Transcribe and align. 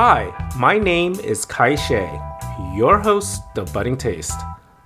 Hi, 0.00 0.32
my 0.56 0.78
name 0.78 1.18
is 1.18 1.44
Kai 1.44 1.74
Shea, 1.74 2.20
your 2.72 3.00
host 3.00 3.42
of 3.56 3.72
Budding 3.72 3.96
Taste. 3.96 4.38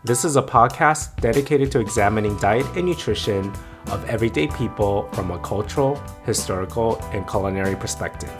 This 0.05 0.25
is 0.25 0.37
a 0.37 0.43
podcast 0.43 1.15
dedicated 1.21 1.71
to 1.73 1.81
examining 1.81 2.35
diet 2.39 2.65
and 2.77 2.87
nutrition 2.87 3.53
of 3.89 4.09
everyday 4.09 4.47
people 4.47 5.11
from 5.13 5.31
a 5.31 5.39
cultural, 5.41 5.97
historical, 6.25 6.99
and 7.13 7.29
culinary 7.29 7.77
perspective. 7.77 8.33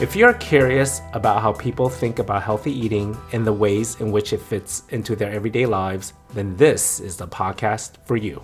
If 0.00 0.16
you're 0.16 0.34
curious 0.34 1.02
about 1.12 1.40
how 1.40 1.52
people 1.52 1.88
think 1.88 2.18
about 2.18 2.42
healthy 2.42 2.72
eating 2.72 3.16
and 3.30 3.46
the 3.46 3.52
ways 3.52 4.00
in 4.00 4.10
which 4.10 4.32
it 4.32 4.40
fits 4.40 4.82
into 4.88 5.14
their 5.14 5.30
everyday 5.30 5.66
lives, 5.66 6.14
then 6.34 6.56
this 6.56 6.98
is 6.98 7.16
the 7.16 7.28
podcast 7.28 7.92
for 8.06 8.16
you. 8.16 8.42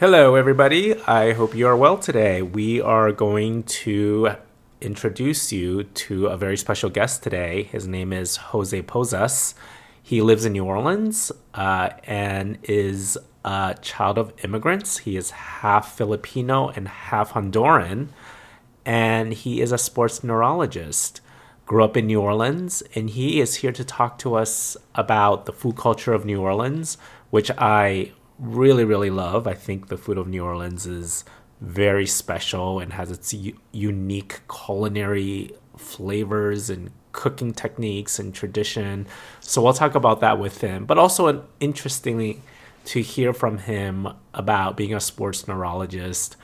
Hello, 0.00 0.34
everybody. 0.34 1.00
I 1.02 1.32
hope 1.32 1.54
you 1.54 1.68
are 1.68 1.76
well 1.76 1.96
today. 1.96 2.42
We 2.42 2.80
are 2.80 3.12
going 3.12 3.62
to 3.84 4.34
introduce 4.82 5.52
you 5.52 5.84
to 5.84 6.26
a 6.26 6.36
very 6.36 6.56
special 6.56 6.90
guest 6.90 7.22
today. 7.22 7.62
His 7.64 7.86
name 7.86 8.12
is 8.12 8.36
Jose 8.36 8.82
Posas. 8.82 9.54
He 10.02 10.20
lives 10.20 10.44
in 10.44 10.52
New 10.52 10.64
Orleans 10.64 11.30
uh, 11.54 11.90
and 12.04 12.58
is 12.64 13.16
a 13.44 13.76
child 13.80 14.18
of 14.18 14.32
immigrants. 14.44 14.98
He 14.98 15.16
is 15.16 15.30
half 15.30 15.96
Filipino 15.96 16.68
and 16.68 16.88
half 16.88 17.32
Honduran, 17.32 18.08
and 18.84 19.32
he 19.32 19.60
is 19.60 19.72
a 19.72 19.78
sports 19.78 20.24
neurologist. 20.24 21.20
Grew 21.64 21.84
up 21.84 21.96
in 21.96 22.06
New 22.06 22.20
Orleans, 22.20 22.82
and 22.94 23.10
he 23.10 23.40
is 23.40 23.56
here 23.56 23.72
to 23.72 23.84
talk 23.84 24.18
to 24.18 24.34
us 24.34 24.76
about 24.94 25.46
the 25.46 25.52
food 25.52 25.76
culture 25.76 26.12
of 26.12 26.24
New 26.24 26.40
Orleans, 26.40 26.98
which 27.30 27.50
I 27.56 28.12
really, 28.38 28.84
really 28.84 29.10
love. 29.10 29.46
I 29.46 29.54
think 29.54 29.86
the 29.86 29.96
food 29.96 30.18
of 30.18 30.26
New 30.26 30.44
Orleans 30.44 30.86
is 30.86 31.24
very 31.62 32.06
special 32.06 32.80
and 32.80 32.92
has 32.92 33.10
its 33.10 33.32
u- 33.32 33.56
unique 33.70 34.40
culinary 34.48 35.52
flavors 35.76 36.68
and 36.68 36.90
cooking 37.12 37.52
techniques 37.52 38.18
and 38.18 38.34
tradition. 38.34 39.06
So 39.40 39.62
we'll 39.62 39.72
talk 39.72 39.94
about 39.94 40.20
that 40.20 40.38
with 40.38 40.60
him. 40.60 40.84
But 40.86 40.98
also, 40.98 41.46
interestingly, 41.60 42.42
to 42.86 43.00
hear 43.00 43.32
from 43.32 43.58
him 43.58 44.08
about 44.34 44.76
being 44.76 44.92
a 44.92 45.00
sports 45.00 45.46
neurologist 45.46 46.36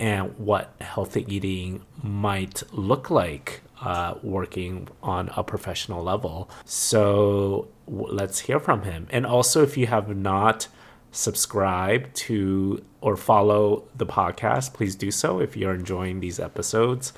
and 0.00 0.36
what 0.38 0.74
healthy 0.80 1.26
eating 1.28 1.82
might 2.02 2.62
look 2.72 3.10
like 3.10 3.60
uh, 3.82 4.14
working 4.22 4.88
on 5.02 5.30
a 5.36 5.44
professional 5.44 6.02
level. 6.02 6.48
So 6.64 7.68
w- 7.86 8.08
let's 8.10 8.40
hear 8.40 8.58
from 8.58 8.82
him. 8.82 9.08
And 9.10 9.26
also, 9.26 9.62
if 9.62 9.76
you 9.76 9.88
have 9.88 10.16
not 10.16 10.68
subscribe 11.14 12.12
to 12.14 12.84
or 13.00 13.16
follow 13.16 13.84
the 13.96 14.06
podcast, 14.06 14.74
please 14.74 14.96
do 14.96 15.10
so 15.10 15.40
if 15.40 15.56
you're 15.56 15.74
enjoying 15.74 16.20
these 16.20 16.40
episodes. 16.40 17.12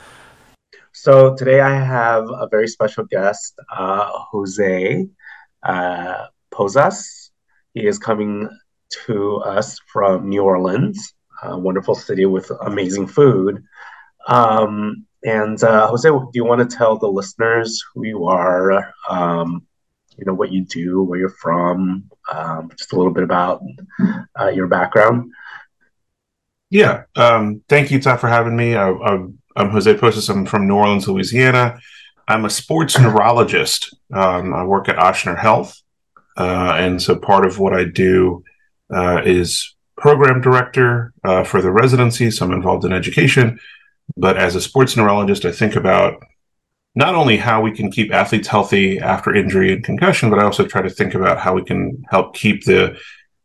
So 0.92 1.34
today 1.34 1.60
I 1.60 1.74
have 1.74 2.24
a 2.28 2.48
very 2.50 2.68
special 2.68 3.04
guest, 3.04 3.54
uh, 3.74 4.10
Jose 4.30 5.06
uh, 5.62 6.26
Posas. 6.50 7.30
He 7.74 7.86
is 7.86 7.98
coming 7.98 8.48
to 9.06 9.36
us 9.38 9.78
from 9.92 10.28
New 10.28 10.42
Orleans, 10.42 11.14
a 11.42 11.58
wonderful 11.58 11.94
city 11.94 12.26
with 12.26 12.50
amazing 12.62 13.06
food. 13.06 13.62
Um, 14.28 15.06
and 15.22 15.62
uh, 15.62 15.88
Jose, 15.88 16.08
do 16.08 16.30
you 16.34 16.44
want 16.44 16.68
to 16.68 16.76
tell 16.76 16.98
the 16.98 17.08
listeners 17.08 17.82
who 17.92 18.06
you 18.06 18.26
are, 18.26 18.92
um, 19.08 19.66
you 20.16 20.24
know, 20.24 20.34
what 20.34 20.52
you 20.52 20.64
do, 20.64 21.02
where 21.02 21.18
you're 21.18 21.28
from, 21.28 22.10
um, 22.32 22.70
just 22.76 22.92
a 22.92 22.96
little 22.96 23.12
bit 23.12 23.24
about 23.24 23.62
uh, 24.38 24.48
your 24.48 24.66
background. 24.66 25.32
Yeah. 26.70 27.04
Um, 27.14 27.62
thank 27.68 27.90
you, 27.90 28.00
Todd, 28.00 28.20
for 28.20 28.28
having 28.28 28.56
me. 28.56 28.74
I, 28.74 28.90
I'm, 28.90 29.38
I'm 29.54 29.70
Jose 29.70 29.96
Posas. 29.96 30.28
I'm 30.28 30.46
from 30.46 30.66
New 30.66 30.74
Orleans, 30.74 31.08
Louisiana. 31.08 31.78
I'm 32.28 32.44
a 32.44 32.50
sports 32.50 32.98
neurologist. 33.00 33.96
Um, 34.12 34.52
I 34.52 34.64
work 34.64 34.88
at 34.88 34.96
Ochsner 34.96 35.38
Health. 35.38 35.80
Uh, 36.36 36.74
and 36.76 37.00
so 37.00 37.16
part 37.16 37.46
of 37.46 37.58
what 37.58 37.72
I 37.72 37.84
do 37.84 38.44
uh, 38.94 39.22
is 39.24 39.74
program 39.96 40.40
director 40.40 41.14
uh, 41.24 41.44
for 41.44 41.62
the 41.62 41.70
residency. 41.70 42.30
So 42.30 42.44
I'm 42.44 42.52
involved 42.52 42.84
in 42.84 42.92
education. 42.92 43.58
But 44.16 44.36
as 44.36 44.54
a 44.54 44.60
sports 44.60 44.96
neurologist, 44.96 45.44
I 45.44 45.52
think 45.52 45.76
about 45.76 46.22
not 46.96 47.14
only 47.14 47.36
how 47.36 47.60
we 47.60 47.70
can 47.70 47.92
keep 47.92 48.12
athletes 48.12 48.48
healthy 48.48 48.98
after 48.98 49.34
injury 49.34 49.72
and 49.72 49.84
concussion, 49.84 50.30
but 50.30 50.38
I 50.38 50.44
also 50.44 50.66
try 50.66 50.80
to 50.80 50.90
think 50.90 51.14
about 51.14 51.38
how 51.38 51.54
we 51.54 51.62
can 51.62 52.02
help 52.10 52.34
keep 52.34 52.64
the 52.64 52.98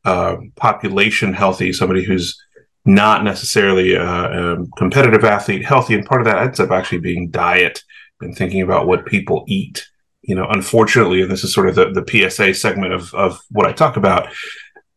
uh, 0.05 0.37
population 0.55 1.33
healthy, 1.33 1.73
somebody 1.73 2.03
who's 2.03 2.41
not 2.85 3.25
necessarily 3.25 3.93
a, 3.93 4.03
a, 4.03 4.67
competitive 4.77 5.25
athlete 5.25 5.65
healthy. 5.65 5.93
And 5.93 6.05
part 6.05 6.21
of 6.21 6.25
that 6.25 6.41
ends 6.41 6.61
up 6.61 6.71
actually 6.71 6.99
being 6.99 7.29
diet 7.29 7.83
and 8.21 8.35
thinking 8.35 8.61
about 8.61 8.87
what 8.87 9.05
people 9.05 9.43
eat. 9.47 9.85
You 10.21 10.35
know, 10.35 10.47
unfortunately, 10.49 11.21
and 11.21 11.29
this 11.29 11.43
is 11.43 11.53
sort 11.53 11.67
of 11.67 11.75
the, 11.75 11.91
the 11.91 12.29
PSA 12.29 12.53
segment 12.53 12.93
of, 12.93 13.13
of 13.13 13.41
what 13.49 13.67
I 13.67 13.73
talk 13.73 13.97
about, 13.97 14.29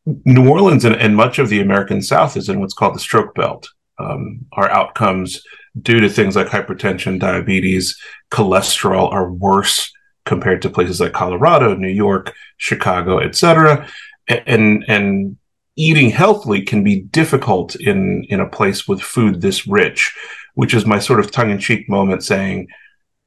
New 0.07 0.49
Orleans 0.49 0.85
and, 0.85 0.95
and 0.95 1.17
much 1.17 1.39
of 1.39 1.49
the 1.49 1.61
American 1.61 2.03
South 2.03 2.37
is 2.37 2.49
in 2.49 2.61
what's 2.61 2.75
called 2.75 2.95
the 2.95 3.01
stroke 3.01 3.35
belt. 3.35 3.69
Um, 3.99 4.47
our 4.53 4.71
outcomes 4.71 5.43
due 5.81 6.01
to 6.01 6.09
things 6.09 6.37
like 6.37 6.47
hypertension, 6.49 7.19
diabetes, 7.19 7.99
cholesterol 8.31 9.13
are 9.13 9.31
worse 9.31 9.93
compared 10.25 10.63
to 10.63 10.71
places 10.71 11.01
like 11.01 11.13
Colorado, 11.13 11.75
New 11.75 11.89
York, 11.89 12.35
Chicago, 12.57 13.19
etc. 13.19 13.89
And 14.29 14.85
and 14.89 15.37
eating 15.77 16.11
healthily 16.11 16.63
can 16.63 16.85
be 16.85 17.01
difficult 17.01 17.75
in 17.77 18.25
in 18.25 18.41
a 18.41 18.49
place 18.49 18.89
with 18.89 19.03
food 19.03 19.41
this 19.41 19.67
rich, 19.67 20.17
which 20.55 20.75
is 20.75 20.87
my 20.87 20.99
sort 20.99 21.21
of 21.21 21.31
tongue 21.31 21.51
in 21.51 21.59
cheek 21.59 21.89
moment 21.89 22.25
saying, 22.25 22.69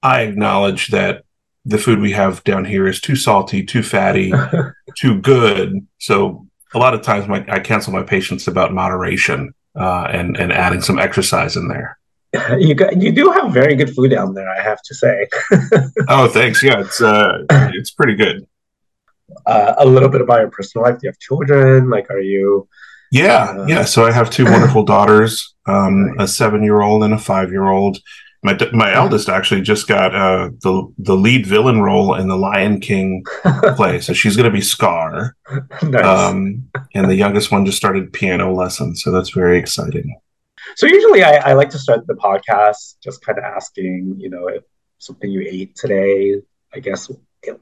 I 0.02 0.22
acknowledge 0.22 0.88
that 0.88 1.24
the 1.66 1.78
food 1.78 2.00
we 2.00 2.14
have 2.14 2.44
down 2.46 2.64
here 2.64 2.88
is 2.88 3.02
too 3.02 3.16
salty, 3.16 3.64
too 3.64 3.84
fatty, 3.84 4.32
too 4.98 5.20
good. 5.20 5.86
So 6.00 6.48
a 6.74 6.80
lot 6.80 6.94
of 6.94 7.02
times 7.02 7.28
my, 7.28 7.46
I 7.50 7.60
cancel 7.60 7.92
my 7.94 8.04
patients 8.04 8.48
about 8.48 8.74
moderation 8.74 9.54
uh, 9.76 10.08
and 10.10 10.38
and 10.38 10.52
adding 10.52 10.82
some 10.82 10.98
exercise 10.98 11.56
in 11.56 11.68
there. 11.68 11.98
you 12.60 12.76
got 12.76 13.02
you 13.02 13.12
do 13.12 13.32
have 13.32 13.52
very 13.52 13.76
good 13.76 13.94
food 13.94 14.12
down 14.12 14.34
there, 14.34 14.50
I 14.50 14.62
have 14.62 14.82
to 14.84 14.96
say. 14.96 15.28
oh, 16.10 16.28
thanks. 16.28 16.64
Yeah, 16.64 16.82
it's 16.82 17.02
uh, 17.02 17.46
it's 17.50 17.92
pretty 17.92 18.16
good. 18.16 18.48
Uh, 19.46 19.76
a 19.78 19.86
little 19.86 20.10
bit 20.10 20.22
about 20.22 20.40
your 20.40 20.50
personal 20.50 20.86
life. 20.86 20.96
Do 20.96 21.08
you 21.08 21.10
have 21.10 21.20
children? 21.20 21.90
Like, 21.90 22.10
are 22.10 22.20
you? 22.20 22.68
Yeah, 23.12 23.56
uh, 23.58 23.66
yeah. 23.68 23.86
So 23.86 24.06
I 24.06 24.12
have 24.12 24.30
two 24.30 24.46
wonderful 24.46 24.84
daughters, 24.96 25.56
um, 25.66 26.16
a 26.20 26.28
seven-year-old 26.28 27.04
and 27.04 27.14
a 27.14 27.18
five-year-old. 27.18 28.00
My 28.44 28.58
my 28.72 28.94
eldest 28.94 29.30
actually 29.30 29.62
just 29.62 29.88
got 29.88 30.14
uh, 30.14 30.50
the 30.62 30.94
the 30.98 31.16
lead 31.16 31.46
villain 31.46 31.82
role 31.82 32.16
in 32.16 32.28
the 32.28 32.36
Lion 32.36 32.80
King 32.80 33.26
play, 33.76 34.00
so 34.00 34.14
she's 34.14 34.36
going 34.36 34.50
to 34.50 34.56
be 34.56 34.62
Scar. 34.62 35.36
nice. 35.82 36.06
Um, 36.06 36.70
and 36.94 37.10
the 37.10 37.16
youngest 37.16 37.52
one 37.52 37.66
just 37.66 37.78
started 37.78 38.14
piano 38.14 38.54
lessons, 38.54 39.02
so 39.02 39.12
that's 39.12 39.32
very 39.32 39.58
exciting. 39.58 40.20
So 40.78 40.86
usually 40.86 41.24
I, 41.24 41.38
I 41.38 41.54
like 41.54 41.72
to 41.72 41.80
start 41.80 42.06
the 42.06 42.14
podcast 42.14 42.98
just 43.04 43.26
kind 43.26 43.40
of 43.40 43.44
asking, 43.44 44.14
you 44.20 44.30
know, 44.30 44.48
if 44.48 44.62
something 45.00 45.28
you 45.28 45.42
ate 45.42 45.76
today, 45.76 46.36
I 46.72 46.78
guess 46.78 47.10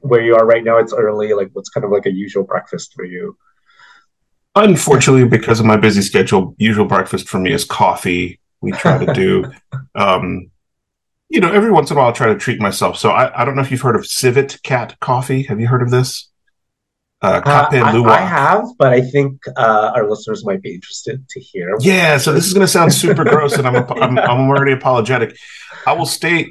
where 0.00 0.20
you 0.20 0.36
are 0.36 0.44
right 0.44 0.62
now, 0.62 0.76
it's 0.76 0.92
early, 0.92 1.32
like 1.32 1.48
what's 1.54 1.70
kind 1.70 1.86
of 1.86 1.90
like 1.90 2.04
a 2.04 2.12
usual 2.12 2.44
breakfast 2.44 2.92
for 2.92 3.06
you? 3.06 3.34
Unfortunately, 4.54 5.26
because 5.26 5.60
of 5.60 5.64
my 5.64 5.78
busy 5.78 6.02
schedule, 6.02 6.54
usual 6.58 6.84
breakfast 6.84 7.26
for 7.26 7.38
me 7.38 7.54
is 7.54 7.64
coffee. 7.64 8.38
We 8.60 8.72
try 8.72 9.02
to 9.02 9.10
do, 9.14 9.50
um, 9.94 10.50
you 11.30 11.40
know, 11.40 11.50
every 11.50 11.70
once 11.70 11.90
in 11.90 11.96
a 11.96 12.00
while 12.00 12.10
I 12.10 12.12
try 12.12 12.26
to 12.26 12.36
treat 12.36 12.60
myself. 12.60 12.98
So 12.98 13.12
I, 13.12 13.40
I 13.40 13.46
don't 13.46 13.56
know 13.56 13.62
if 13.62 13.70
you've 13.70 13.80
heard 13.80 13.96
of 13.96 14.06
Civet 14.06 14.58
Cat 14.62 15.00
coffee. 15.00 15.44
Have 15.44 15.58
you 15.58 15.68
heard 15.68 15.80
of 15.80 15.90
this? 15.90 16.28
Uh, 17.22 17.40
uh, 17.46 17.68
I, 17.72 17.78
I, 17.78 18.20
have, 18.20 18.66
but 18.78 18.92
I 18.92 19.00
think 19.00 19.40
uh, 19.56 19.92
our 19.94 20.08
listeners 20.08 20.44
might 20.44 20.60
be 20.60 20.74
interested 20.74 21.26
to 21.30 21.40
hear. 21.40 21.74
Yeah, 21.80 22.18
so 22.18 22.32
this 22.32 22.46
is 22.46 22.52
going 22.52 22.66
to 22.66 22.70
sound 22.70 22.92
super 23.04 23.24
gross, 23.24 23.54
and 23.54 23.66
I'm, 23.66 23.76
I'm 23.90 24.18
I'm 24.18 24.48
already 24.50 24.72
apologetic. 24.72 25.34
I 25.86 25.94
will 25.94 26.04
state 26.04 26.48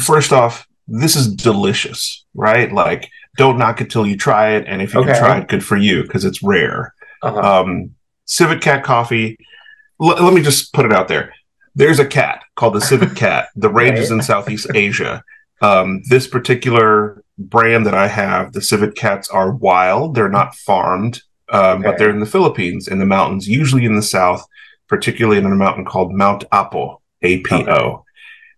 first 0.00 0.32
off, 0.32 0.66
this 0.88 1.16
is 1.16 1.34
delicious, 1.34 2.24
right? 2.34 2.72
Like, 2.72 3.10
don't 3.36 3.58
knock 3.58 3.80
it 3.80 3.90
till 3.90 4.06
you 4.06 4.16
try 4.16 4.52
it, 4.52 4.66
and 4.66 4.82
if 4.82 4.94
you 4.94 5.00
okay. 5.00 5.12
can 5.12 5.20
try 5.20 5.38
it, 5.38 5.48
good 5.48 5.64
for 5.64 5.76
you 5.76 6.02
because 6.02 6.24
it's 6.24 6.42
rare. 6.42 6.94
Uh-huh. 7.22 7.62
Um, 7.62 7.94
Civet 8.26 8.60
Cat 8.60 8.84
Coffee. 8.84 9.38
L- 10.00 10.24
let 10.24 10.34
me 10.34 10.42
just 10.42 10.72
put 10.72 10.84
it 10.84 10.92
out 10.92 11.08
there. 11.08 11.32
There's 11.74 11.98
a 11.98 12.06
cat 12.06 12.42
called 12.56 12.74
the 12.74 12.80
Civet 12.80 13.16
Cat 13.16 13.48
The 13.56 13.68
range 13.70 13.98
right. 13.98 14.10
in 14.10 14.22
Southeast 14.22 14.66
Asia. 14.74 15.22
Um, 15.62 16.02
this 16.08 16.26
particular 16.26 17.22
brand 17.42 17.86
that 17.86 17.94
I 17.94 18.08
have, 18.08 18.52
the 18.52 18.62
civet 18.62 18.94
cats 18.94 19.28
are 19.28 19.52
wild. 19.52 20.14
They're 20.14 20.28
not 20.28 20.54
farmed, 20.54 21.22
um, 21.50 21.80
okay. 21.80 21.82
but 21.82 21.98
they're 21.98 22.10
in 22.10 22.20
the 22.20 22.26
Philippines, 22.26 22.88
in 22.88 22.98
the 22.98 23.06
mountains, 23.06 23.48
usually 23.48 23.84
in 23.84 23.96
the 23.96 24.02
south, 24.02 24.46
particularly 24.88 25.38
in 25.38 25.46
a 25.46 25.54
mountain 25.54 25.84
called 25.84 26.12
Mount 26.12 26.44
Apo, 26.52 27.00
A 27.22 27.40
P 27.40 27.54
O. 27.54 27.60
Okay. 27.64 28.02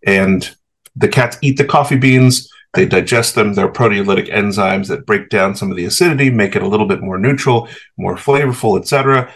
And 0.06 0.54
the 0.96 1.08
cats 1.08 1.38
eat 1.42 1.56
the 1.56 1.64
coffee 1.64 1.96
beans. 1.96 2.50
They 2.74 2.86
digest 2.86 3.34
them. 3.34 3.54
They're 3.54 3.68
proteolytic 3.68 4.28
enzymes 4.32 4.88
that 4.88 5.06
break 5.06 5.28
down 5.28 5.54
some 5.54 5.70
of 5.70 5.76
the 5.76 5.84
acidity, 5.84 6.30
make 6.30 6.56
it 6.56 6.62
a 6.62 6.68
little 6.68 6.86
bit 6.86 7.00
more 7.00 7.18
neutral, 7.18 7.68
more 7.96 8.16
flavorful, 8.16 8.78
etc. 8.78 9.32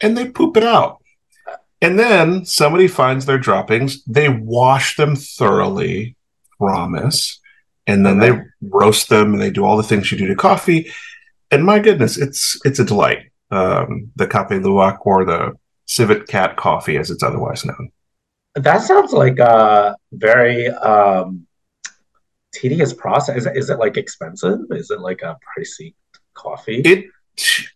And 0.00 0.16
they 0.16 0.28
poop 0.28 0.56
it 0.56 0.62
out. 0.62 1.02
And 1.80 1.98
then 1.98 2.44
somebody 2.44 2.86
finds 2.86 3.26
their 3.26 3.38
droppings. 3.38 4.04
They 4.04 4.28
wash 4.28 4.96
them 4.96 5.16
thoroughly 5.16 6.16
rames, 6.60 7.40
and 7.86 8.06
then 8.06 8.22
okay. 8.22 8.32
they 8.32 8.68
roast 8.68 9.08
them 9.08 9.32
and 9.32 9.40
they 9.40 9.50
do 9.50 9.64
all 9.64 9.76
the 9.76 9.82
things 9.82 10.10
you 10.10 10.18
do 10.18 10.26
to 10.28 10.36
coffee. 10.36 10.90
And 11.50 11.64
my 11.64 11.78
goodness, 11.78 12.18
it's 12.18 12.60
it's 12.64 12.78
a 12.78 12.84
delight. 12.84 13.30
Um, 13.50 14.10
the 14.16 14.26
Cafe 14.26 14.58
Luwak 14.58 14.98
or 15.04 15.24
the 15.24 15.52
Civet 15.86 16.26
Cat 16.26 16.56
coffee, 16.56 16.96
as 16.96 17.10
it's 17.10 17.22
otherwise 17.22 17.64
known. 17.66 17.90
That 18.54 18.82
sounds 18.82 19.12
like 19.12 19.38
a 19.38 19.96
very 20.12 20.68
um, 20.68 21.46
tedious 22.52 22.92
process. 22.92 23.36
Is 23.36 23.46
it, 23.46 23.56
is 23.56 23.70
it 23.70 23.78
like 23.78 23.96
expensive? 23.96 24.60
Is 24.70 24.90
it 24.90 25.00
like 25.00 25.22
a 25.22 25.36
pricey 25.56 25.94
coffee? 26.34 26.80
It 26.80 27.06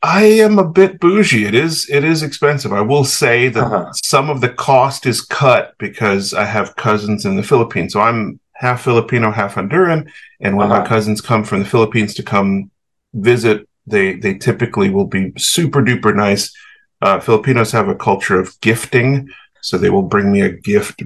I 0.02 0.24
am 0.24 0.58
a 0.58 0.68
bit 0.68 1.00
bougie. 1.00 1.46
It 1.46 1.54
is 1.54 1.88
it 1.90 2.04
is 2.04 2.22
expensive. 2.22 2.72
I 2.72 2.82
will 2.82 3.04
say 3.04 3.48
that 3.48 3.64
uh-huh. 3.64 3.92
some 4.04 4.28
of 4.28 4.40
the 4.40 4.50
cost 4.50 5.06
is 5.06 5.20
cut 5.20 5.74
because 5.78 6.34
I 6.34 6.44
have 6.44 6.76
cousins 6.76 7.24
in 7.24 7.36
the 7.36 7.42
Philippines. 7.42 7.94
So 7.94 8.00
I'm 8.00 8.38
half 8.58 8.82
Filipino, 8.82 9.30
half 9.30 9.54
Honduran, 9.54 10.10
and 10.40 10.56
when 10.56 10.70
uh-huh. 10.70 10.80
my 10.80 10.86
cousins 10.86 11.20
come 11.20 11.44
from 11.44 11.60
the 11.60 11.68
Philippines 11.68 12.14
to 12.14 12.22
come 12.22 12.70
visit, 13.14 13.68
they 13.86 14.14
they 14.14 14.34
typically 14.34 14.90
will 14.90 15.06
be 15.06 15.32
super 15.36 15.82
duper 15.82 16.14
nice. 16.14 16.54
Uh, 17.02 17.20
Filipinos 17.20 17.72
have 17.72 17.88
a 17.88 17.94
culture 17.94 18.40
of 18.40 18.58
gifting, 18.60 19.28
so 19.60 19.76
they 19.76 19.90
will 19.90 20.02
bring 20.02 20.32
me 20.32 20.40
a 20.40 20.50
gift 20.50 21.02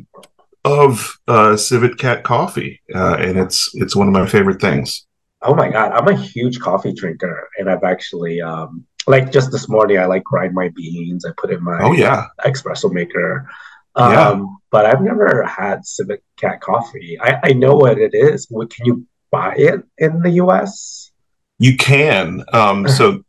of 0.65 1.19
uh, 1.27 1.57
Civet 1.57 1.99
Cat 1.99 2.23
coffee, 2.23 2.81
uh, 2.95 3.17
and 3.19 3.39
it's 3.39 3.71
it's 3.75 3.97
one 3.97 4.07
of 4.07 4.13
my 4.13 4.27
favorite 4.27 4.61
things. 4.61 5.07
Oh 5.43 5.55
my 5.55 5.71
god, 5.71 5.93
I'm 5.93 6.09
a 6.09 6.17
huge 6.17 6.61
coffee 6.61 6.93
drinker, 6.93 7.49
and 7.59 7.71
I've 7.71 7.85
actually 7.85 8.41
um, 8.41 8.87
like 9.07 9.33
just 9.33 9.51
this 9.51 9.69
morning 9.69 9.99
I 9.99 10.07
like 10.07 10.25
grind 10.25 10.55
my 10.55 10.69
beans, 10.69 11.25
I 11.25 11.31
put 11.37 11.51
in 11.51 11.63
my 11.63 11.83
oh 11.83 11.93
yeah 11.93 12.27
espresso 12.45 12.93
maker. 12.93 13.49
Um, 13.95 14.13
yeah. 14.13 14.45
but 14.71 14.87
I've 14.87 15.03
never 15.03 15.45
had 15.45 15.85
Civet 15.85 16.23
Cat 16.37 16.61
coffee. 16.61 17.19
I, 17.21 17.41
I 17.45 17.53
know 17.53 17.75
what 17.75 17.99
it 17.99 18.15
is. 18.15 18.47
Can 18.47 18.87
you 18.87 19.07
buy 19.31 19.55
it 19.57 19.83
in 19.99 20.21
the 20.23 20.31
U.S.? 20.31 21.11
You 21.59 21.77
can. 21.77 22.45
Um, 22.53 22.89
so 22.99 23.25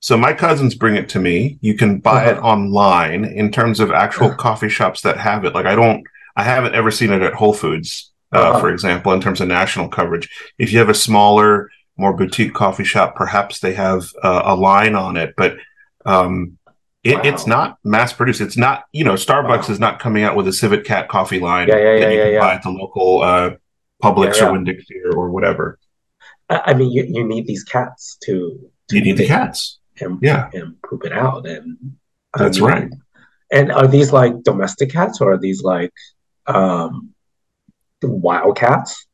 so 0.00 0.16
my 0.16 0.32
cousins 0.32 0.74
bring 0.74 0.96
it 0.96 1.10
to 1.10 1.20
me. 1.20 1.58
You 1.60 1.74
can 1.74 1.98
buy 1.98 2.24
uh-huh. 2.24 2.40
it 2.40 2.42
online. 2.42 3.24
In 3.24 3.52
terms 3.52 3.80
of 3.80 3.90
actual 3.90 4.28
uh-huh. 4.28 4.36
coffee 4.36 4.68
shops 4.68 5.02
that 5.02 5.18
have 5.18 5.44
it, 5.44 5.54
like 5.54 5.66
I 5.66 5.74
don't, 5.74 6.02
I 6.36 6.42
haven't 6.42 6.74
ever 6.74 6.90
seen 6.90 7.12
it 7.12 7.22
at 7.22 7.34
Whole 7.34 7.52
Foods 7.52 8.10
uh, 8.32 8.38
uh-huh. 8.38 8.60
for 8.60 8.70
example, 8.70 9.12
in 9.12 9.20
terms 9.20 9.40
of 9.40 9.48
national 9.48 9.88
coverage. 9.88 10.28
If 10.58 10.72
you 10.72 10.78
have 10.78 10.88
a 10.88 10.94
smaller, 10.94 11.70
more 11.96 12.12
boutique 12.12 12.54
coffee 12.54 12.84
shop, 12.84 13.16
perhaps 13.16 13.60
they 13.60 13.74
have 13.74 14.10
uh, 14.22 14.42
a 14.44 14.54
line 14.54 14.94
on 14.94 15.16
it, 15.16 15.34
but 15.36 15.56
um, 16.06 16.58
it, 17.02 17.16
wow. 17.16 17.22
it's 17.24 17.46
not 17.46 17.78
mass 17.84 18.12
produced. 18.12 18.40
It's 18.40 18.56
not, 18.56 18.84
you 18.92 19.04
know, 19.04 19.14
Starbucks 19.14 19.68
wow. 19.68 19.72
is 19.72 19.80
not 19.80 19.98
coming 19.98 20.22
out 20.22 20.36
with 20.36 20.46
a 20.48 20.52
Civet 20.52 20.84
Cat 20.84 21.08
coffee 21.08 21.40
line 21.40 21.68
yeah, 21.68 21.76
yeah, 21.76 22.00
that 22.00 22.12
you 22.12 22.18
yeah, 22.18 22.24
can 22.24 22.32
yeah. 22.34 22.40
buy 22.40 22.54
at 22.54 22.62
the 22.62 22.70
local 22.70 23.22
uh, 23.22 23.50
Publix 24.02 24.36
yeah, 24.36 24.48
or 24.48 24.52
Winn 24.52 24.64
Dixie 24.64 25.00
or 25.14 25.30
whatever. 25.30 25.78
I 26.48 26.74
mean, 26.74 26.90
you, 26.90 27.04
you 27.08 27.24
need 27.24 27.46
these 27.46 27.62
cats 27.62 28.18
to. 28.24 28.70
to 28.88 28.96
you 28.96 29.02
need 29.02 29.16
the 29.16 29.26
cats. 29.26 29.78
And, 30.00 30.18
yeah. 30.22 30.50
and 30.52 30.80
poop 30.82 31.04
it 31.04 31.12
out. 31.12 31.46
And 31.46 31.96
that's 32.36 32.58
I 32.58 32.60
mean, 32.60 32.70
right. 32.70 32.90
And 33.52 33.72
are 33.72 33.86
these 33.86 34.12
like 34.12 34.42
domestic 34.42 34.90
cats 34.90 35.20
or 35.20 35.32
are 35.32 35.38
these 35.38 35.62
like 35.62 35.92
um, 36.46 37.10
wildcats? 38.02 39.06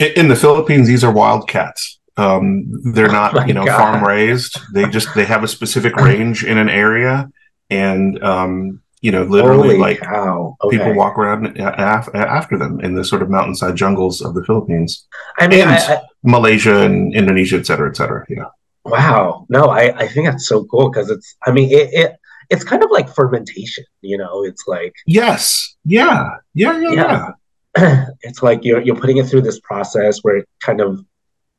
In 0.00 0.28
the 0.28 0.36
Philippines, 0.36 0.88
these 0.88 1.04
are 1.04 1.12
wildcats. 1.12 2.00
Um, 2.16 2.92
they're 2.92 3.08
oh 3.08 3.12
not, 3.12 3.36
oh 3.36 3.44
you 3.44 3.54
know, 3.54 3.64
God. 3.64 3.78
farm 3.78 4.04
raised. 4.04 4.58
They 4.72 4.88
just 4.88 5.14
they 5.14 5.24
have 5.24 5.44
a 5.44 5.48
specific 5.48 5.96
range 6.08 6.44
in 6.44 6.58
an 6.58 6.68
area, 6.68 7.30
and 7.70 8.22
um, 8.22 8.82
you 9.00 9.10
know, 9.10 9.24
literally 9.24 9.76
Holy 9.76 9.78
like 9.78 10.02
okay. 10.02 10.78
people 10.78 10.94
walk 10.94 11.18
around 11.18 11.58
af- 11.58 12.14
after 12.14 12.56
them 12.56 12.80
in 12.80 12.94
the 12.94 13.04
sort 13.04 13.22
of 13.22 13.30
mountainside 13.30 13.76
jungles 13.76 14.20
of 14.20 14.34
the 14.34 14.44
Philippines. 14.44 15.06
I 15.38 15.48
mean, 15.48 15.66
I, 15.66 15.76
I, 15.76 16.00
Malaysia 16.22 16.82
and 16.82 17.14
Indonesia, 17.14 17.56
et 17.56 17.66
cetera, 17.66 17.90
et 17.90 17.96
cetera. 17.96 18.24
Yeah. 18.28 18.44
Wow. 18.84 19.46
No, 19.48 19.66
I, 19.66 19.96
I 19.96 20.08
think 20.08 20.28
that's 20.28 20.46
so 20.46 20.64
cool 20.64 20.90
because 20.90 21.10
it's. 21.10 21.36
I 21.46 21.50
mean, 21.50 21.70
it, 21.70 21.92
it 21.92 22.16
it's 22.50 22.64
kind 22.64 22.84
of 22.84 22.90
like 22.90 23.12
fermentation. 23.12 23.84
You 24.02 24.18
know, 24.18 24.44
it's 24.44 24.64
like 24.68 24.94
yes, 25.06 25.76
yeah, 25.84 26.36
yeah, 26.54 26.78
yeah, 26.78 26.90
yeah. 26.90 27.30
yeah. 27.76 28.06
it's 28.20 28.42
like 28.42 28.64
you're 28.64 28.82
you're 28.82 28.96
putting 28.96 29.16
it 29.16 29.26
through 29.26 29.42
this 29.42 29.58
process 29.60 30.20
where 30.22 30.38
it 30.38 30.48
kind 30.60 30.80
of 30.80 31.04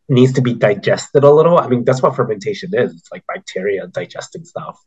needs 0.10 0.34
to 0.34 0.42
be 0.42 0.54
digested 0.54 1.24
a 1.24 1.32
little. 1.32 1.58
I 1.58 1.68
mean, 1.68 1.84
that's 1.84 2.02
what 2.02 2.16
fermentation 2.16 2.72
is. 2.74 2.94
It's 2.94 3.12
like 3.12 3.26
bacteria 3.28 3.88
digesting 3.88 4.46
stuff. 4.46 4.80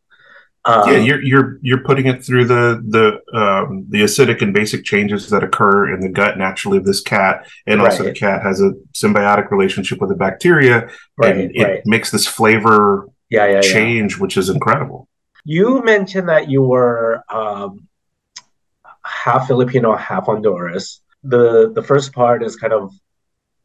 Um, 0.64 0.90
yeah, 0.90 0.98
you're 0.98 1.22
you're 1.22 1.58
you're 1.62 1.84
putting 1.84 2.06
it 2.06 2.24
through 2.24 2.46
the 2.46 2.82
the 2.88 3.38
um, 3.38 3.86
the 3.88 4.02
acidic 4.02 4.42
and 4.42 4.52
basic 4.52 4.84
changes 4.84 5.30
that 5.30 5.44
occur 5.44 5.94
in 5.94 6.00
the 6.00 6.08
gut 6.08 6.38
naturally 6.38 6.78
of 6.78 6.84
this 6.84 7.00
cat, 7.00 7.46
and 7.66 7.80
also 7.80 8.02
the 8.02 8.12
cat 8.12 8.42
has 8.42 8.60
a 8.60 8.72
symbiotic 8.92 9.50
relationship 9.52 10.00
with 10.00 10.10
the 10.10 10.16
bacteria, 10.16 10.88
right, 11.18 11.36
and 11.36 11.52
it 11.54 11.62
right. 11.62 11.82
makes 11.86 12.10
this 12.10 12.26
flavor 12.26 13.08
yeah, 13.30 13.46
yeah, 13.46 13.60
change, 13.60 14.14
yeah. 14.14 14.18
which 14.18 14.36
is 14.36 14.48
incredible. 14.48 15.08
You 15.44 15.84
mentioned 15.84 16.28
that 16.28 16.50
you 16.50 16.62
were 16.62 17.22
um, 17.30 17.86
half 19.04 19.46
Filipino, 19.46 19.94
half 19.94 20.26
Honduras 20.26 21.00
the 21.28 21.72
the 21.74 21.82
first 21.82 22.12
part 22.12 22.42
is 22.42 22.56
kind 22.56 22.72
of 22.72 22.92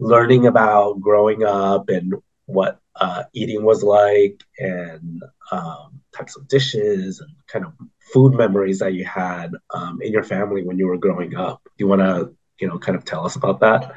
learning 0.01 0.47
about 0.47 0.99
growing 0.99 1.43
up 1.43 1.87
and 1.89 2.15
what 2.47 2.79
uh, 2.95 3.23
eating 3.33 3.63
was 3.63 3.83
like 3.83 4.43
and 4.59 5.23
um, 5.51 6.01
types 6.11 6.35
of 6.35 6.47
dishes 6.47 7.19
and 7.19 7.29
kind 7.47 7.65
of 7.65 7.73
food 8.11 8.33
memories 8.33 8.79
that 8.79 8.93
you 8.93 9.05
had 9.05 9.53
um, 9.73 10.01
in 10.01 10.11
your 10.11 10.23
family 10.23 10.63
when 10.63 10.77
you 10.77 10.87
were 10.87 10.97
growing 10.97 11.35
up. 11.35 11.61
Do 11.63 11.71
you 11.77 11.87
want 11.87 12.01
to, 12.01 12.35
you 12.59 12.67
know, 12.67 12.79
kind 12.79 12.97
of 12.97 13.05
tell 13.05 13.25
us 13.25 13.35
about 13.35 13.59
that? 13.61 13.93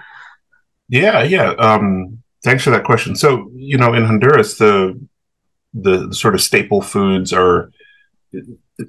Yeah, 0.88 1.22
yeah. 1.22 1.50
Um, 1.52 2.22
thanks 2.44 2.62
for 2.62 2.70
that 2.70 2.84
question. 2.84 3.16
So, 3.16 3.50
you 3.54 3.78
know, 3.78 3.94
in 3.94 4.04
Honduras, 4.04 4.58
the 4.58 5.00
the, 5.76 6.14
sort 6.14 6.36
of 6.36 6.40
staple 6.40 6.80
foods 6.82 7.32
are 7.32 7.72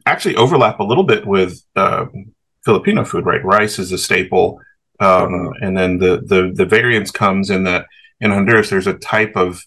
actually 0.06 0.36
overlap 0.36 0.80
a 0.80 0.84
little 0.84 1.04
bit 1.04 1.26
with 1.26 1.64
uh, 1.76 2.06
Filipino 2.64 3.04
food, 3.04 3.26
right? 3.26 3.44
Rice 3.44 3.80
is 3.80 3.92
a 3.92 3.98
staple. 3.98 4.60
Um, 5.00 5.54
and 5.62 5.78
then 5.78 5.98
the, 6.00 6.22
the, 6.26 6.52
the 6.54 6.66
variance 6.66 7.12
comes 7.12 7.50
in 7.50 7.64
that 7.66 7.86
in 8.20 8.32
Honduras, 8.32 8.70
there's 8.70 8.88
a 8.88 8.94
type 8.94 9.36
of 9.36 9.62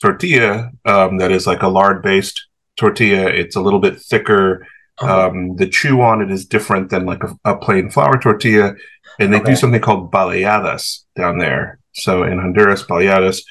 tortilla 0.00 0.70
um, 0.84 1.18
that 1.18 1.30
is 1.30 1.46
like 1.46 1.62
a 1.62 1.68
lard 1.68 2.02
based 2.02 2.48
tortilla. 2.76 3.28
It's 3.28 3.56
a 3.56 3.60
little 3.60 3.78
bit 3.78 4.00
thicker. 4.00 4.66
Uh-huh. 4.98 5.28
Um, 5.28 5.56
the 5.56 5.68
chew 5.68 6.00
on 6.02 6.20
it 6.20 6.30
is 6.30 6.44
different 6.46 6.90
than 6.90 7.06
like 7.06 7.22
a, 7.22 7.34
a 7.44 7.56
plain 7.56 7.90
flour 7.90 8.18
tortilla. 8.18 8.74
And 9.18 9.32
they 9.32 9.40
okay. 9.40 9.52
do 9.52 9.56
something 9.56 9.80
called 9.80 10.10
baleadas 10.10 11.04
down 11.16 11.38
there. 11.38 11.78
So 11.94 12.24
in 12.24 12.38
Honduras, 12.38 12.84
baleadas 12.84 13.42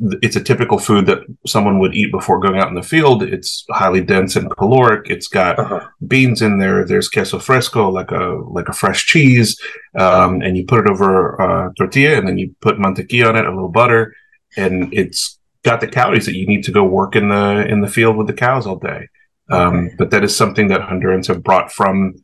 it's 0.00 0.36
a 0.36 0.42
typical 0.42 0.78
food 0.78 1.06
that 1.06 1.20
someone 1.46 1.78
would 1.78 1.94
eat 1.94 2.10
before 2.10 2.40
going 2.40 2.58
out 2.58 2.68
in 2.68 2.74
the 2.74 2.82
field. 2.82 3.22
It's 3.22 3.64
highly 3.70 4.00
dense 4.00 4.34
and 4.36 4.50
caloric. 4.56 5.10
It's 5.10 5.28
got 5.28 5.58
uh-huh. 5.58 5.86
beans 6.06 6.40
in 6.40 6.58
there. 6.58 6.84
There's 6.84 7.08
queso 7.08 7.38
fresco, 7.38 7.90
like 7.90 8.10
a 8.10 8.40
like 8.50 8.68
a 8.68 8.72
fresh 8.72 9.06
cheese, 9.06 9.60
um, 9.98 10.40
and 10.40 10.56
you 10.56 10.64
put 10.64 10.80
it 10.80 10.90
over 10.90 11.36
a 11.36 11.74
tortilla, 11.76 12.16
and 12.16 12.26
then 12.26 12.38
you 12.38 12.54
put 12.60 12.78
mantequilla 12.78 13.28
on 13.28 13.36
it, 13.36 13.44
a 13.44 13.50
little 13.50 13.68
butter, 13.68 14.14
and 14.56 14.92
it's 14.92 15.38
got 15.64 15.80
the 15.80 15.88
calories 15.88 16.24
that 16.26 16.36
you 16.36 16.46
need 16.46 16.64
to 16.64 16.72
go 16.72 16.84
work 16.84 17.14
in 17.14 17.28
the 17.28 17.66
in 17.68 17.80
the 17.82 17.88
field 17.88 18.16
with 18.16 18.26
the 18.26 18.32
cows 18.32 18.66
all 18.66 18.76
day. 18.76 19.08
Um, 19.50 19.86
okay. 19.86 19.94
But 19.98 20.10
that 20.10 20.24
is 20.24 20.34
something 20.34 20.68
that 20.68 20.80
Hondurans 20.80 21.26
have 21.26 21.42
brought 21.42 21.70
from 21.70 22.14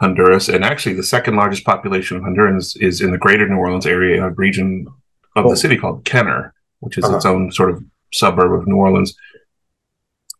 Honduras, 0.00 0.48
and 0.48 0.64
actually 0.64 0.94
the 0.94 1.02
second 1.02 1.36
largest 1.36 1.66
population 1.66 2.16
of 2.16 2.22
Hondurans 2.22 2.80
is 2.80 3.02
in 3.02 3.10
the 3.10 3.18
Greater 3.18 3.46
New 3.46 3.56
Orleans 3.56 3.86
area, 3.86 4.24
a 4.24 4.30
region 4.30 4.86
of 5.36 5.44
oh. 5.44 5.50
the 5.50 5.56
city 5.56 5.76
called 5.76 6.06
Kenner 6.06 6.54
which 6.80 6.98
is 6.98 7.04
uh-huh. 7.04 7.16
its 7.16 7.24
own 7.24 7.52
sort 7.52 7.70
of 7.70 7.84
suburb 8.12 8.52
of 8.52 8.66
New 8.66 8.76
Orleans. 8.76 9.14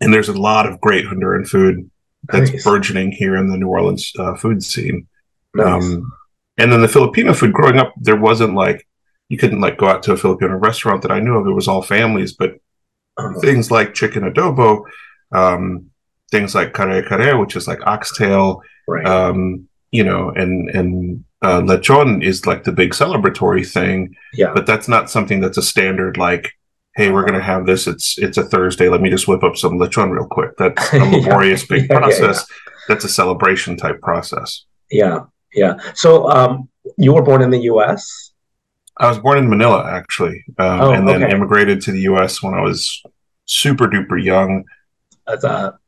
And 0.00 0.12
there's 0.12 0.28
a 0.28 0.40
lot 0.40 0.66
of 0.66 0.80
great 0.80 1.06
Honduran 1.06 1.46
food 1.46 1.90
that's 2.24 2.50
nice. 2.50 2.64
burgeoning 2.64 3.12
here 3.12 3.36
in 3.36 3.48
the 3.48 3.56
New 3.56 3.68
Orleans 3.68 4.12
uh, 4.18 4.34
food 4.34 4.62
scene. 4.62 5.06
Nice. 5.54 5.84
Um, 5.84 6.12
and 6.58 6.72
then 6.72 6.82
the 6.82 6.88
Filipino 6.88 7.32
food 7.32 7.52
growing 7.52 7.78
up, 7.78 7.94
there 7.96 8.16
wasn't 8.16 8.54
like, 8.54 8.86
you 9.28 9.38
couldn't 9.38 9.60
like 9.60 9.78
go 9.78 9.86
out 9.86 10.02
to 10.04 10.12
a 10.12 10.16
Filipino 10.16 10.56
restaurant 10.56 11.02
that 11.02 11.12
I 11.12 11.20
knew 11.20 11.36
of. 11.36 11.46
It 11.46 11.52
was 11.52 11.68
all 11.68 11.82
families, 11.82 12.32
but 12.32 12.56
uh-huh. 13.16 13.40
things 13.40 13.70
like 13.70 13.94
chicken 13.94 14.24
adobo, 14.24 14.84
um, 15.32 15.90
things 16.30 16.54
like 16.54 16.74
kare 16.74 17.02
kare, 17.02 17.38
which 17.38 17.56
is 17.56 17.68
like 17.68 17.86
oxtail, 17.86 18.62
right. 18.88 19.06
um, 19.06 19.68
you 19.90 20.04
know, 20.04 20.30
and, 20.30 20.68
and 20.70 21.24
uh, 21.42 21.60
lechon 21.60 22.22
is 22.22 22.46
like 22.46 22.64
the 22.64 22.72
big 22.72 22.90
celebratory 22.90 23.68
thing. 23.68 24.14
Yeah. 24.32 24.52
But 24.54 24.66
that's 24.66 24.88
not 24.88 25.10
something 25.10 25.40
that's 25.40 25.58
a 25.58 25.62
standard 25.62 26.16
like, 26.16 26.52
hey, 26.96 27.10
we're 27.10 27.24
gonna 27.24 27.42
have 27.42 27.66
this. 27.66 27.86
It's 27.86 28.18
it's 28.18 28.36
a 28.36 28.44
Thursday. 28.44 28.88
Let 28.88 29.00
me 29.00 29.10
just 29.10 29.28
whip 29.28 29.42
up 29.42 29.56
some 29.56 29.78
lechon 29.78 30.10
real 30.10 30.26
quick. 30.26 30.56
That's 30.58 30.92
a 30.92 30.98
laborious 30.98 31.62
yeah. 31.62 31.76
big 31.76 31.90
yeah, 31.90 31.98
process. 31.98 32.46
Yeah, 32.48 32.70
that's 32.88 33.04
a 33.04 33.08
celebration 33.08 33.76
type 33.76 34.00
process. 34.00 34.64
Yeah, 34.90 35.20
yeah. 35.54 35.78
So 35.94 36.28
um, 36.28 36.68
you 36.98 37.14
were 37.14 37.22
born 37.22 37.42
in 37.42 37.50
the 37.50 37.62
U.S. 37.62 38.32
I 38.98 39.08
was 39.08 39.18
born 39.18 39.38
in 39.38 39.48
Manila, 39.48 39.90
actually, 39.90 40.44
um, 40.58 40.80
oh, 40.80 40.92
and 40.92 41.08
then 41.08 41.22
okay. 41.22 41.32
immigrated 41.32 41.80
to 41.82 41.92
the 41.92 42.00
U.S. 42.02 42.42
when 42.42 42.52
I 42.52 42.60
was 42.60 43.02
super 43.46 43.88
duper 43.88 44.22
young. 44.22 44.64
As 45.26 45.44
a 45.44 45.78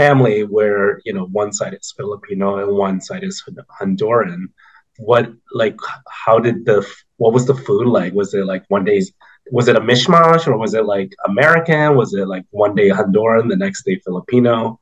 family 0.00 0.38
where 0.56 1.00
you 1.06 1.12
know 1.12 1.26
one 1.42 1.52
side 1.58 1.74
is 1.80 1.94
Filipino 1.96 2.48
and 2.60 2.70
one 2.86 3.00
side 3.00 3.24
is 3.24 3.42
Honduran 3.80 4.42
what 4.98 5.32
like 5.52 5.78
how 6.08 6.38
did 6.38 6.64
the 6.64 6.86
what 7.18 7.32
was 7.32 7.46
the 7.46 7.54
food 7.54 7.86
like? 7.86 8.12
Was 8.12 8.34
it 8.34 8.44
like 8.46 8.64
one 8.68 8.84
day's 8.84 9.12
was 9.50 9.68
it 9.68 9.76
a 9.76 9.80
mishmash 9.80 10.46
or 10.46 10.56
was 10.56 10.74
it 10.74 10.84
like 10.84 11.12
American? 11.26 11.96
Was 11.96 12.14
it 12.14 12.26
like 12.26 12.44
one 12.50 12.74
day 12.74 12.90
Honduran, 12.90 13.48
the 13.48 13.56
next 13.56 13.84
day 13.84 14.00
Filipino? 14.04 14.80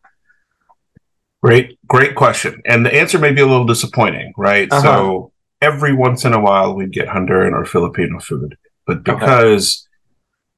Great, 1.43 1.79
great 1.87 2.15
question. 2.15 2.63
And 2.65 2.87
the 2.87 2.95
answer 2.95 3.19
may 3.19 3.33
be 3.33 3.43
a 3.43 3.47
little 3.47 3.67
disappointing, 3.67 4.33
right? 4.39 4.73
Uh-huh. 4.73 4.83
So 4.83 5.33
every 5.61 5.93
once 5.93 6.25
in 6.25 6.33
a 6.33 6.41
while 6.41 6.75
we'd 6.75 6.93
get 6.93 7.09
Honduran 7.09 7.53
or 7.53 7.67
Filipino 7.67 8.19
food. 8.19 8.57
But 8.87 9.05
because 9.05 9.87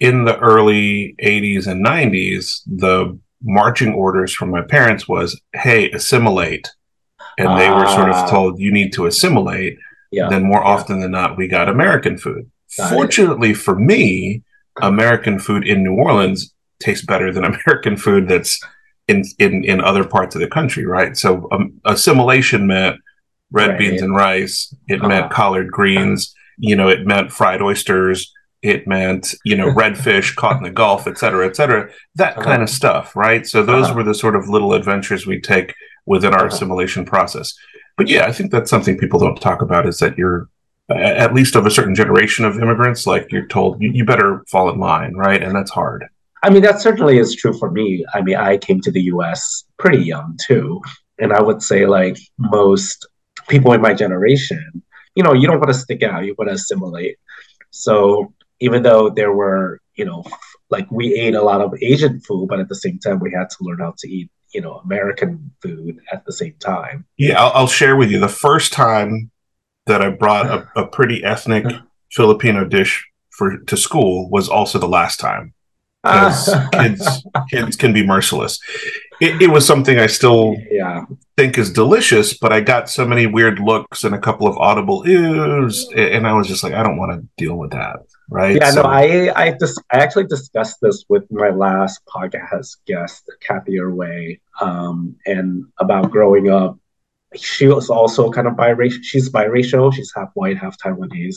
okay. 0.01 0.09
in 0.09 0.25
the 0.25 0.39
early 0.39 1.17
80s 1.21 1.67
and 1.67 1.85
90s, 1.85 2.61
the 2.67 3.19
marching 3.47 3.95
orders 3.95 4.35
from 4.35 4.51
my 4.51 4.63
parents 4.63 5.09
was, 5.09 5.41
hey, 5.55 5.91
assimilate. 5.93 6.69
And 7.39 7.49
uh, 7.49 7.57
they 7.57 7.71
were 7.71 7.87
sort 7.87 8.11
of 8.11 8.17
ah. 8.17 8.27
told, 8.29 8.59
you 8.59 8.73
need 8.73 8.93
to 8.95 9.07
assimilate. 9.07 9.79
Yeah. 10.11 10.29
Then 10.29 10.43
more 10.43 10.61
yeah. 10.61 10.69
often 10.69 11.01
than 11.01 11.13
not, 11.13 11.37
we 11.37 11.49
got 11.49 11.69
American 11.69 12.19
food. 12.19 12.51
Got 12.77 12.93
Fortunately 12.93 13.51
it. 13.51 13.57
for 13.57 13.79
me, 13.79 14.43
American 14.83 15.39
food 15.39 15.67
in 15.67 15.83
New 15.83 15.95
Orleans 15.95 16.53
tastes 16.81 17.07
better 17.07 17.33
than 17.33 17.45
American 17.67 17.97
food 17.97 18.29
that's 18.29 18.61
in 19.09 19.23
in 19.39 19.65
in 19.65 19.81
other 19.81 20.05
parts 20.05 20.35
of 20.35 20.41
the 20.41 20.49
country, 20.49 20.85
right? 20.85 21.17
So 21.17 21.49
um, 21.53 21.81
assimilation 21.85 22.67
meant 22.67 23.01
red 23.53 23.71
right. 23.71 23.79
beans 23.79 24.03
and 24.03 24.15
rice. 24.15 24.75
It 24.89 24.99
uh-huh. 24.99 25.09
meant 25.09 25.31
collard 25.31 25.71
greens. 25.71 26.35
You 26.59 26.75
know, 26.75 26.89
it 26.89 27.07
meant 27.07 27.33
fried 27.33 27.63
oysters. 27.63 28.33
It 28.63 28.87
meant 28.87 29.35
you 29.45 29.57
know 29.57 29.67
redfish 29.67 30.35
caught 30.35 30.57
in 30.57 30.63
the 30.63 30.71
Gulf, 30.71 31.07
et 31.07 31.19
cetera, 31.19 31.47
et 31.47 31.57
cetera. 31.57 31.91
That 32.15 32.37
uh-huh. 32.37 32.45
kind 32.45 32.63
of 32.63 32.71
stuff, 32.71 33.15
right? 33.15 33.47
So 33.47 33.63
those 33.63 33.87
uh-huh. 33.87 33.95
were 33.95 34.05
the 34.05 34.15
sort 34.15 34.37
of 34.37 34.49
little 34.49 34.73
adventures 34.73 35.27
we 35.27 35.41
take 35.41 35.75
within 36.07 36.33
our 36.33 36.47
uh-huh. 36.47 36.55
assimilation 36.55 37.05
process. 37.05 37.55
But 37.97 38.09
yeah, 38.09 38.27
I 38.27 38.33
think 38.33 38.51
that's 38.51 38.71
something 38.71 38.99
people 38.99 39.19
don't 39.19 39.41
talk 39.41 39.63
about 39.63 39.87
is 39.87 39.99
that 39.99 40.19
you're 40.19 40.49
at 40.91 41.35
least 41.35 41.57
of 41.57 41.67
a 41.67 41.71
certain 41.71 41.95
generation 41.95 42.45
of 42.45 42.59
immigrants, 42.59 43.07
like 43.07 43.33
you're 43.33 43.47
told 43.47 43.83
you, 43.83 43.91
you 43.93 44.05
better 44.05 44.45
fall 44.49 44.71
in 44.71 44.79
line, 44.79 45.15
right? 45.15 45.43
And 45.43 45.55
that's 45.55 45.71
hard. 45.71 46.07
I 46.43 46.51
mean, 46.51 46.63
that 46.63 46.81
certainly 46.81 47.19
is 47.19 47.35
true 47.35 47.53
for 47.59 47.71
me. 47.71 48.05
I 48.15 48.21
mean, 48.23 48.37
I 48.37 48.59
came 48.59 48.81
to 48.83 48.93
the 48.93 49.03
US 49.03 49.65
pretty 49.79 49.99
young 49.99 50.39
too. 50.41 50.81
And 51.19 51.33
I 51.33 51.43
would 51.43 51.63
say, 51.63 51.87
like 51.87 52.19
most 52.39 53.07
people 53.49 53.73
in 53.73 53.81
my 53.81 53.95
generation, 53.95 54.83
you 55.15 55.23
know, 55.23 55.33
you 55.33 55.49
don't 55.49 55.59
want 55.59 55.73
to 55.73 55.79
stick 55.79 56.03
out, 56.03 56.25
you 56.25 56.35
want 56.39 56.51
to 56.51 56.55
assimilate. 56.55 57.17
So 57.71 58.33
even 58.61 58.83
though 58.83 59.11
there 59.11 59.33
were, 59.33 59.81
you 59.95 60.05
know, 60.05 60.25
like 60.71 60.91
we 60.91 61.15
ate 61.15 61.35
a 61.35 61.43
lot 61.43 61.61
of 61.61 61.75
Asian 61.81 62.21
food, 62.21 62.49
but 62.49 62.61
at 62.61 62.69
the 62.69 62.75
same 62.75 62.99
time, 62.99 63.19
we 63.21 63.33
had 63.33 63.49
to 63.51 63.57
learn 63.61 63.79
how 63.79 63.95
to 63.99 64.09
eat, 64.09 64.31
you 64.55 64.61
know, 64.61 64.77
American 64.85 65.51
food 65.63 65.99
at 66.13 66.25
the 66.25 66.33
same 66.33 66.55
time. 66.59 67.07
Yeah, 67.17 67.43
I'll, 67.43 67.53
I'll 67.55 67.67
share 67.69 67.97
with 67.97 68.11
you 68.11 68.19
the 68.19 68.29
first 68.29 68.73
time 68.73 69.31
that 69.87 70.03
I 70.03 70.11
brought 70.11 70.47
a, 70.47 70.69
a 70.81 70.87
pretty 70.87 71.23
ethnic 71.25 71.67
Filipino 72.11 72.65
dish 72.65 73.07
for 73.31 73.59
to 73.59 73.77
school 73.77 74.31
was 74.31 74.49
also 74.49 74.79
the 74.79 74.89
last 74.89 75.21
time 75.21 75.55
because 76.03 76.55
kids 76.73 77.27
kids 77.51 77.77
can 77.77 77.93
be 77.93 78.07
merciless. 78.07 78.59
It, 79.21 79.41
it, 79.43 79.49
was 79.49 79.67
something 79.67 79.99
I 79.99 80.09
still 80.09 80.57
yeah. 80.71 81.05
think 81.39 81.57
is 81.57 81.73
delicious, 81.73 82.37
but 82.37 82.53
I 82.53 82.61
got 82.61 82.91
so 82.91 83.07
many 83.07 83.27
weird 83.27 83.59
looks 83.59 84.05
and 84.05 84.15
a 84.15 84.19
couple 84.19 84.47
of 84.47 84.59
audible 84.59 85.05
oohs, 85.05 85.85
and 85.97 86.27
I 86.27 86.35
was 86.35 86.49
just 86.49 86.63
like, 86.63 86.75
I 86.75 86.83
don't 86.83 86.99
want 86.99 87.13
to 87.13 87.27
deal 87.43 87.57
with 87.57 87.71
that, 87.71 88.01
right? 88.31 88.57
Yeah, 88.57 88.71
so, 88.71 88.83
no, 88.83 88.89
I 88.89 89.31
I 89.35 89.57
just 89.59 89.81
I 89.91 89.99
actually 89.99 90.27
discussed 90.27 90.79
this 90.81 91.05
with 91.09 91.31
my 91.31 91.51
last 91.51 92.01
podcast 92.07 92.77
guest, 92.87 93.31
Cathy 93.41 93.77
Erway, 93.77 94.41
um, 94.61 95.17
and 95.27 95.65
about 95.79 96.11
growing 96.11 96.51
up. 96.51 96.79
She 97.35 97.67
was 97.67 97.91
also 97.91 98.31
kind 98.31 98.47
of 98.47 98.55
biracial. 98.55 99.03
She's 99.03 99.31
biracial. 99.31 99.93
She's 99.93 100.13
half 100.15 100.31
white, 100.35 100.57
half 100.57 100.79
Taiwanese. 100.79 101.37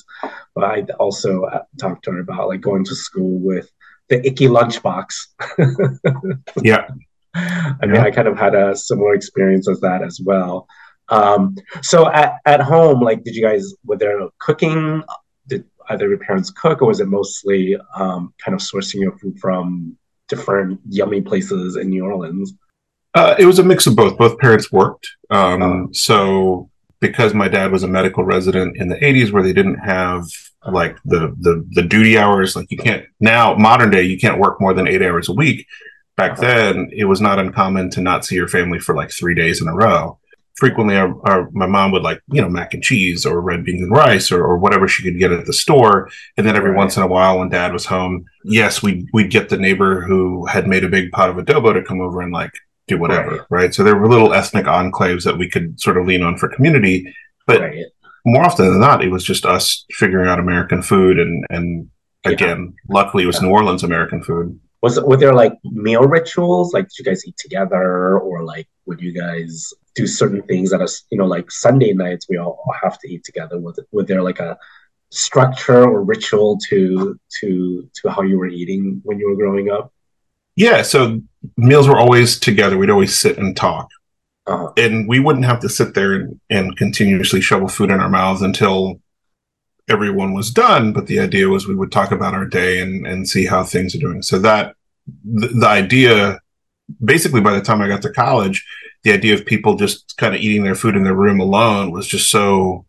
But 0.56 0.64
I 0.64 0.82
also 1.00 1.44
uh, 1.44 1.64
talked 1.80 2.06
to 2.06 2.12
her 2.12 2.20
about 2.20 2.48
like 2.48 2.62
going 2.62 2.86
to 2.86 2.96
school 2.96 3.40
with 3.40 3.70
the 4.08 4.26
icky 4.26 4.48
lunchbox. 4.48 5.28
yeah. 6.64 6.88
I 7.34 7.86
mean, 7.86 7.96
yeah. 7.96 8.04
I 8.04 8.12
kind 8.12 8.28
of 8.28 8.38
had 8.38 8.56
a 8.56 8.76
similar 8.76 9.14
experience 9.14 9.68
as 9.70 9.80
that 9.82 10.04
as 10.04 10.20
well. 10.24 10.68
Um, 11.10 11.56
so 11.82 12.10
at, 12.12 12.36
at 12.46 12.62
home, 12.62 13.02
like, 13.02 13.24
did 13.24 13.36
you 13.36 13.44
guys, 13.44 13.74
were 13.86 13.98
there 13.98 14.20
cooking? 14.40 15.04
Either 15.90 16.08
your 16.08 16.20
parents 16.20 16.52
cook 16.52 16.82
or 16.82 16.88
was 16.88 17.00
it 17.00 17.08
mostly 17.08 17.76
um, 17.96 18.34
kind 18.44 18.56
of 18.56 18.62
sourcing 18.62 19.02
your 19.02 19.18
food 19.18 19.38
from 19.40 19.98
different 20.28 20.80
yummy 20.88 21.22
places 21.22 21.76
in 21.76 21.90
New 21.90 22.06
Orleans? 22.06 22.54
Uh, 23.16 23.36
it 23.40 23.46
was 23.46 23.60
a 23.60 23.64
mix 23.64 23.88
of 23.88 23.96
both. 23.96 24.18
Both 24.18 24.38
parents 24.38 24.72
worked. 24.72 25.10
Um, 25.30 25.62
uh-huh. 25.62 25.88
So 25.94 26.70
because 27.00 27.34
my 27.34 27.48
dad 27.48 27.72
was 27.72 27.84
a 27.84 27.88
medical 27.88 28.24
resident 28.24 28.78
in 28.78 28.90
the 28.90 28.96
80s 28.96 29.32
where 29.32 29.44
they 29.44 29.54
didn't 29.54 29.80
have 29.80 30.26
like 30.72 30.98
the 31.06 31.36
the 31.40 31.66
the 31.72 31.82
duty 31.82 32.18
hours 32.18 32.56
like 32.56 32.70
you 32.70 32.78
can't 32.78 33.06
now 33.22 33.56
modern 33.56 33.90
day 33.90 34.02
you 34.02 34.18
can't 34.18 34.40
work 34.40 34.60
more 34.60 34.74
than 34.74 34.88
eight 34.88 35.02
hours 35.02 35.30
a 35.30 35.34
week 35.34 35.66
back 36.18 36.34
uh-huh. 36.34 36.42
then 36.42 36.90
it 36.92 37.06
was 37.06 37.22
not 37.22 37.40
uncommon 37.40 37.90
to 37.90 38.02
not 38.02 38.26
see 38.26 38.36
your 38.36 38.48
family 38.48 38.78
for 38.78 38.94
like 38.94 39.10
three 39.10 39.34
days 39.34 39.62
in 39.62 39.70
a 39.70 39.74
row 39.74 40.20
frequently 40.60 40.98
our, 40.98 41.16
our, 41.28 41.50
my 41.52 41.66
mom 41.66 41.92
would 41.92 42.04
like 42.04 42.22
you 42.28 42.42
know 42.42 42.50
mac 42.50 42.74
and 42.74 42.84
cheese 42.84 43.26
or 43.26 43.42
red 43.42 43.64
beans 43.64 43.82
and 43.82 43.92
rice 43.92 44.32
or, 44.32 44.44
or 44.44 44.58
whatever 44.58 44.88
she 44.88 45.04
could 45.04 45.18
get 45.18 45.32
at 45.32 45.46
the 45.46 45.54
store 45.54 46.10
and 46.38 46.46
then 46.46 46.56
every 46.56 46.72
right. 46.72 46.78
once 46.78 46.98
in 46.98 47.04
a 47.04 47.08
while 47.08 47.40
when 47.40 47.50
dad 47.50 47.74
was 47.74 47.86
home 47.86 48.26
yes 48.44 48.84
we 48.84 49.08
we'd 49.14 49.32
get 49.32 49.50
the 49.50 49.58
neighbor 49.58 50.02
who 50.02 50.46
had 50.46 50.68
made 50.68 50.84
a 50.84 50.90
big 50.90 51.12
pot 51.12 51.30
of 51.30 51.38
adobo 51.38 51.74
to 51.74 51.84
come 51.84 52.02
over 52.02 52.22
and 52.22 52.34
like 52.34 52.52
do 52.88 52.98
whatever 52.98 53.32
right, 53.32 53.42
right? 53.50 53.74
so 53.74 53.84
there 53.84 53.96
were 53.96 54.10
little 54.10 54.34
ethnic 54.34 54.66
enclaves 54.66 55.24
that 55.24 55.38
we 55.38 55.50
could 55.50 55.80
sort 55.80 55.98
of 55.98 56.06
lean 56.06 56.24
on 56.24 56.38
for 56.38 56.50
community 56.50 57.14
but 57.48 57.62
right 57.62 57.86
more 58.26 58.46
often 58.46 58.70
than 58.70 58.80
not, 58.80 59.04
it 59.04 59.10
was 59.10 59.24
just 59.24 59.46
us 59.46 59.86
figuring 59.92 60.28
out 60.28 60.40
American 60.40 60.82
food, 60.82 61.20
and 61.20 61.46
and 61.50 61.90
again, 62.26 62.74
yeah. 62.74 62.94
luckily, 62.96 63.24
it 63.24 63.28
was 63.28 63.38
yeah. 63.38 63.48
New 63.48 63.54
Orleans 63.54 63.84
American 63.84 64.22
food. 64.22 64.60
Was 64.82 65.00
were 65.02 65.18
there 65.18 65.34
like 65.34 65.54
meal 65.64 66.02
rituals? 66.02 66.74
Like, 66.74 66.86
did 66.86 67.00
you 67.00 67.06
guys 67.06 67.26
eat 67.26 67.38
together, 67.38 68.20
or 68.20 68.44
like 68.44 68.68
would 68.86 69.02
you 69.02 69.14
guys 69.14 69.74
do 70.00 70.08
certain 70.08 70.44
things 70.44 70.72
that 70.72 70.82
are 70.82 70.94
you 71.12 71.18
know 71.18 71.26
like 71.36 71.52
Sunday 71.52 71.94
nights 71.94 72.28
we 72.30 72.38
all 72.38 72.74
have 72.84 72.98
to 73.00 73.08
eat 73.14 73.24
together? 73.24 73.60
Was 73.60 73.80
was 73.92 74.06
there 74.08 74.24
like 74.30 74.40
a 74.40 74.58
structure 75.12 75.84
or 75.84 76.04
ritual 76.04 76.58
to 76.70 77.20
to 77.40 77.90
to 77.98 78.10
how 78.10 78.22
you 78.22 78.38
were 78.38 78.48
eating 78.48 79.02
when 79.04 79.20
you 79.20 79.30
were 79.30 79.36
growing 79.36 79.70
up? 79.70 79.92
Yeah, 80.56 80.82
so 80.82 81.22
meals 81.58 81.88
were 81.88 81.98
always 81.98 82.40
together. 82.40 82.78
We'd 82.78 82.90
always 82.90 83.18
sit 83.18 83.38
and 83.38 83.56
talk. 83.56 83.88
Uh, 84.46 84.70
and 84.78 85.08
we 85.08 85.20
wouldn't 85.20 85.46
have 85.46 85.60
to 85.62 85.70
sit 85.70 85.94
there 85.94 86.14
and, 86.14 86.40
and 86.50 86.76
continuously 86.76 87.40
shovel 87.40 87.68
food 87.68 87.92
in 87.92 88.00
our 88.00 88.10
mouths 88.10 88.42
until 88.42 89.00
everyone 89.88 90.34
was 90.34 90.52
done. 90.52 90.92
But 90.92 91.08
the 91.08 91.20
idea 91.20 91.48
was 91.48 91.68
we 91.68 91.76
would 91.76 91.92
talk 91.92 92.12
about 92.12 92.34
our 92.34 92.46
day 92.46 92.82
and, 92.82 93.06
and 93.06 93.30
see 93.30 93.46
how 93.46 93.64
things 93.64 93.96
are 93.96 94.00
doing. 94.00 94.22
So 94.22 94.40
that 94.40 94.76
the, 95.24 95.48
the 95.48 95.68
idea, 95.68 96.40
basically, 97.04 97.42
by 97.42 97.54
the 97.54 97.62
time 97.62 97.82
I 97.82 97.88
got 97.88 98.02
to 98.02 98.12
college, 98.12 98.66
the 99.04 99.14
idea 99.14 99.34
of 99.34 99.46
people 99.46 99.76
just 99.76 100.18
kind 100.18 100.36
of 100.36 100.42
eating 100.42 100.64
their 100.64 100.76
food 100.76 100.96
in 100.96 101.04
their 101.04 101.16
room 101.16 101.40
alone 101.40 101.92
was 101.92 102.08
just 102.08 102.30
so 102.30 102.86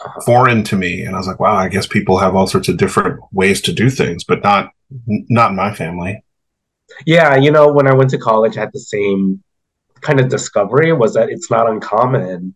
uh-huh. 0.00 0.20
foreign 0.24 0.62
to 0.64 0.76
me. 0.76 1.02
And 1.02 1.14
I 1.14 1.18
was 1.18 1.26
like, 1.26 1.40
wow, 1.40 1.56
I 1.56 1.68
guess 1.68 1.86
people 1.86 2.18
have 2.18 2.34
all 2.34 2.46
sorts 2.46 2.68
of 2.68 2.76
different 2.76 3.20
ways 3.32 3.60
to 3.62 3.72
do 3.72 3.90
things, 3.90 4.24
but 4.24 4.42
not 4.42 4.70
not 5.06 5.54
my 5.54 5.74
family. 5.74 6.22
Yeah, 7.04 7.36
you 7.36 7.50
know, 7.50 7.72
when 7.72 7.88
I 7.88 7.94
went 7.94 8.10
to 8.10 8.18
college, 8.18 8.56
I 8.56 8.60
had 8.60 8.72
the 8.72 8.80
same 8.80 9.42
kind 10.00 10.20
of 10.20 10.28
discovery 10.28 10.92
was 10.92 11.14
that 11.14 11.30
it's 11.30 11.50
not 11.50 11.68
uncommon 11.68 12.54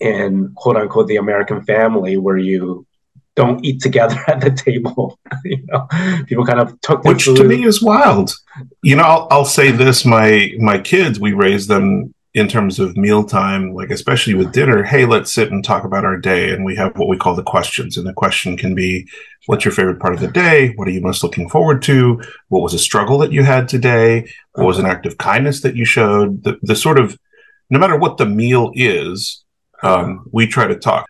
in 0.00 0.52
quote 0.56 0.76
unquote 0.76 1.06
the 1.06 1.16
American 1.16 1.62
family 1.64 2.16
where 2.16 2.36
you 2.36 2.86
don't 3.36 3.64
eat 3.64 3.80
together 3.80 4.18
at 4.28 4.40
the 4.40 4.50
table. 4.50 5.18
you 5.44 5.64
know, 5.68 5.86
people 6.26 6.44
kind 6.44 6.60
of 6.60 6.78
took 6.80 7.04
which 7.04 7.24
food. 7.24 7.36
to 7.36 7.44
me 7.44 7.64
is 7.64 7.82
wild. 7.82 8.32
You 8.82 8.96
know, 8.96 9.04
I'll, 9.04 9.28
I'll 9.30 9.44
say 9.44 9.70
this: 9.70 10.04
my 10.04 10.52
my 10.58 10.78
kids, 10.78 11.20
we 11.20 11.32
raised 11.32 11.68
them 11.68 12.14
in 12.32 12.46
terms 12.46 12.78
of 12.78 12.96
mealtime, 12.96 13.74
like 13.74 13.90
especially 13.90 14.34
with 14.34 14.52
dinner, 14.52 14.84
hey, 14.84 15.04
let's 15.04 15.32
sit 15.32 15.50
and 15.50 15.64
talk 15.64 15.84
about 15.84 16.04
our 16.04 16.16
day. 16.16 16.52
And 16.52 16.64
we 16.64 16.76
have 16.76 16.96
what 16.96 17.08
we 17.08 17.16
call 17.16 17.34
the 17.34 17.42
questions. 17.42 17.96
And 17.96 18.06
the 18.06 18.12
question 18.12 18.56
can 18.56 18.74
be, 18.74 19.08
what's 19.46 19.64
your 19.64 19.72
favorite 19.72 19.98
part 19.98 20.14
of 20.14 20.20
the 20.20 20.28
day? 20.28 20.72
What 20.76 20.86
are 20.86 20.92
you 20.92 21.00
most 21.00 21.24
looking 21.24 21.48
forward 21.48 21.82
to? 21.82 22.22
What 22.48 22.62
was 22.62 22.72
a 22.72 22.78
struggle 22.78 23.18
that 23.18 23.32
you 23.32 23.42
had 23.42 23.68
today? 23.68 24.32
What 24.52 24.66
was 24.66 24.78
an 24.78 24.86
act 24.86 25.06
of 25.06 25.18
kindness 25.18 25.62
that 25.62 25.74
you 25.74 25.84
showed? 25.84 26.44
The, 26.44 26.56
the 26.62 26.76
sort 26.76 27.00
of, 27.00 27.18
no 27.68 27.80
matter 27.80 27.96
what 27.96 28.16
the 28.16 28.26
meal 28.26 28.70
is, 28.74 29.44
um, 29.82 30.26
we 30.30 30.46
try 30.46 30.68
to 30.68 30.76
talk. 30.76 31.06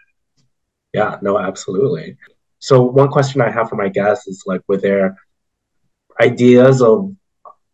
Yeah, 0.95 1.19
no, 1.21 1.39
absolutely. 1.39 2.17
So 2.61 2.83
one 2.83 3.09
question 3.09 3.43
I 3.43 3.51
have 3.51 3.69
for 3.69 3.77
my 3.77 3.89
guests 3.89 4.27
is 4.27 4.45
like, 4.47 4.63
were 4.69 4.79
there 4.79 5.17
ideas 6.19 6.81
of 6.81 7.15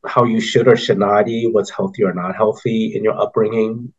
how 0.08 0.25
you 0.25 0.40
should 0.40 0.68
or 0.68 0.76
should 0.76 0.98
not 0.98 1.28
eat, 1.28 1.52
what's 1.52 1.70
healthy 1.70 2.04
or 2.04 2.12
not 2.12 2.34
healthy 2.36 2.94
in 2.94 3.04
your 3.04 3.18
upbringing? 3.18 3.92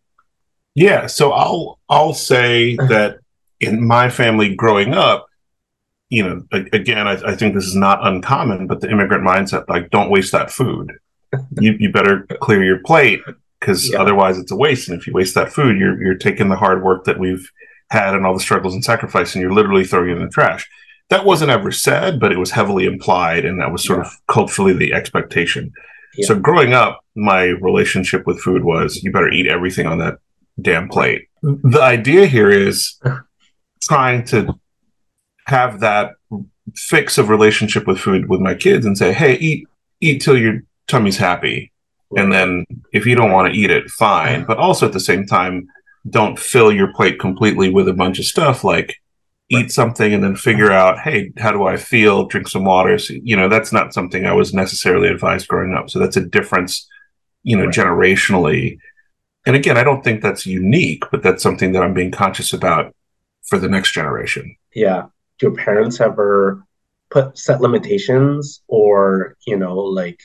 Yeah, 0.75 1.07
so 1.07 1.31
I'll 1.31 1.79
I'll 1.89 2.13
say 2.13 2.77
uh-huh. 2.77 2.87
that 2.89 3.19
in 3.59 3.85
my 3.85 4.09
family 4.09 4.55
growing 4.55 4.93
up, 4.93 5.27
you 6.09 6.23
know, 6.23 6.43
again, 6.51 7.07
I, 7.07 7.13
I, 7.13 7.35
think 7.35 7.55
this 7.55 7.65
is 7.65 7.75
not 7.75 8.05
uncommon, 8.05 8.67
but 8.67 8.81
the 8.81 8.89
immigrant 8.91 9.23
mindset, 9.23 9.67
like, 9.67 9.89
don't 9.89 10.11
waste 10.11 10.31
that 10.33 10.51
food. 10.51 10.93
you 11.59 11.75
you 11.79 11.91
better 11.91 12.27
clear 12.41 12.63
your 12.63 12.79
plate 12.79 13.21
because 13.59 13.91
yeah. 13.91 13.99
otherwise 13.99 14.37
it's 14.37 14.51
a 14.51 14.55
waste. 14.55 14.87
And 14.87 14.99
if 14.99 15.07
you 15.07 15.13
waste 15.13 15.35
that 15.35 15.51
food, 15.51 15.77
you're 15.77 16.01
you're 16.01 16.15
taking 16.15 16.49
the 16.49 16.55
hard 16.55 16.83
work 16.83 17.05
that 17.05 17.19
we've 17.19 17.51
had 17.89 18.13
and 18.13 18.25
all 18.25 18.33
the 18.33 18.39
struggles 18.39 18.73
and 18.73 18.83
sacrifice, 18.83 19.33
and 19.33 19.41
you're 19.41 19.53
literally 19.53 19.83
throwing 19.83 20.09
it 20.09 20.17
in 20.17 20.23
the 20.23 20.29
trash. 20.29 20.69
that 21.09 21.25
wasn't 21.25 21.49
ever 21.49 21.71
said, 21.71 22.19
but 22.19 22.31
it 22.31 22.37
was 22.37 22.51
heavily 22.51 22.85
implied, 22.85 23.45
and 23.45 23.59
that 23.59 23.71
was 23.71 23.83
sort 23.83 23.99
yeah. 23.99 24.05
of 24.05 24.27
culturally 24.27 24.73
the 24.73 24.93
expectation. 24.93 25.73
Yeah. 26.17 26.27
So 26.27 26.39
growing 26.39 26.73
up, 26.73 26.99
my 27.15 27.43
relationship 27.45 28.25
with 28.25 28.39
food 28.39 28.63
was 28.63 29.03
you 29.03 29.11
better 29.11 29.29
eat 29.29 29.47
everything 29.47 29.87
on 29.87 29.99
that 29.99 30.19
damn 30.61 30.89
plate. 30.89 31.27
The 31.41 31.81
idea 31.81 32.25
here 32.25 32.49
is 32.49 32.99
trying 33.83 34.25
to 34.25 34.59
have 35.45 35.79
that 35.79 36.13
fix 36.75 37.17
of 37.17 37.29
relationship 37.29 37.87
with 37.87 37.99
food 37.99 38.27
with 38.27 38.41
my 38.41 38.53
kids 38.53 38.85
and 38.85 38.97
say, 38.97 39.13
hey, 39.13 39.35
eat 39.35 39.67
eat 40.01 40.21
till 40.21 40.37
your 40.37 40.61
tummy's 40.87 41.17
happy. 41.17 41.71
And 42.15 42.31
then 42.31 42.65
if 42.93 43.05
you 43.05 43.15
don't 43.15 43.31
want 43.31 43.53
to 43.53 43.59
eat 43.59 43.69
it, 43.69 43.89
fine. 43.89 44.45
But 44.45 44.57
also 44.57 44.85
at 44.85 44.93
the 44.93 44.99
same 44.99 45.25
time, 45.25 45.67
don't 46.09 46.39
fill 46.39 46.71
your 46.71 46.93
plate 46.93 47.19
completely 47.19 47.69
with 47.69 47.87
a 47.87 47.93
bunch 47.93 48.19
of 48.19 48.25
stuff 48.25 48.63
like 48.63 48.95
eat 49.49 49.71
something 49.71 50.13
and 50.13 50.23
then 50.23 50.35
figure 50.35 50.71
out, 50.71 50.99
hey, 50.99 51.31
how 51.37 51.51
do 51.51 51.65
I 51.65 51.77
feel? 51.77 52.25
Drink 52.25 52.47
some 52.47 52.65
water. 52.65 52.97
So, 52.97 53.13
you 53.21 53.35
know, 53.35 53.47
that's 53.47 53.71
not 53.71 53.93
something 53.93 54.25
I 54.25 54.33
was 54.33 54.53
necessarily 54.53 55.07
advised 55.07 55.47
growing 55.47 55.73
up. 55.73 55.89
So 55.89 55.99
that's 55.99 56.17
a 56.17 56.25
difference, 56.25 56.87
you 57.43 57.55
know, 57.55 57.65
right. 57.65 57.73
generationally. 57.73 58.77
And 59.45 59.55
again, 59.55 59.77
I 59.77 59.83
don't 59.83 60.03
think 60.03 60.21
that's 60.21 60.45
unique, 60.45 61.03
but 61.11 61.23
that's 61.23 61.41
something 61.41 61.71
that 61.71 61.83
I'm 61.83 61.93
being 61.93 62.11
conscious 62.11 62.51
about 62.51 62.93
for 63.45 63.57
the 63.57 63.69
next 63.69 63.93
generation. 63.93 64.55
Yeah. 64.75 65.03
Do 65.39 65.47
your 65.47 65.55
parents 65.55 66.01
ever 66.01 66.63
put 67.09 67.37
set 67.37 67.61
limitations 67.61 68.61
or, 68.67 69.37
you 69.45 69.57
know, 69.57 69.75
like 69.75 70.19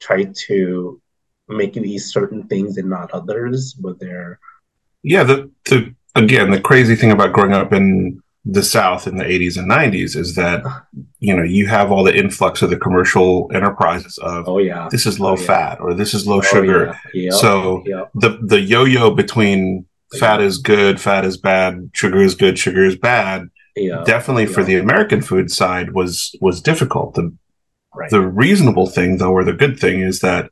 try 0.00 0.24
to 0.48 1.00
make 1.48 1.76
you 1.76 1.82
eat 1.82 1.98
certain 1.98 2.46
things 2.46 2.76
and 2.76 2.88
not 2.88 3.10
others 3.12 3.76
with 3.80 3.98
their 3.98 4.38
yeah 5.02 5.22
the, 5.22 5.50
the 5.66 5.94
again 6.14 6.50
the 6.50 6.60
crazy 6.60 6.96
thing 6.96 7.10
about 7.10 7.32
growing 7.32 7.52
up 7.52 7.72
in 7.72 8.22
the 8.44 8.62
South 8.62 9.06
in 9.06 9.16
the 9.16 9.24
80s 9.24 9.56
and 9.56 9.70
90s 9.70 10.16
is 10.16 10.34
that 10.34 10.62
you 11.18 11.34
know 11.34 11.42
you 11.42 11.66
have 11.66 11.90
all 11.90 12.04
the 12.04 12.14
influx 12.14 12.60
of 12.60 12.68
the 12.68 12.76
commercial 12.76 13.50
enterprises 13.54 14.18
of 14.18 14.46
oh 14.46 14.58
yeah 14.58 14.86
this 14.90 15.06
is 15.06 15.18
low 15.18 15.32
oh, 15.32 15.38
yeah. 15.38 15.46
fat 15.46 15.80
or 15.80 15.94
this 15.94 16.12
is 16.12 16.26
low 16.26 16.38
oh, 16.38 16.42
sugar. 16.42 16.98
Yeah. 17.14 17.24
Yep. 17.24 17.32
So 17.32 17.82
yep. 17.86 18.10
the 18.14 18.38
the 18.42 18.60
yo-yo 18.60 19.10
between 19.10 19.86
fat 20.18 20.40
is 20.40 20.58
good, 20.58 21.00
fat 21.00 21.24
is 21.24 21.36
bad, 21.36 21.90
sugar 21.94 22.22
is 22.22 22.34
good, 22.34 22.58
sugar 22.58 22.84
is 22.84 22.96
bad. 22.96 23.48
Yeah. 23.76 24.04
Definitely 24.04 24.46
for 24.46 24.62
the 24.62 24.76
American 24.76 25.22
food 25.22 25.50
side 25.50 25.92
was 25.92 26.36
was 26.40 26.60
difficult. 26.60 27.14
The 27.14 27.34
right. 27.94 28.10
the 28.10 28.20
reasonable 28.20 28.86
thing 28.86 29.16
though 29.18 29.32
or 29.32 29.44
the 29.44 29.52
good 29.54 29.80
thing 29.80 30.00
is 30.00 30.20
that 30.20 30.50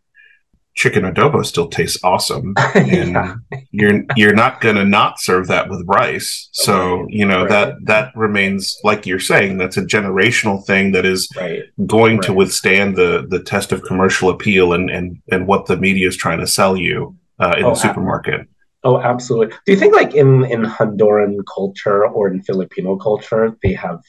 chicken 0.75 1.03
adobo 1.03 1.45
still 1.45 1.69
tastes 1.69 2.03
awesome 2.03 2.55
and 2.75 3.13
yeah. 3.13 3.35
you're 3.71 4.03
you're 4.17 4.35
not 4.35 4.61
going 4.61 4.77
to 4.77 4.85
not 4.85 5.21
serve 5.21 5.47
that 5.49 5.69
with 5.69 5.85
rice 5.87 6.49
so 6.53 7.01
right. 7.01 7.11
you 7.11 7.27
know 7.27 7.43
right. 7.43 7.51
that 7.51 7.75
that 7.85 8.17
remains 8.17 8.79
like 8.83 9.07
you're 9.07 9.19
saying 9.19 9.59
that's 9.59 9.77
a 9.77 9.83
generational 9.83 10.65
thing 10.65 10.93
that 10.93 11.05
is 11.05 11.29
right. 11.37 11.63
going 11.87 12.21
to 12.21 12.33
withstand 12.33 12.97
the 12.97 13.27
the 13.29 13.43
test 13.43 13.71
of 13.73 13.83
commercial 13.83 14.31
appeal 14.31 14.73
and 14.73 14.91
and 14.91 15.21
and 15.31 15.47
what 15.47 15.67
the 15.67 15.77
media 15.77 16.09
is 16.09 16.17
trying 16.17 16.39
to 16.39 16.47
sell 16.47 16.77
you 16.77 17.15
uh, 17.39 17.55
in 17.59 17.65
oh, 17.65 17.71
the 17.71 17.75
supermarket 17.75 18.49
oh 18.85 18.99
absolutely 18.99 19.55
do 19.67 19.73
you 19.73 19.79
think 19.79 19.95
like 19.95 20.15
in 20.15 20.45
in 20.47 20.63
honduran 20.63 21.39
culture 21.55 22.07
or 22.07 22.29
in 22.29 22.43
filipino 22.43 22.97
culture 22.97 23.55
they 23.63 23.75
have 23.75 24.01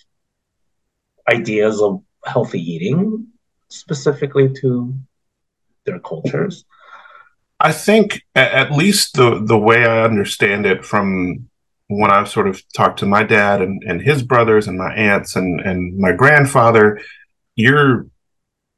ideas 1.30 1.82
of 1.82 2.02
healthy 2.26 2.60
eating 2.60 3.28
specifically 3.70 4.50
to 4.54 4.94
their 5.86 6.00
cultures? 6.00 6.66
I 7.60 7.72
think, 7.72 8.24
at 8.36 8.72
least 8.72 9.16
the 9.16 9.42
the 9.44 9.58
way 9.58 9.86
I 9.86 10.04
understand 10.04 10.66
it 10.66 10.84
from 10.84 11.50
when 11.88 12.12
I've 12.12 12.30
sort 12.30 12.48
of 12.48 12.62
talked 12.74 13.00
to 13.00 13.06
my 13.06 13.24
dad 13.24 13.62
and, 13.62 13.84
and 13.84 14.02
his 14.02 14.24
brothers 14.24 14.68
and 14.68 14.78
my 14.78 14.94
aunts 14.94 15.36
and, 15.36 15.60
and 15.62 15.98
my 15.98 16.12
grandfather, 16.12 17.02
you're 17.56 18.08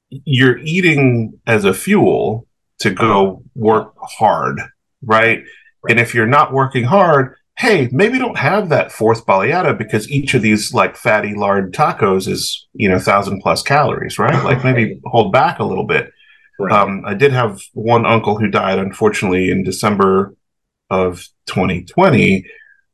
you're 0.10 0.60
eating 0.60 1.40
as 1.48 1.66
a 1.66 1.74
fuel 1.74 2.48
to 2.80 2.92
go 2.92 3.44
work 3.56 3.94
hard, 3.98 4.60
right? 5.02 5.44
And 5.90 6.00
if 6.00 6.14
you're 6.14 6.28
not 6.28 6.54
working 6.54 6.84
hard, 6.84 7.36
hey, 7.58 7.88
maybe 7.92 8.20
don't 8.20 8.38
have 8.38 8.70
that 8.70 8.92
fourth 8.92 9.26
baleada 9.26 9.78
because 9.78 10.10
each 10.12 10.34
of 10.34 10.42
these 10.42 10.74
like 10.74 10.96
fatty 10.96 11.34
lard 11.34 11.74
tacos 11.74 12.28
is, 12.28 12.68
you 12.74 12.90
know, 12.90 13.00
thousand 13.00 13.42
plus 13.42 13.64
calories, 13.64 14.20
right? 14.20 14.44
Like 14.44 14.64
maybe 14.64 15.02
hold 15.06 15.32
back 15.32 15.60
a 15.60 15.64
little 15.64 15.86
bit. 15.86 16.12
Right. 16.60 16.72
Um, 16.72 17.04
I 17.06 17.14
did 17.14 17.32
have 17.32 17.62
one 17.74 18.06
uncle 18.06 18.38
who 18.38 18.48
died, 18.48 18.80
unfortunately, 18.80 19.50
in 19.50 19.64
December 19.64 20.36
of 20.90 21.28
2020 21.48 22.46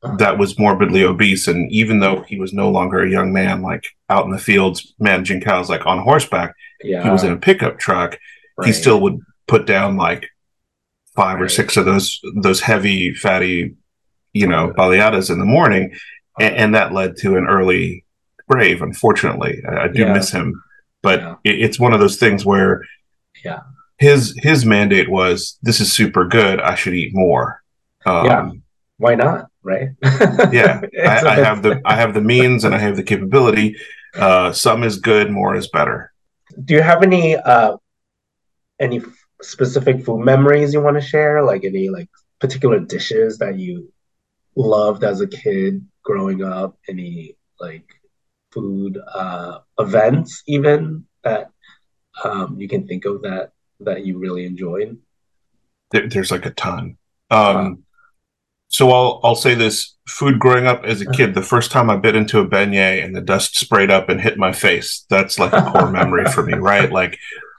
uh-huh. 0.04 0.16
that 0.18 0.38
was 0.38 0.58
morbidly 0.58 1.04
obese. 1.04 1.48
And 1.48 1.72
even 1.72 2.00
though 2.00 2.22
he 2.22 2.40
was 2.40 2.54
no 2.54 2.70
longer 2.70 3.02
a 3.02 3.10
young 3.10 3.32
man, 3.34 3.62
like 3.62 3.86
out 4.10 4.26
in 4.26 4.32
the 4.32 4.40
fields 4.40 4.94
managing 5.00 5.42
cows, 5.42 5.70
like 5.70 5.86
on 5.86 6.00
horseback, 6.00 6.56
yeah. 6.84 7.04
he 7.04 7.10
was 7.10 7.24
in 7.24 7.34
a 7.34 7.38
pickup 7.38 7.78
truck. 7.78 8.18
Right. 8.58 8.68
He 8.68 8.74
still 8.74 9.00
would 9.02 9.20
put 9.48 9.66
down 9.66 9.98
like 9.98 10.30
five 11.16 11.36
right. 11.36 11.44
or 11.46 11.50
six 11.50 11.78
of 11.78 11.86
those 11.86 12.20
those 12.36 12.62
heavy, 12.62 13.14
fatty, 13.14 13.76
you 14.34 14.48
know, 14.48 14.74
baleadas 14.76 15.30
in 15.30 15.40
the 15.40 15.46
morning, 15.46 15.94
and, 16.40 16.56
and, 16.56 16.76
that 16.76 16.94
led 16.94 17.18
to 17.18 17.38
an 17.38 17.48
early 17.48 18.06
grave. 18.50 18.82
Unfortunately, 18.82 19.62
I, 19.68 19.84
I 19.84 19.88
do 19.88 20.02
yeah. 20.02 20.14
miss 20.14 20.32
him, 20.32 20.62
but 21.02 21.20
yeah. 21.20 21.36
it, 21.44 21.62
it's 21.62 21.80
one 21.80 21.94
of 21.94 22.00
those 22.00 22.18
things 22.18 22.46
where 22.46 22.84
yeah. 23.44 23.62
His 23.98 24.34
his 24.38 24.66
mandate 24.66 25.10
was 25.10 25.58
this 25.62 25.80
is 25.80 25.94
super 25.94 26.26
good. 26.26 26.60
I 26.60 26.76
should 26.76 26.94
eat 26.94 27.12
more. 27.14 27.62
Um, 28.06 28.26
yeah. 28.26 28.52
Why 28.98 29.16
not? 29.16 29.48
Right. 29.64 29.90
yeah. 30.52 30.82
I, 31.04 31.22
I 31.26 31.36
have 31.36 31.62
the 31.62 31.82
I 31.86 31.96
have 31.96 32.14
the 32.14 32.22
means 32.22 32.64
and 32.64 32.74
I 32.74 32.80
have 32.80 32.96
the 32.96 33.04
capability. 33.04 33.78
Uh, 34.16 34.52
some 34.52 34.84
is 34.84 34.98
good, 34.98 35.30
more 35.32 35.56
is 35.56 35.70
better. 35.70 36.12
Do 36.66 36.74
you 36.74 36.82
have 36.82 37.04
any 37.04 37.36
uh, 37.36 37.78
any 38.80 39.02
specific 39.42 40.04
food 40.04 40.26
memories 40.26 40.74
you 40.74 40.82
want 40.82 40.98
to 40.98 41.08
share? 41.08 41.44
Like 41.44 41.64
any 41.64 41.90
like 41.90 42.10
particular 42.40 42.80
dishes 42.80 43.38
that 43.38 43.58
you 43.60 43.92
loved 44.56 45.04
as 45.04 45.22
a 45.22 45.28
kid 45.28 45.86
growing 46.04 46.44
up? 46.44 46.78
Any 46.90 47.38
like 47.60 47.86
food 48.52 48.98
uh, 49.14 49.60
events 49.80 50.44
even 50.48 51.06
that 51.24 51.51
um, 52.24 52.60
you 52.60 52.68
can 52.68 52.88
think 52.88 53.06
of 53.06 53.22
that 53.24 53.52
that 53.80 54.06
you 54.06 54.18
really 54.18 54.46
enjoyed? 54.46 54.98
There, 55.92 56.08
there's 56.08 56.32
like 56.32 56.46
a 56.46 56.52
ton. 56.52 56.98
Um, 57.30 57.56
wow. 57.56 57.78
So 58.70 58.92
I'll 58.92 59.20
I'll 59.24 59.36
say 59.36 59.54
this: 59.54 59.96
food 60.08 60.40
growing 60.40 60.68
up 60.68 60.84
as 60.86 61.02
a 61.02 61.06
uh-huh. 61.06 61.18
kid, 61.18 61.36
the 61.36 61.42
first 61.42 61.72
time 61.72 61.90
I 61.90 61.98
bit 61.98 62.16
into 62.16 62.40
a 62.40 62.48
beignet 62.48 63.04
and 63.04 63.16
the 63.16 63.22
dust 63.22 63.58
sprayed 63.58 63.92
up 63.92 64.10
and 64.10 64.22
hit 64.22 64.38
my 64.38 64.52
face, 64.52 65.06
that's 65.10 65.38
like 65.40 65.54
a 65.54 65.62
core 65.72 65.92
memory 65.92 66.26
for 66.26 66.44
me, 66.44 66.54
right? 66.58 66.92
Like 66.92 67.18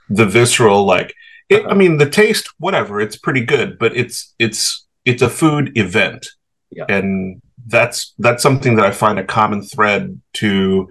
the 0.09 0.25
visceral, 0.25 0.85
like 0.85 1.13
it, 1.49 1.61
I 1.61 1.65
uh-huh. 1.65 1.75
mean, 1.75 1.97
the 1.97 2.09
taste, 2.09 2.49
whatever, 2.57 2.99
it's 2.99 3.15
pretty 3.15 3.45
good, 3.45 3.77
but 3.77 3.95
it's 3.95 4.33
it's 4.39 4.85
it's 5.05 5.21
a 5.21 5.29
food 5.29 5.77
event, 5.77 6.27
yeah. 6.71 6.85
and 6.89 7.41
that's 7.67 8.13
that's 8.17 8.41
something 8.41 8.75
that 8.75 8.85
I 8.85 8.91
find 8.91 9.19
a 9.19 9.23
common 9.23 9.61
thread 9.61 10.19
to 10.33 10.87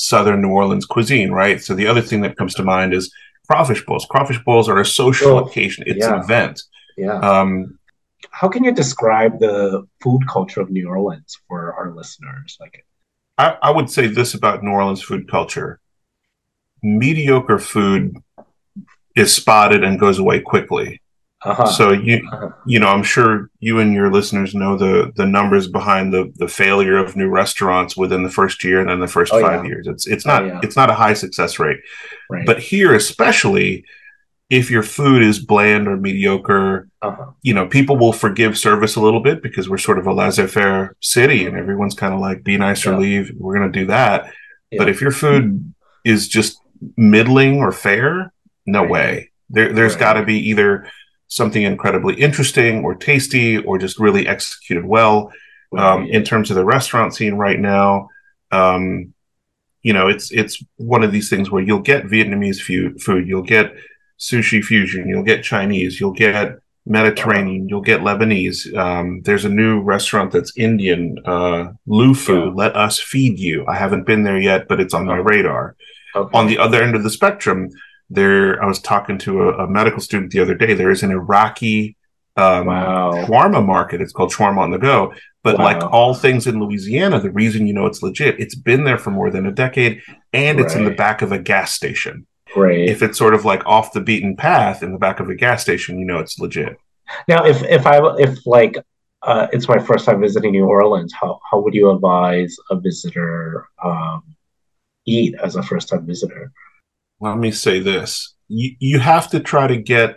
Southern 0.00 0.40
New 0.40 0.48
Orleans 0.48 0.86
cuisine, 0.86 1.30
right? 1.30 1.60
So 1.62 1.74
the 1.74 1.86
other 1.86 2.00
thing 2.00 2.22
that 2.22 2.38
comes 2.38 2.54
to 2.54 2.62
mind 2.62 2.94
is 2.94 3.12
crawfish 3.46 3.84
boils. 3.84 4.06
Crawfish 4.06 4.42
boils 4.44 4.66
are 4.66 4.80
a 4.80 4.86
social 4.86 5.32
oh, 5.32 5.44
occasion. 5.44 5.84
It's 5.86 6.06
yeah. 6.06 6.14
an 6.14 6.20
event. 6.24 6.62
Yeah. 6.96 7.18
Um, 7.18 7.78
How 8.30 8.48
can 8.48 8.64
you 8.64 8.72
describe 8.72 9.38
the 9.38 9.86
food 10.02 10.22
culture 10.26 10.62
of 10.62 10.70
New 10.70 10.88
Orleans 10.88 11.38
for 11.46 11.74
our 11.74 11.90
listeners? 11.94 12.56
Like, 12.58 12.86
I, 13.36 13.58
I 13.60 13.70
would 13.70 13.90
say 13.90 14.06
this 14.06 14.32
about 14.32 14.62
New 14.62 14.70
Orleans 14.70 15.02
food 15.02 15.28
culture: 15.28 15.80
mediocre 16.82 17.58
food 17.58 18.16
is 19.14 19.34
spotted 19.34 19.84
and 19.84 20.00
goes 20.00 20.18
away 20.18 20.40
quickly. 20.40 21.02
Uh-huh. 21.42 21.66
So 21.66 21.92
you 21.92 22.26
uh-huh. 22.32 22.50
you 22.66 22.78
know 22.78 22.88
I'm 22.88 23.02
sure 23.02 23.50
you 23.60 23.78
and 23.78 23.94
your 23.94 24.12
listeners 24.12 24.54
know 24.54 24.76
the 24.76 25.10
the 25.16 25.26
numbers 25.26 25.68
behind 25.68 26.12
the 26.12 26.32
the 26.36 26.48
failure 26.48 26.98
of 26.98 27.16
new 27.16 27.28
restaurants 27.28 27.96
within 27.96 28.22
the 28.22 28.30
first 28.30 28.62
year 28.62 28.80
and 28.80 28.90
then 28.90 29.00
the 29.00 29.06
first 29.06 29.32
oh, 29.32 29.40
five 29.40 29.64
yeah. 29.64 29.70
years. 29.70 29.86
It's 29.86 30.06
it's 30.06 30.26
not 30.26 30.42
oh, 30.42 30.46
yeah. 30.46 30.60
it's 30.62 30.76
not 30.76 30.90
a 30.90 30.94
high 30.94 31.14
success 31.14 31.58
rate. 31.58 31.80
Right. 32.28 32.44
But 32.44 32.58
here 32.58 32.94
especially 32.94 33.84
if 34.50 34.68
your 34.68 34.82
food 34.82 35.22
is 35.22 35.38
bland 35.38 35.86
or 35.86 35.96
mediocre, 35.96 36.88
uh-huh. 37.02 37.30
you 37.42 37.54
know, 37.54 37.66
people 37.68 37.96
will 37.96 38.12
forgive 38.12 38.58
service 38.58 38.96
a 38.96 39.00
little 39.00 39.20
bit 39.20 39.42
because 39.42 39.68
we're 39.68 39.78
sort 39.78 39.98
of 39.98 40.08
a 40.08 40.12
laissez-faire 40.12 40.96
city 41.00 41.46
and 41.46 41.56
everyone's 41.56 41.94
kind 41.94 42.12
of 42.12 42.18
like 42.18 42.42
be 42.42 42.58
nice 42.58 42.84
yeah. 42.84 42.92
or 42.92 43.00
leave. 43.00 43.32
We're 43.38 43.54
going 43.54 43.72
to 43.72 43.78
do 43.78 43.86
that. 43.86 44.32
But 44.76 44.88
if 44.88 45.00
your 45.00 45.12
food 45.12 45.72
is 46.04 46.28
just 46.28 46.60
middling 46.96 47.58
or 47.58 47.72
fair, 47.72 48.32
no 48.66 48.82
right. 48.82 48.90
way. 48.90 49.30
There 49.50 49.72
there's 49.72 49.94
right. 49.94 50.00
got 50.00 50.12
to 50.14 50.24
be 50.24 50.50
either 50.50 50.90
something 51.30 51.62
incredibly 51.62 52.14
interesting 52.14 52.84
or 52.84 52.94
tasty 52.94 53.56
or 53.56 53.78
just 53.78 53.98
really 53.98 54.28
executed 54.28 54.84
well. 54.84 55.32
Um, 55.76 56.06
in 56.06 56.24
terms 56.24 56.50
of 56.50 56.56
the 56.56 56.64
restaurant 56.64 57.14
scene 57.14 57.34
right 57.34 57.58
now, 57.58 58.08
um, 58.50 59.14
you 59.82 59.92
know, 59.92 60.08
it's 60.08 60.30
it's 60.32 60.62
one 60.76 61.02
of 61.04 61.12
these 61.12 61.30
things 61.30 61.50
where 61.50 61.62
you'll 61.62 61.78
get 61.78 62.04
Vietnamese 62.04 62.60
food, 62.60 63.00
food, 63.00 63.26
you'll 63.26 63.42
get 63.42 63.74
sushi 64.18 64.62
fusion, 64.62 65.08
you'll 65.08 65.22
get 65.22 65.44
Chinese, 65.44 65.98
you'll 65.98 66.12
get 66.12 66.58
Mediterranean. 66.86 67.68
You'll 67.68 67.80
get 67.82 68.00
Lebanese. 68.00 68.76
Um, 68.76 69.22
there's 69.22 69.44
a 69.44 69.48
new 69.48 69.80
restaurant 69.80 70.32
that's 70.32 70.56
Indian, 70.56 71.18
uh, 71.24 71.72
Lufu. 71.86 72.46
Yeah. 72.46 72.52
Let 72.54 72.76
us 72.76 72.98
feed 72.98 73.38
you. 73.38 73.64
I 73.66 73.76
haven't 73.76 74.06
been 74.06 74.24
there 74.24 74.40
yet, 74.40 74.66
but 74.68 74.80
it's 74.80 74.94
on 74.94 75.06
my 75.06 75.16
radar. 75.16 75.76
Okay. 76.16 76.36
On 76.36 76.46
the 76.46 76.58
other 76.58 76.82
end 76.82 76.96
of 76.96 77.02
the 77.02 77.10
spectrum, 77.10 77.70
there. 78.10 78.62
I 78.62 78.66
was 78.66 78.80
talking 78.80 79.18
to 79.18 79.42
a, 79.42 79.64
a 79.64 79.70
medical 79.70 80.00
student 80.00 80.32
the 80.32 80.40
other 80.40 80.54
day. 80.54 80.74
There 80.74 80.90
is 80.90 81.02
an 81.02 81.10
Iraqi 81.10 81.96
um, 82.36 82.66
wow. 82.66 83.12
shawarma 83.26 83.64
market. 83.64 84.00
It's 84.00 84.12
called 84.12 84.32
Shawarma 84.32 84.58
on 84.58 84.70
the 84.70 84.78
Go. 84.78 85.12
But 85.42 85.58
wow. 85.58 85.64
like 85.64 85.82
all 85.82 86.14
things 86.14 86.46
in 86.46 86.60
Louisiana, 86.60 87.20
the 87.20 87.30
reason 87.30 87.66
you 87.66 87.72
know 87.72 87.86
it's 87.86 88.02
legit, 88.02 88.38
it's 88.38 88.54
been 88.54 88.84
there 88.84 88.98
for 88.98 89.10
more 89.10 89.30
than 89.30 89.46
a 89.46 89.52
decade, 89.52 90.02
and 90.32 90.58
right. 90.58 90.66
it's 90.66 90.74
in 90.74 90.84
the 90.84 90.90
back 90.90 91.22
of 91.22 91.32
a 91.32 91.38
gas 91.38 91.72
station. 91.72 92.26
Great. 92.52 92.90
If 92.90 93.02
it's 93.02 93.16
sort 93.16 93.34
of 93.34 93.44
like 93.44 93.64
off 93.64 93.92
the 93.92 94.00
beaten 94.00 94.36
path 94.36 94.82
in 94.82 94.92
the 94.92 94.98
back 94.98 95.20
of 95.20 95.30
a 95.30 95.34
gas 95.34 95.62
station, 95.62 95.98
you 95.98 96.04
know 96.04 96.18
it's 96.18 96.38
legit. 96.38 96.76
Now, 97.26 97.44
if 97.44 97.62
if 97.62 97.86
I 97.86 98.00
if 98.18 98.46
like 98.46 98.76
uh, 99.22 99.46
it's 99.52 99.68
my 99.68 99.78
first 99.78 100.04
time 100.04 100.20
visiting 100.20 100.52
New 100.52 100.66
Orleans, 100.66 101.12
how 101.12 101.40
how 101.50 101.60
would 101.60 101.74
you 101.74 101.90
advise 101.90 102.54
a 102.70 102.76
visitor 102.76 103.66
um, 103.82 104.22
eat 105.06 105.34
as 105.42 105.56
a 105.56 105.62
first 105.62 105.88
time 105.88 106.06
visitor? 106.06 106.52
Let 107.20 107.38
me 107.38 107.50
say 107.50 107.80
this: 107.80 108.34
you 108.48 108.74
you 108.78 108.98
have 108.98 109.30
to 109.30 109.40
try 109.40 109.66
to 109.66 109.76
get 109.76 110.16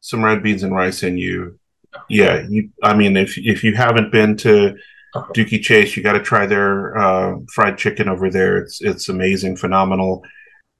some 0.00 0.24
red 0.24 0.42
beans 0.42 0.62
and 0.62 0.74
rice 0.74 1.02
in 1.02 1.16
you. 1.18 1.58
Yeah, 2.08 2.44
you. 2.48 2.70
I 2.82 2.94
mean, 2.94 3.16
if 3.16 3.38
if 3.38 3.64
you 3.64 3.74
haven't 3.74 4.10
been 4.10 4.36
to 4.38 4.76
uh-huh. 5.14 5.32
Chase, 5.62 5.96
you 5.96 6.02
got 6.02 6.14
to 6.14 6.22
try 6.22 6.44
their 6.46 6.98
uh, 6.98 7.36
fried 7.52 7.78
chicken 7.78 8.08
over 8.08 8.30
there. 8.30 8.58
It's 8.58 8.80
it's 8.80 9.08
amazing, 9.08 9.56
phenomenal 9.56 10.24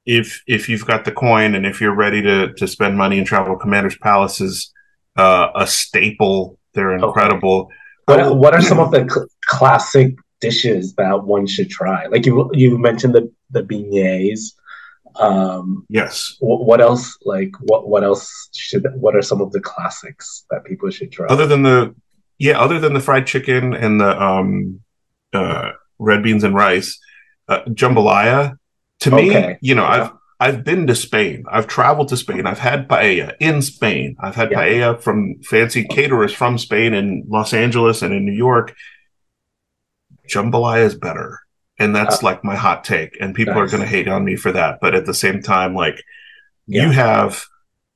if 0.07 0.43
if 0.47 0.69
you've 0.69 0.87
got 0.87 1.05
the 1.05 1.13
coin 1.13 1.55
and 1.55 1.65
if 1.65 1.81
you're 1.81 1.95
ready 1.95 2.23
to 2.23 2.53
to 2.55 2.69
spend 2.69 2.97
money 2.97 3.19
and 3.19 3.27
travel, 3.27 3.57
Commander's 3.57 3.97
Palace 3.97 4.41
is 4.41 4.73
uh, 5.17 5.49
a 5.55 5.67
staple. 5.67 6.59
They're 6.75 6.95
incredible. 6.95 7.71
Okay. 8.09 8.23
What, 8.23 8.37
what 8.37 8.55
are 8.55 8.61
some 8.61 8.81
of 8.81 8.91
the 8.91 9.09
cl- 9.09 9.29
classic 9.47 10.15
dishes 10.41 10.95
that 10.97 11.25
one 11.25 11.47
should 11.47 11.71
try? 11.71 12.07
Like 12.07 12.27
you 12.27 12.51
you 12.53 12.79
mentioned 12.79 13.15
the 13.15 13.33
the 13.51 13.63
beignets. 13.63 14.53
Um, 15.17 15.87
yes. 15.89 16.37
W- 16.41 16.65
what 16.65 16.81
else? 16.81 17.17
Like 17.25 17.53
what 17.61 17.89
what 17.89 18.05
else 18.05 18.49
should? 18.55 18.87
What 18.95 19.17
are 19.17 19.23
some 19.23 19.41
of 19.41 19.53
the 19.53 19.61
classics 19.61 20.45
that 20.51 20.65
people 20.65 20.91
should 20.91 21.13
try? 21.13 21.27
Other 21.27 21.47
than 21.47 21.63
the 21.63 21.95
yeah, 22.39 22.59
other 22.59 22.81
than 22.81 22.95
the 22.95 23.01
fried 23.01 23.27
chicken 23.27 23.75
and 23.75 24.01
the 24.01 24.21
um, 24.21 24.81
uh, 25.33 25.73
red 25.99 26.23
beans 26.23 26.45
and 26.45 26.55
rice, 26.55 26.99
uh, 27.49 27.61
jambalaya 27.67 28.59
to 29.01 29.15
okay. 29.15 29.49
me, 29.49 29.57
you 29.61 29.75
know, 29.75 29.85
yeah. 29.85 29.89
I've 29.91 30.11
I've 30.41 30.65
been 30.65 30.87
to 30.89 30.95
Spain. 30.95 31.45
I've 31.51 31.67
traveled 31.67 32.09
to 32.09 32.17
Spain. 32.17 32.47
I've 32.47 32.59
had 32.59 32.89
paella 32.89 33.35
in 33.39 33.63
Spain. 33.63 34.17
I've 34.19 34.35
had 34.35 34.51
yeah. 34.51 34.59
paella 34.59 35.01
from 35.01 35.41
fancy 35.43 35.85
caterers 35.85 36.33
from 36.33 36.59
Spain 36.59 36.93
in 36.93 37.25
Los 37.29 37.55
Angeles 37.55 38.03
and 38.03 38.13
in 38.13 38.25
New 38.25 38.33
York. 38.33 38.75
Jambalaya 40.29 40.85
is 40.85 40.95
better. 40.95 41.41
And 41.79 41.95
that's 41.95 42.23
uh, 42.23 42.27
like 42.27 42.45
my 42.45 42.55
hot 42.55 42.85
take. 42.85 43.17
And 43.21 43.35
people 43.35 43.55
nice. 43.55 43.63
are 43.63 43.77
going 43.77 43.89
to 43.89 43.95
hate 43.97 44.09
on 44.09 44.25
me 44.25 44.37
for 44.37 44.53
that. 44.53 44.79
But 44.81 44.95
at 44.95 45.07
the 45.07 45.15
same 45.15 45.43
time, 45.43 45.75
like 45.75 46.03
yeah. 46.67 46.85
you 46.85 46.91
have 46.91 47.45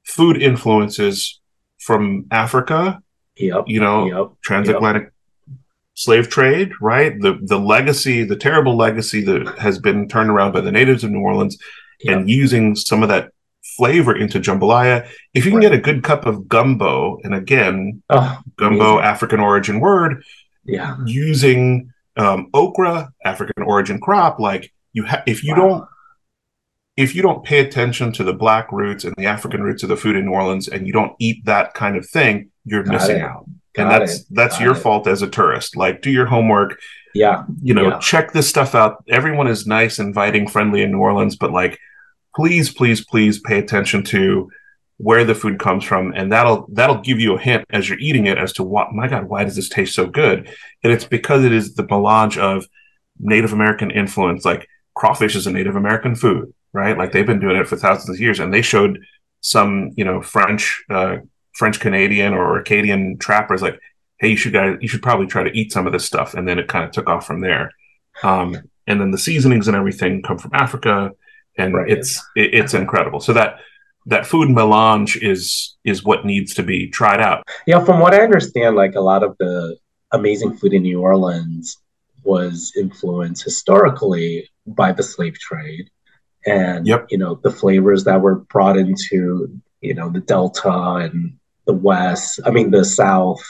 food 0.05 0.43
influences 0.43 1.41
from 1.79 2.27
Africa, 2.31 3.01
yep. 3.37 3.65
you 3.67 3.81
know, 3.81 4.07
yep. 4.07 4.33
transatlantic 4.43 5.05
yep 5.05 5.13
slave 5.99 6.29
trade, 6.29 6.71
right? 6.81 7.21
The 7.21 7.39
the 7.43 7.59
legacy, 7.59 8.23
the 8.23 8.37
terrible 8.37 8.77
legacy 8.77 9.21
that 9.23 9.59
has 9.59 9.81
been 9.81 10.09
turned 10.09 10.31
around 10.31 10.53
by 10.53 10.61
the 10.61 10.71
natives 10.71 11.03
of 11.03 11.11
New 11.11 11.21
Orleans, 11.21 11.59
and 12.07 12.31
using 12.31 12.77
some 12.77 13.03
of 13.03 13.09
that 13.09 13.33
flavor 13.77 14.17
into 14.17 14.39
jambalaya. 14.39 15.09
If 15.35 15.45
you 15.45 15.51
can 15.51 15.59
right. 15.59 15.71
get 15.71 15.73
a 15.73 15.81
good 15.81 16.05
cup 16.05 16.25
of 16.25 16.49
gumbo, 16.49 17.19
and 17.25 17.35
again, 17.35 18.03
oh, 18.11 18.39
gumbo, 18.57 18.93
amazing. 18.93 19.05
African 19.05 19.41
origin 19.41 19.81
word, 19.81 20.23
yeah, 20.65 20.97
using 21.05 21.93
um, 22.19 22.49
okra, 22.53 23.11
African 23.25 23.63
origin 23.63 24.01
crop, 24.01 24.39
like 24.39 24.73
you 24.93 25.05
have, 25.05 25.23
if 25.27 25.43
you 25.45 25.55
wow. 25.55 25.69
don't. 25.69 25.89
If 26.97 27.15
you 27.15 27.23
don't 27.23 27.45
pay 27.45 27.61
attention 27.61 28.11
to 28.15 28.25
the 28.25 28.33
black 28.33 28.73
roots 28.73 29.05
and 29.05 29.15
the 29.17 29.27
African 29.27 29.63
roots 29.63 29.85
of 29.85 29.89
the 29.89 29.97
food 29.97 30.17
in 30.17 30.25
New 30.25 30.33
Orleans 30.33 30.67
and 30.67 30.85
you 30.85 30.93
don't 30.93 31.15
eat 31.21 31.45
that 31.45 31.73
kind 31.73 31.97
of 31.97 32.05
thing, 32.05 32.51
you're 32.65 32.83
Got 32.83 32.93
missing 32.93 33.17
it. 33.19 33.23
out. 33.23 33.49
Got 33.75 33.83
and 33.83 33.91
that's 33.93 34.21
it. 34.23 34.27
that's 34.31 34.57
Got 34.57 34.65
your 34.65 34.75
it. 34.75 34.81
fault 34.81 35.07
as 35.07 35.23
a 35.23 35.29
tourist. 35.29 35.77
Like, 35.77 36.03
do 36.03 36.11
your 36.11 36.27
homework. 36.27 36.81
Yeah, 37.15 37.45
you 37.63 37.73
know, 37.73 37.91
yeah. 37.91 37.99
check 38.01 38.33
this 38.33 38.49
stuff 38.49 38.75
out. 38.75 39.05
Everyone 39.09 39.47
is 39.47 39.65
nice, 39.65 40.01
inviting, 40.01 40.49
friendly 40.49 40.83
in 40.83 40.91
New 40.91 40.99
Orleans, 40.99 41.37
but 41.37 41.53
like, 41.53 41.79
please, 42.35 42.73
please, 42.73 43.05
please 43.05 43.39
pay 43.39 43.59
attention 43.61 44.03
to 44.05 44.51
where 44.99 45.25
the 45.25 45.35
food 45.35 45.59
comes 45.59 45.85
from, 45.85 46.13
and 46.15 46.31
that'll 46.31 46.67
that'll 46.73 47.01
give 47.01 47.21
you 47.21 47.35
a 47.35 47.41
hint 47.41 47.65
as 47.71 47.89
you're 47.89 47.99
eating 47.99 48.27
it 48.27 48.37
as 48.37 48.53
to 48.55 48.63
what. 48.65 48.93
My 48.93 49.09
God, 49.09 49.29
why 49.29 49.45
does 49.45 49.57
this 49.57 49.69
taste 49.69 49.95
so 49.95 50.07
good? 50.07 50.49
And 50.83 50.93
it's 50.93 51.05
because 51.05 51.45
it 51.45 51.53
is 51.53 51.75
the 51.75 51.87
melange 51.87 52.37
of 52.37 52.67
Native 53.19 53.53
American 53.53 53.91
influence. 53.91 54.45
Like 54.45 54.69
crawfish 54.95 55.37
is 55.37 55.47
a 55.47 55.53
Native 55.53 55.77
American 55.77 56.15
food, 56.17 56.53
right? 56.73 56.99
Like 56.99 57.13
they've 57.13 57.27
been 57.27 57.41
doing 57.41 57.57
it 57.57 57.69
for 57.69 57.77
thousands 57.77 58.17
of 58.17 58.21
years, 58.21 58.41
and 58.41 58.53
they 58.53 58.63
showed 58.63 58.99
some, 59.41 59.93
you 59.97 60.05
know, 60.05 60.21
French 60.21 60.83
uh, 60.91 61.19
French 61.55 61.79
Canadian 61.79 62.35
or 62.35 62.59
Acadian 62.59 63.19
trappers 63.19 63.63
like, 63.63 63.81
hey, 64.19 64.31
you 64.31 64.37
should 64.37 64.53
guys, 64.53 64.79
you 64.81 64.89
should 64.89 65.03
probably 65.03 65.27
try 65.27 65.45
to 65.45 65.57
eat 65.57 65.73
some 65.73 65.87
of 65.87 65.93
this 65.93 66.05
stuff, 66.05 66.35
and 66.35 66.47
then 66.47 66.59
it 66.59 66.67
kind 66.67 66.85
of 66.85 66.91
took 66.91 67.09
off 67.09 67.25
from 67.25 67.41
there. 67.41 67.71
Um, 68.25 68.57
and 68.89 69.01
then 69.01 69.13
the 69.13 69.19
seasonings 69.19 69.69
and 69.69 69.77
everything 69.77 70.23
come 70.23 70.39
from 70.39 70.51
Africa, 70.55 71.13
and 71.57 71.75
right. 71.75 71.89
it's 71.89 72.17
it, 72.35 72.53
it's 72.53 72.75
incredible. 72.75 73.21
So 73.21 73.33
that 73.35 73.61
that 74.09 74.27
food 74.27 74.51
melange 74.51 75.17
is 75.17 75.77
is 75.85 76.05
what 76.05 76.25
needs 76.25 76.55
to 76.55 76.63
be 76.63 76.89
tried 76.89 77.21
out. 77.21 77.45
Yeah, 77.67 77.85
from 77.85 78.01
what 78.01 78.15
I 78.15 78.21
understand, 78.21 78.77
like 78.77 78.95
a 78.95 79.01
lot 79.01 79.23
of 79.23 79.37
the 79.39 79.77
amazing 80.13 80.57
food 80.57 80.75
in 80.75 80.83
New 80.83 81.01
Orleans 81.01 81.77
was 82.25 82.73
influenced 82.77 83.45
historically 83.45 84.51
by 84.67 84.93
the 84.93 85.03
slave 85.03 85.39
trade 85.39 85.89
and 86.47 86.87
yep. 86.87 87.07
you 87.11 87.19
know 87.19 87.41
the 87.43 87.51
flavors 87.51 88.05
that 88.05 88.21
were 88.21 88.37
brought 88.37 88.77
into 88.77 89.61
you 89.81 89.95
know 89.95 90.11
the 90.11 90.21
delta 90.21 90.71
and 90.71 91.39
the 91.69 91.75
West, 91.75 92.41
I 92.45 92.51
mean, 92.51 92.71
the 92.71 92.85
South, 92.85 93.43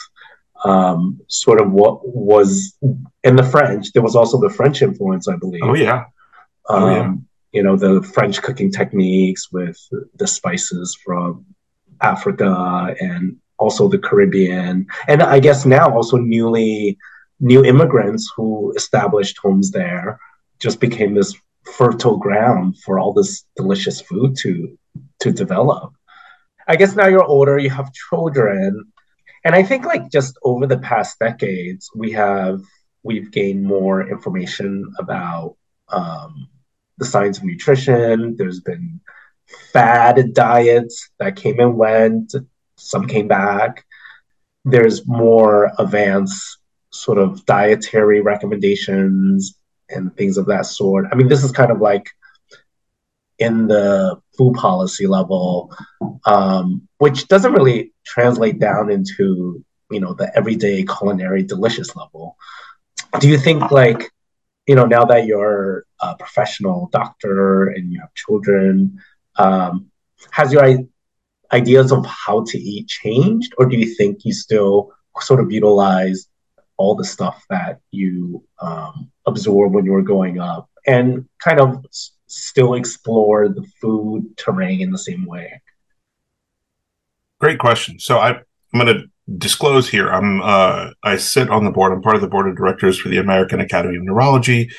um, 0.65 1.19
sort 1.27 1.59
of 1.59 1.71
what 1.71 2.07
was 2.07 2.77
in 3.23 3.37
the 3.37 3.43
French. 3.43 3.93
There 3.93 4.03
was 4.03 4.15
also 4.15 4.39
the 4.39 4.49
French 4.49 4.81
influence, 4.81 5.27
I 5.27 5.37
believe. 5.37 5.61
Oh, 5.63 5.73
yeah. 5.73 6.03
Oh, 6.67 6.75
um, 6.75 6.91
yeah. 6.91 7.13
You 7.51 7.63
know, 7.63 7.75
the 7.75 8.03
French 8.03 8.41
cooking 8.41 8.71
techniques 8.71 9.51
with 9.51 9.77
the 10.15 10.27
spices 10.27 10.97
from 11.03 11.45
Africa 12.01 12.95
and 12.99 13.37
also 13.57 13.87
the 13.87 13.97
Caribbean. 13.97 14.87
And 15.07 15.21
I 15.23 15.39
guess 15.39 15.65
now 15.65 15.93
also 15.93 16.17
newly, 16.17 16.97
new 17.39 17.63
immigrants 17.63 18.31
who 18.35 18.73
established 18.75 19.37
homes 19.37 19.71
there 19.71 20.19
just 20.59 20.79
became 20.79 21.13
this 21.13 21.35
fertile 21.73 22.17
ground 22.17 22.77
for 22.83 22.99
all 22.99 23.13
this 23.13 23.45
delicious 23.55 24.01
food 24.01 24.35
to 24.37 24.77
to 25.19 25.31
develop. 25.31 25.93
I 26.67 26.75
guess 26.75 26.95
now 26.95 27.07
you're 27.07 27.23
older, 27.23 27.57
you 27.57 27.69
have 27.69 27.91
children. 27.93 28.85
And 29.43 29.55
I 29.55 29.63
think 29.63 29.85
like 29.85 30.11
just 30.11 30.37
over 30.43 30.67
the 30.67 30.77
past 30.77 31.17
decades, 31.19 31.89
we 31.95 32.11
have 32.11 32.61
we've 33.03 33.31
gained 33.31 33.63
more 33.63 34.07
information 34.07 34.91
about 34.99 35.55
um, 35.89 36.47
the 36.99 37.05
science 37.05 37.37
of 37.37 37.45
nutrition. 37.45 38.35
There's 38.37 38.59
been 38.59 38.99
fad 39.73 40.33
diets 40.33 41.09
that 41.19 41.35
came 41.35 41.59
and 41.59 41.77
went, 41.77 42.35
some 42.75 43.07
came 43.07 43.27
back. 43.27 43.85
There's 44.65 45.07
more 45.07 45.71
advanced 45.79 46.57
sort 46.91 47.17
of 47.17 47.45
dietary 47.45 48.21
recommendations 48.21 49.57
and 49.89 50.15
things 50.15 50.37
of 50.37 50.45
that 50.47 50.65
sort. 50.65 51.07
I 51.11 51.15
mean, 51.15 51.27
this 51.27 51.43
is 51.43 51.51
kind 51.51 51.71
of 51.71 51.79
like 51.79 52.09
in 53.39 53.67
the 53.67 54.21
food 54.37 54.53
policy 54.55 55.07
level, 55.07 55.73
um, 56.25 56.87
which 56.97 57.27
doesn't 57.27 57.53
really 57.53 57.93
translate 58.05 58.59
down 58.59 58.91
into 58.91 59.63
you 59.89 59.99
know 59.99 60.13
the 60.13 60.35
everyday 60.37 60.83
culinary 60.83 61.43
delicious 61.43 61.95
level. 61.95 62.37
Do 63.19 63.27
you 63.27 63.37
think 63.37 63.71
like 63.71 64.11
you 64.67 64.75
know 64.75 64.85
now 64.85 65.05
that 65.05 65.25
you're 65.25 65.85
a 66.01 66.15
professional 66.15 66.89
doctor 66.91 67.67
and 67.67 67.91
you 67.91 67.99
have 67.99 68.13
children, 68.13 68.99
um, 69.37 69.87
has 70.31 70.51
your 70.51 70.65
ideas 71.51 71.91
of 71.91 72.05
how 72.05 72.43
to 72.45 72.57
eat 72.57 72.87
changed, 72.87 73.53
or 73.57 73.65
do 73.65 73.77
you 73.77 73.95
think 73.95 74.25
you 74.25 74.33
still 74.33 74.91
sort 75.19 75.39
of 75.39 75.51
utilize 75.51 76.27
all 76.77 76.95
the 76.95 77.03
stuff 77.03 77.43
that 77.49 77.79
you 77.91 78.43
um, 78.61 79.11
absorbed 79.25 79.75
when 79.75 79.85
you 79.85 79.91
were 79.91 80.01
growing 80.01 80.39
up 80.39 80.69
and 80.87 81.27
kind 81.39 81.59
of 81.59 81.85
still 82.27 82.73
explore 82.75 83.49
the 83.49 83.65
food 83.81 84.37
terrain 84.37 84.81
in 84.81 84.91
the 84.91 84.97
same 84.97 85.25
way? 85.25 85.61
Great 87.39 87.59
question. 87.59 87.99
So 87.99 88.17
I, 88.17 88.29
I'm 88.73 88.79
going 88.79 88.87
to 88.87 89.09
disclose 89.37 89.89
here. 89.89 90.09
I'm 90.09 90.41
uh, 90.41 90.91
I 91.03 91.17
sit 91.17 91.49
on 91.49 91.63
the 91.63 91.71
board. 91.71 91.91
I'm 91.91 92.01
part 92.01 92.15
of 92.15 92.21
the 92.21 92.27
board 92.27 92.47
of 92.49 92.55
directors 92.55 92.97
for 92.97 93.09
the 93.09 93.17
American 93.17 93.59
Academy 93.59 93.97
of 93.97 94.03
Neurology. 94.03 94.69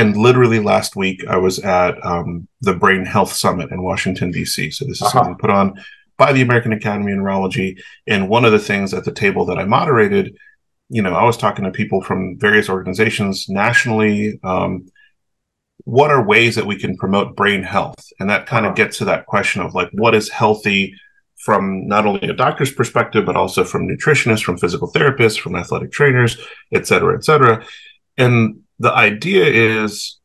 And 0.00 0.16
literally 0.16 0.60
last 0.60 0.96
week, 0.96 1.22
I 1.28 1.36
was 1.36 1.58
at 1.58 2.02
um, 2.04 2.48
the 2.62 2.72
Brain 2.72 3.04
Health 3.04 3.32
Summit 3.34 3.70
in 3.70 3.82
Washington 3.82 4.30
D.C. 4.30 4.70
So 4.70 4.86
this 4.86 4.96
is 4.96 5.02
uh-huh. 5.02 5.10
something 5.10 5.36
put 5.36 5.50
on 5.50 5.74
by 6.16 6.32
the 6.32 6.40
American 6.40 6.72
Academy 6.72 7.12
of 7.12 7.18
Neurology. 7.18 7.76
And 8.06 8.30
one 8.30 8.46
of 8.46 8.52
the 8.52 8.58
things 8.58 8.94
at 8.94 9.04
the 9.04 9.12
table 9.12 9.44
that 9.46 9.58
I 9.58 9.64
moderated, 9.64 10.38
you 10.88 11.02
know, 11.02 11.12
I 11.12 11.24
was 11.24 11.36
talking 11.36 11.66
to 11.66 11.70
people 11.70 12.00
from 12.00 12.38
various 12.38 12.70
organizations 12.70 13.46
nationally. 13.50 14.40
Um, 14.42 14.88
what 15.84 16.10
are 16.10 16.24
ways 16.24 16.54
that 16.54 16.66
we 16.66 16.76
can 16.76 16.96
promote 16.96 17.36
brain 17.36 17.62
health? 17.62 18.02
And 18.18 18.30
that 18.30 18.46
kind 18.46 18.64
of 18.64 18.70
uh-huh. 18.70 18.82
gets 18.82 18.98
to 18.98 19.04
that 19.06 19.26
question 19.26 19.60
of 19.60 19.74
like, 19.74 19.90
what 19.92 20.14
is 20.14 20.30
healthy 20.30 20.94
from 21.44 21.86
not 21.86 22.06
only 22.06 22.26
a 22.28 22.32
doctor's 22.32 22.72
perspective, 22.72 23.26
but 23.26 23.36
also 23.36 23.64
from 23.64 23.86
nutritionists, 23.86 24.44
from 24.44 24.56
physical 24.56 24.90
therapists, 24.92 25.38
from 25.38 25.56
athletic 25.56 25.92
trainers, 25.92 26.38
et 26.72 26.86
cetera, 26.86 27.14
et 27.16 27.24
cetera. 27.24 27.64
And 28.16 28.60
the 28.80 28.92
idea 28.92 29.44
is 29.44 30.20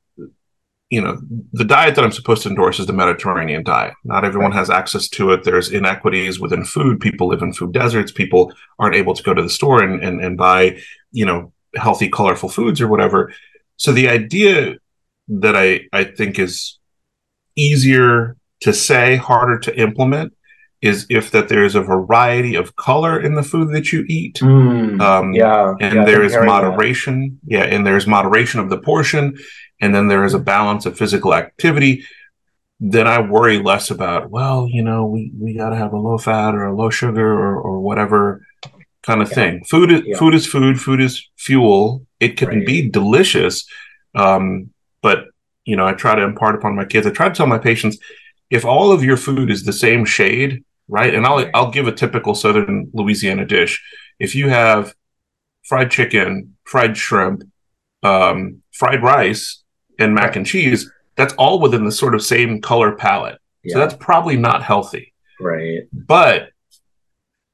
you 0.92 1.02
know, 1.02 1.20
the 1.52 1.66
diet 1.66 1.96
that 1.96 2.06
I'm 2.06 2.12
supposed 2.12 2.44
to 2.44 2.50
endorse 2.50 2.80
is 2.80 2.86
the 2.86 2.94
Mediterranean 2.94 3.64
diet. 3.64 3.96
Not 4.04 4.24
everyone 4.24 4.52
has 4.52 4.70
access 4.70 5.08
to 5.10 5.32
it. 5.32 5.44
There's 5.44 5.72
inequities 5.72 6.40
within 6.40 6.64
food. 6.64 7.00
People 7.00 7.28
live 7.28 7.42
in 7.42 7.54
food 7.54 7.74
deserts. 7.74 8.12
People 8.12 8.54
aren't 8.78 8.96
able 8.96 9.16
to 9.16 9.24
go 9.24 9.34
to 9.34 9.42
the 9.42 9.50
store 9.50 9.82
and, 9.82 10.02
and, 10.04 10.24
and 10.24 10.38
buy, 10.38 10.80
you 11.12 11.26
know, 11.26 11.52
healthy, 11.76 12.08
colorful 12.08 12.50
foods 12.50 12.80
or 12.82 12.88
whatever. 12.88 13.34
So 13.78 13.92
the 13.92 14.10
idea 14.10 14.76
that 15.28 15.56
I, 15.56 15.82
I 15.92 16.04
think 16.04 16.38
is 16.38 16.78
easier 17.56 18.38
to 18.62 18.72
say, 18.72 19.16
harder 19.16 19.58
to 19.60 19.78
implement 19.78 20.34
is 20.86 21.06
if 21.10 21.32
that 21.32 21.50
there 21.50 21.66
is 21.66 21.76
a 21.76 21.82
variety 21.82 22.56
of 22.56 22.76
color 22.76 23.20
in 23.20 23.36
the 23.36 23.44
food 23.44 23.74
that 23.74 23.92
you 23.92 24.06
eat. 24.08 24.36
Mm, 24.36 25.02
um, 25.02 25.34
yeah. 25.34 25.74
And 25.82 25.96
yeah, 25.96 26.06
there 26.06 26.24
is 26.24 26.34
moderation. 26.34 27.40
That. 27.44 27.58
Yeah. 27.58 27.64
And 27.64 27.86
there's 27.86 28.08
moderation 28.08 28.60
of 28.60 28.70
the 28.70 28.78
portion 28.78 29.38
and 29.82 29.94
then 29.94 30.08
there 30.08 30.26
is 30.26 30.34
a 30.34 30.40
balance 30.40 30.86
of 30.86 30.98
physical 30.98 31.34
activity, 31.34 32.04
then 32.80 33.08
I 33.08 33.22
worry 33.22 33.60
less 33.62 33.92
about, 33.92 34.30
well, 34.30 34.68
you 34.68 34.82
know, 34.82 35.06
we, 35.06 35.32
we 35.38 35.54
got 35.54 35.70
to 35.70 35.76
have 35.76 35.94
a 35.94 35.98
low 35.98 36.18
fat 36.18 36.56
or 36.56 36.66
a 36.66 36.76
low 36.76 36.90
sugar 36.90 37.26
or, 37.26 37.60
or 37.60 37.80
whatever 37.80 38.46
kind 39.04 39.22
of 39.22 39.30
yeah. 39.30 39.36
thing. 39.36 39.64
Food 39.64 39.92
is 39.92 40.02
yeah. 40.06 40.18
food 40.18 40.34
is 40.34 40.46
food. 40.46 40.82
Food 40.82 41.00
is 41.00 41.28
fuel. 41.38 42.06
It 42.20 42.38
can 42.38 42.50
right. 42.50 42.66
be 42.66 42.90
delicious, 42.90 43.66
um, 44.14 44.72
but 45.02 45.28
you 45.64 45.76
know, 45.76 45.86
I 45.86 45.94
try 45.94 46.16
to 46.16 46.24
impart 46.24 46.56
upon 46.56 46.76
my 46.76 46.86
kids. 46.86 47.08
I 47.08 47.12
try 47.12 47.30
to 47.30 47.36
tell 47.36 47.48
my 47.48 47.58
patients, 47.58 47.98
if 48.50 48.66
all 48.66 48.92
of 48.92 49.04
your 49.04 49.18
food 49.18 49.50
is 49.50 49.64
the 49.64 49.74
same 49.74 50.04
shade, 50.04 50.64
right? 50.88 51.14
And 51.14 51.26
I'll 51.26 51.50
I'll 51.54 51.72
give 51.72 51.88
a 51.88 51.92
typical 51.92 52.36
Southern 52.36 52.90
Louisiana 52.94 53.46
dish. 53.46 53.84
If 54.20 54.36
you 54.36 54.50
have 54.50 54.94
fried 55.64 55.92
chicken, 55.92 56.56
fried 56.64 56.98
shrimp, 56.98 57.44
um, 58.04 58.62
fried 58.72 59.04
rice, 59.04 59.64
and 60.00 60.14
mac 60.14 60.36
and 60.36 60.46
cheese, 60.46 60.92
that's 61.16 61.34
all 61.36 61.60
within 61.60 61.86
the 61.86 61.92
sort 61.92 62.16
of 62.16 62.22
same 62.22 62.62
color 62.62 62.96
palette. 62.96 63.40
Yeah. 63.64 63.74
So 63.74 63.80
that's 63.80 63.96
probably 63.96 64.38
not 64.38 64.64
healthy. 64.64 65.14
Right. 65.40 65.84
But 65.92 66.50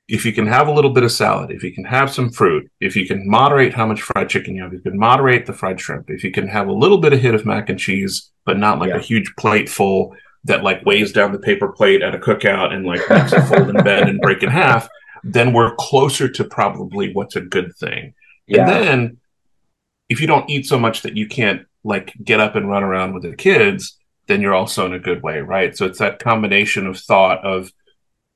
if 0.07 0.25
you 0.25 0.33
can 0.33 0.45
have 0.45 0.67
a 0.67 0.71
little 0.71 0.91
bit 0.91 1.03
of 1.03 1.11
salad, 1.11 1.51
if 1.51 1.63
you 1.63 1.73
can 1.73 1.85
have 1.85 2.11
some 2.11 2.29
fruit, 2.29 2.69
if 2.81 2.95
you 2.97 3.07
can 3.07 3.27
moderate 3.29 3.73
how 3.73 3.85
much 3.85 4.01
fried 4.01 4.29
chicken 4.29 4.55
you 4.55 4.63
have, 4.63 4.73
you 4.73 4.81
can 4.81 4.97
moderate 4.97 5.45
the 5.45 5.53
fried 5.53 5.79
shrimp, 5.79 6.09
if 6.09 6.23
you 6.23 6.31
can 6.31 6.47
have 6.47 6.67
a 6.67 6.73
little 6.73 6.97
bit 6.97 7.13
of 7.13 7.21
hit 7.21 7.33
of 7.33 7.45
mac 7.45 7.69
and 7.69 7.79
cheese, 7.79 8.31
but 8.45 8.57
not 8.57 8.77
like 8.77 8.89
yeah. 8.89 8.97
a 8.97 9.01
huge 9.01 9.33
plate 9.37 9.69
full 9.69 10.13
that 10.43 10.63
like 10.63 10.85
weighs 10.85 11.11
down 11.11 11.31
the 11.31 11.39
paper 11.39 11.71
plate 11.71 12.01
at 12.01 12.15
a 12.15 12.19
cookout 12.19 12.73
and 12.73 12.85
like 12.85 13.01
makes 13.09 13.33
it 13.33 13.41
fold 13.41 13.69
in 13.69 13.83
bed 13.83 14.09
and 14.09 14.19
break 14.21 14.41
in 14.41 14.49
half, 14.49 14.87
then 15.23 15.53
we're 15.53 15.75
closer 15.75 16.27
to 16.27 16.43
probably 16.43 17.13
what's 17.13 17.35
a 17.35 17.41
good 17.41 17.75
thing. 17.75 18.13
Yeah. 18.47 18.61
And 18.61 18.69
then 18.69 19.17
if 20.09 20.19
you 20.19 20.27
don't 20.27 20.49
eat 20.49 20.65
so 20.65 20.79
much 20.79 21.03
that 21.03 21.15
you 21.15 21.27
can't 21.27 21.65
like 21.83 22.13
get 22.23 22.39
up 22.39 22.55
and 22.55 22.69
run 22.69 22.83
around 22.83 23.13
with 23.13 23.23
the 23.23 23.35
kids, 23.35 23.97
then 24.27 24.41
you're 24.41 24.53
also 24.53 24.85
in 24.85 24.93
a 24.93 24.99
good 24.99 25.21
way, 25.21 25.39
right? 25.39 25.75
So 25.75 25.85
it's 25.85 25.99
that 25.99 26.19
combination 26.19 26.87
of 26.87 26.97
thought 26.99 27.43
of 27.45 27.71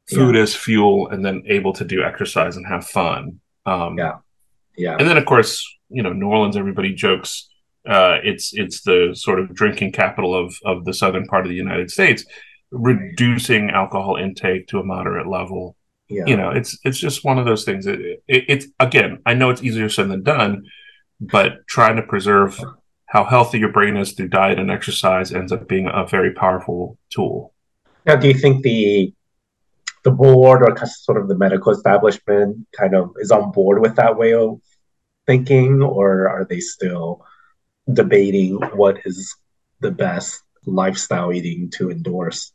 food 0.10 0.36
yeah. 0.36 0.42
as 0.42 0.56
fuel 0.56 1.10
and 1.10 1.26
then 1.26 1.44
able 1.48 1.74
to 1.74 1.86
do 1.86 2.04
exercise 2.04 2.58
and 2.58 2.68
have 2.68 2.86
fun. 2.86 3.40
Um, 3.66 3.98
yeah. 3.98 4.18
Yeah. 4.78 4.96
And 5.00 5.08
then 5.08 5.18
of 5.18 5.26
course, 5.26 5.66
you 5.90 6.04
know, 6.04 6.14
New 6.14 6.28
Orleans, 6.28 6.58
everybody 6.58 6.94
jokes, 6.94 7.50
uh, 7.88 8.18
it's, 8.24 8.54
it's 8.54 8.82
the 8.82 9.12
sort 9.16 9.40
of 9.40 9.54
drinking 9.54 9.92
capital 9.92 10.36
of, 10.36 10.56
of 10.66 10.86
the 10.86 10.94
southern 10.94 11.26
part 11.26 11.46
of 11.46 11.50
the 11.50 11.56
United 11.56 11.92
States, 11.92 12.26
reducing 12.72 13.70
alcohol 13.70 14.16
intake 14.16 14.68
to 14.68 14.80
a 14.80 14.84
moderate 14.84 15.28
level. 15.28 15.76
Yeah. 16.08 16.26
You 16.28 16.38
know, 16.38 16.52
it's, 16.52 16.78
it's 16.84 17.00
just 17.00 17.24
one 17.24 17.40
of 17.40 17.46
those 17.46 17.64
things. 17.64 17.88
It, 17.88 18.00
it, 18.28 18.46
it's 18.48 18.68
again, 18.80 19.20
I 19.26 19.34
know 19.34 19.50
it's 19.50 19.64
easier 19.64 19.90
said 19.90 20.10
than 20.10 20.24
done, 20.24 20.66
but 21.20 21.66
trying 21.68 21.96
to 21.96 22.04
preserve 22.04 22.60
how 23.08 23.24
healthy 23.24 23.60
your 23.60 23.72
brain 23.72 23.98
is 23.98 24.14
through 24.14 24.28
diet 24.28 24.60
and 24.60 24.70
exercise 24.70 25.34
ends 25.34 25.52
up 25.52 25.68
being 25.68 25.88
a 25.92 26.06
very 26.06 26.34
powerful 26.34 26.98
tool. 27.10 27.54
Now, 28.06 28.18
do 28.18 28.28
you 28.28 28.34
think 28.34 28.64
the 28.64 29.14
the 30.04 30.12
board 30.12 30.62
or 30.62 30.86
sort 30.86 31.20
of 31.20 31.28
the 31.28 31.38
medical 31.38 31.72
establishment 31.72 32.68
kind 32.78 32.96
of 32.96 33.12
is 33.18 33.32
on 33.32 33.52
board 33.52 33.82
with 33.82 33.96
that 33.96 34.18
way 34.18 34.34
of 34.34 34.62
thinking, 35.26 35.82
or 35.82 36.30
are 36.30 36.46
they 36.46 36.60
still 36.60 37.26
debating 37.92 38.56
what 38.76 38.98
is 39.06 39.36
the 39.80 39.92
best 39.92 40.42
lifestyle 40.66 41.34
eating 41.34 41.70
to 41.72 41.92
endorse? 41.92 42.52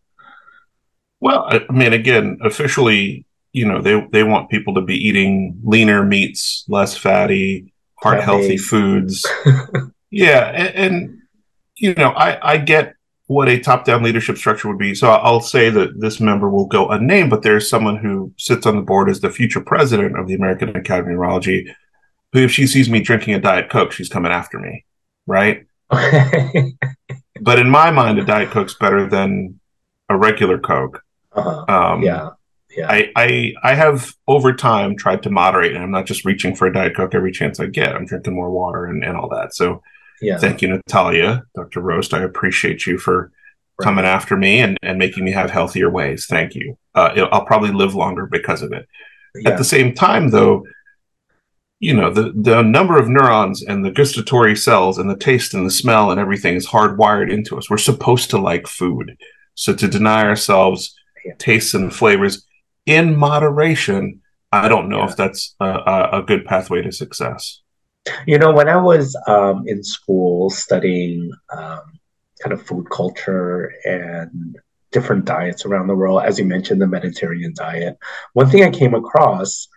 Well, 1.21 1.47
I 1.49 1.73
mean, 1.73 1.93
again, 1.93 2.38
officially, 2.43 3.27
you 3.53 3.66
know, 3.66 3.83
they 3.83 4.07
they 4.12 4.23
want 4.23 4.51
people 4.51 4.75
to 4.75 4.81
be 4.81 4.97
eating 4.97 5.61
leaner 5.62 6.05
meats, 6.05 6.64
less 6.69 6.97
fatty, 6.97 7.73
heart 7.97 8.23
healthy 8.23 8.57
foods. 8.57 9.27
Yeah, 10.11 10.51
and, 10.51 10.75
and 10.75 11.19
you 11.77 11.95
know, 11.95 12.11
I, 12.11 12.55
I 12.55 12.57
get 12.59 12.95
what 13.27 13.49
a 13.49 13.61
top-down 13.61 14.03
leadership 14.03 14.37
structure 14.37 14.69
would 14.69 14.79
be. 14.79 14.95
So 14.95 15.09
I'll 15.09 15.40
say 15.40 15.71
that 15.71 16.01
this 16.01 16.19
member 16.19 16.51
will 16.51 16.66
go 16.66 16.88
unnamed, 16.88 17.31
but 17.31 17.43
there's 17.43 17.71
someone 17.71 17.97
who 17.97 18.33
sits 18.37 18.66
on 18.66 18.75
the 18.75 18.83
board 18.83 19.09
as 19.09 19.21
the 19.21 19.31
future 19.31 19.61
president 19.61 20.19
of 20.19 20.27
the 20.27 20.35
American 20.35 20.71
Academy 20.71 21.12
of 21.12 21.19
Neurology, 21.19 21.73
who, 22.33 22.40
if 22.40 22.51
she 22.51 22.66
sees 22.66 22.90
me 22.90 23.01
drinking 23.01 23.35
a 23.35 23.40
diet 23.40 23.71
coke, 23.71 23.93
she's 23.93 24.09
coming 24.09 24.33
after 24.33 24.59
me, 24.59 24.85
right? 25.26 25.66
but 25.90 27.59
in 27.59 27.68
my 27.68 27.90
mind, 27.90 28.18
a 28.18 28.24
diet 28.24 28.50
coke's 28.50 28.74
better 28.74 29.09
than 29.09 29.61
a 30.09 30.16
regular 30.16 30.59
coke. 30.59 31.02
Uh-huh. 31.33 31.64
Um, 31.68 32.02
yeah. 32.02 32.30
Yeah. 32.76 32.87
I, 32.88 33.11
I 33.16 33.54
I 33.64 33.74
have 33.74 34.14
over 34.28 34.52
time 34.52 34.96
tried 34.96 35.24
to 35.24 35.30
moderate, 35.30 35.74
and 35.74 35.83
I'm 35.83 35.90
not 35.90 36.06
just 36.06 36.24
reaching 36.24 36.54
for 36.54 36.68
a 36.68 36.72
diet 36.72 36.94
coke 36.94 37.16
every 37.16 37.33
chance 37.33 37.59
I 37.59 37.66
get. 37.66 37.96
I'm 37.96 38.06
drinking 38.06 38.37
more 38.37 38.50
water 38.50 38.87
and, 38.87 39.04
and 39.04 39.16
all 39.16 39.28
that. 39.30 39.54
So 39.54 39.83
yeah. 40.20 40.38
Thank 40.38 40.62
you, 40.62 40.68
Natalia, 40.68 41.44
Dr. 41.54 41.80
Rost. 41.80 42.12
I 42.12 42.22
appreciate 42.22 42.87
you 42.87 42.98
for 42.98 43.33
right. 43.78 43.85
coming 43.85 44.04
after 44.04 44.37
me 44.37 44.61
and, 44.61 44.76
and 44.83 44.98
making 44.98 45.24
me 45.24 45.33
have 45.33 45.50
healthier 45.50 45.90
ways. 45.90 46.26
Thank 46.26 46.54
you. 46.54 46.76
Uh, 46.94 47.26
I'll 47.33 47.46
probably 47.46 47.72
live 47.72 47.94
longer 47.94 48.26
because 48.26 48.62
of 48.62 48.72
it. 48.72 48.87
Yeah. 49.35 49.50
At 49.50 49.59
the 49.59 49.64
same 49.64 49.94
time, 49.94 50.30
though, 50.30 50.64
you 51.81 51.95
know, 51.95 52.12
the, 52.12 52.33
the 52.37 52.62
number 52.62 52.99
of 52.99 53.09
neurons 53.09 53.62
and 53.62 53.83
the 53.83 53.90
gustatory 53.90 54.55
cells 54.55 54.99
and 54.99 55.09
the 55.09 55.16
taste 55.16 55.55
and 55.55 55.66
the 55.66 55.71
smell 55.71 56.11
and 56.11 56.21
everything 56.21 56.55
is 56.55 56.66
hardwired 56.66 57.33
into 57.33 57.57
us. 57.57 57.71
We're 57.71 57.79
supposed 57.79 58.29
to 58.31 58.38
like 58.38 58.66
food. 58.66 59.16
So 59.55 59.75
to 59.75 59.88
deny 59.88 60.25
ourselves 60.25 60.95
tastes 61.38 61.73
and 61.73 61.95
flavors 61.95 62.47
in 62.85 63.16
moderation, 63.16 64.21
I 64.53 64.69
don't 64.69 64.90
know 64.90 64.99
yeah. 64.99 65.09
if 65.09 65.16
that's 65.16 65.55
a, 65.61 66.09
a, 66.12 66.23
good 66.27 66.45
pathway 66.45 66.83
to 66.83 66.93
success. 66.93 67.62
You 68.27 68.38
know, 68.38 68.53
when 68.53 68.69
I 68.69 68.77
was 68.77 69.16
um, 69.27 69.64
in 69.66 69.83
school 69.83 70.51
studying 70.51 71.31
um, 71.57 71.99
kind 72.43 72.53
of 72.53 72.66
food 72.66 72.90
culture 72.90 73.73
and 73.85 74.59
different 74.93 75.25
diets 75.25 75.64
around 75.64 75.87
the 75.87 75.95
world, 75.95 76.23
as 76.25 76.38
you 76.38 76.45
mentioned, 76.45 76.81
the 76.83 76.87
Mediterranean 76.87 77.55
diet, 77.55 77.97
one 78.35 78.51
thing 78.51 78.64
I 78.64 78.71
came 78.71 78.95
across 78.95 79.69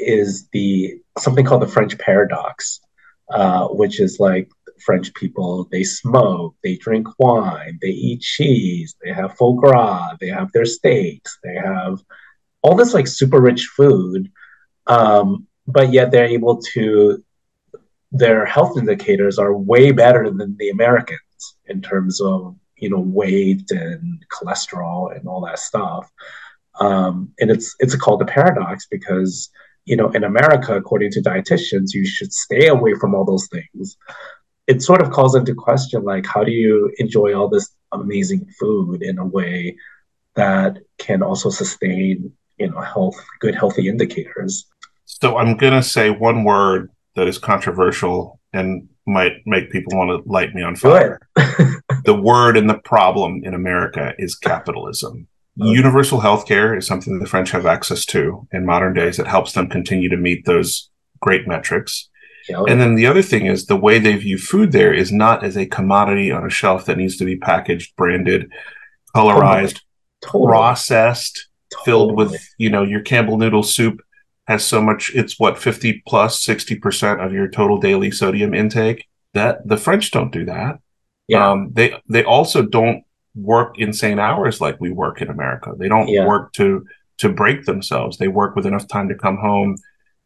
is 0.00 0.48
the 0.52 1.00
something 1.18 1.44
called 1.44 1.62
the 1.62 1.68
French 1.68 1.98
paradox, 1.98 2.80
uh, 3.30 3.68
which 3.68 4.00
is 4.00 4.18
like 4.18 4.48
French 4.84 5.12
people, 5.14 5.68
they 5.70 5.84
smoke, 5.84 6.56
they 6.62 6.76
drink 6.76 7.06
wine, 7.18 7.78
they 7.82 7.88
eat 7.88 8.20
cheese, 8.20 8.96
they 9.02 9.12
have 9.12 9.36
foie 9.36 9.52
gras, 9.52 10.16
they 10.20 10.28
have 10.28 10.50
their 10.52 10.64
steaks, 10.64 11.38
they 11.44 11.54
have 11.54 12.00
all 12.62 12.74
this 12.74 12.94
like 12.94 13.06
super 13.06 13.40
rich 13.40 13.66
food, 13.76 14.30
um, 14.86 15.46
but 15.66 15.92
yet 15.92 16.10
they're 16.10 16.24
able 16.24 16.60
to 16.72 17.22
their 18.12 18.44
health 18.44 18.76
indicators 18.76 19.38
are 19.38 19.56
way 19.56 19.92
better 19.92 20.30
than 20.30 20.56
the 20.58 20.70
Americans 20.70 21.20
in 21.66 21.80
terms 21.80 22.20
of 22.20 22.56
you 22.76 22.90
know 22.90 23.00
weight 23.00 23.70
and 23.70 24.24
cholesterol 24.32 25.16
and 25.16 25.28
all 25.28 25.42
that 25.42 25.58
stuff. 25.58 26.10
Um, 26.80 27.32
and 27.38 27.50
it's 27.50 27.76
it's 27.78 27.94
called 27.94 28.22
a 28.22 28.26
paradox 28.26 28.86
because 28.90 29.50
you 29.84 29.96
know 29.96 30.10
in 30.10 30.24
America, 30.24 30.76
according 30.76 31.10
to 31.12 31.22
dietitians, 31.22 31.94
you 31.94 32.06
should 32.06 32.32
stay 32.32 32.68
away 32.68 32.94
from 32.94 33.14
all 33.14 33.24
those 33.24 33.48
things. 33.48 33.96
It 34.66 34.82
sort 34.82 35.02
of 35.02 35.10
calls 35.10 35.34
into 35.34 35.54
question 35.54 36.04
like 36.04 36.26
how 36.26 36.44
do 36.44 36.52
you 36.52 36.92
enjoy 36.98 37.34
all 37.34 37.48
this 37.48 37.70
amazing 37.92 38.46
food 38.58 39.02
in 39.02 39.18
a 39.18 39.26
way 39.26 39.76
that 40.36 40.78
can 40.98 41.22
also 41.22 41.50
sustain 41.50 42.32
you 42.58 42.70
know 42.70 42.80
health 42.80 43.16
good 43.40 43.54
healthy 43.54 43.88
indicators. 43.88 44.66
So 45.06 45.36
I'm 45.36 45.56
gonna 45.56 45.82
say 45.82 46.10
one 46.10 46.44
word 46.44 46.90
that 47.16 47.26
is 47.26 47.38
controversial 47.38 48.40
and 48.52 48.88
might 49.06 49.32
make 49.46 49.70
people 49.70 49.96
want 49.96 50.10
to 50.10 50.30
light 50.30 50.54
me 50.54 50.62
on 50.62 50.76
fire. 50.76 51.18
the 52.04 52.18
word 52.20 52.56
and 52.56 52.70
the 52.70 52.78
problem 52.84 53.40
in 53.44 53.54
America 53.54 54.14
is 54.18 54.34
capitalism. 54.34 55.26
Universal 55.66 56.20
health 56.20 56.46
care 56.46 56.76
is 56.76 56.86
something 56.86 57.18
the 57.18 57.26
French 57.26 57.50
have 57.50 57.66
access 57.66 58.04
to 58.06 58.46
in 58.52 58.64
modern 58.64 58.94
days 58.94 59.16
that 59.16 59.26
helps 59.26 59.52
them 59.52 59.68
continue 59.68 60.08
to 60.08 60.16
meet 60.16 60.44
those 60.44 60.90
great 61.20 61.46
metrics. 61.46 62.08
Yeah. 62.48 62.62
And 62.68 62.80
then 62.80 62.94
the 62.94 63.06
other 63.06 63.22
thing 63.22 63.46
is 63.46 63.66
the 63.66 63.76
way 63.76 63.98
they 63.98 64.16
view 64.16 64.38
food 64.38 64.72
there 64.72 64.92
is 64.92 65.12
not 65.12 65.44
as 65.44 65.56
a 65.56 65.66
commodity 65.66 66.32
on 66.32 66.44
a 66.44 66.50
shelf 66.50 66.86
that 66.86 66.98
needs 66.98 67.16
to 67.18 67.24
be 67.24 67.36
packaged, 67.36 67.94
branded, 67.96 68.50
colorized, 69.14 69.80
totally. 70.22 70.46
processed, 70.46 71.48
totally. 71.72 71.84
filled 71.84 72.16
with, 72.16 72.40
you 72.58 72.70
know, 72.70 72.82
your 72.82 73.00
Campbell 73.00 73.36
noodle 73.36 73.62
soup 73.62 74.00
has 74.46 74.64
so 74.64 74.82
much 74.82 75.12
it's 75.14 75.38
what 75.38 75.58
50 75.58 76.02
plus 76.06 76.44
60% 76.44 77.24
of 77.24 77.32
your 77.32 77.48
total 77.48 77.78
daily 77.78 78.10
sodium 78.10 78.54
intake. 78.54 79.06
That 79.32 79.66
the 79.68 79.76
French 79.76 80.10
don't 80.10 80.32
do 80.32 80.46
that. 80.46 80.80
Yeah. 81.28 81.48
Um, 81.50 81.70
they 81.72 81.94
they 82.08 82.24
also 82.24 82.62
don't 82.62 83.04
work 83.34 83.78
insane 83.78 84.18
hours 84.18 84.60
like 84.60 84.80
we 84.80 84.90
work 84.90 85.22
in 85.22 85.28
America. 85.28 85.72
They 85.76 85.88
don't 85.88 86.08
yeah. 86.08 86.26
work 86.26 86.52
to 86.54 86.86
to 87.18 87.28
break 87.28 87.64
themselves. 87.64 88.16
They 88.16 88.28
work 88.28 88.56
with 88.56 88.66
enough 88.66 88.88
time 88.88 89.08
to 89.08 89.14
come 89.14 89.36
home 89.36 89.76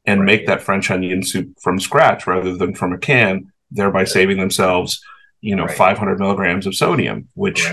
and 0.04 0.20
right. 0.20 0.26
make 0.26 0.46
that 0.46 0.62
French 0.62 0.90
onion 0.90 1.22
soup 1.22 1.58
from 1.60 1.80
scratch 1.80 2.26
rather 2.26 2.56
than 2.56 2.74
from 2.74 2.92
a 2.92 2.98
can, 2.98 3.52
thereby 3.70 4.04
saving 4.04 4.38
themselves, 4.38 5.02
you 5.40 5.56
know, 5.56 5.64
right. 5.64 5.76
500 5.76 6.18
milligrams 6.18 6.66
of 6.66 6.76
sodium, 6.76 7.28
which 7.34 7.66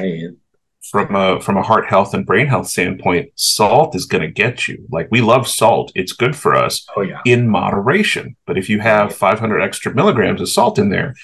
from 0.90 1.16
a 1.16 1.40
from 1.40 1.58
a 1.58 1.62
heart 1.62 1.86
health 1.86 2.14
and 2.14 2.26
brain 2.26 2.48
health 2.48 2.68
standpoint, 2.68 3.32
salt 3.36 3.96
is 3.96 4.06
going 4.06 4.24
to 4.24 4.32
get 4.32 4.68
you. 4.68 4.86
Like 4.90 5.08
we 5.12 5.22
love 5.22 5.48
salt; 5.48 5.92
it's 5.96 6.14
good 6.14 6.36
for 6.36 6.56
us 6.56 6.86
oh, 6.96 7.02
yeah. 7.02 7.22
in 7.26 7.48
moderation. 7.48 8.36
But 8.46 8.58
if 8.58 8.70
you 8.70 8.80
have 8.80 9.16
500 9.16 9.62
extra 9.62 9.94
milligrams 9.94 10.42
of 10.42 10.50
salt 10.50 10.80
in 10.80 10.90
there, 10.90 11.16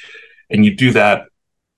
and 0.50 0.63
you 0.63 0.76
do 0.76 0.91
that 0.91 1.24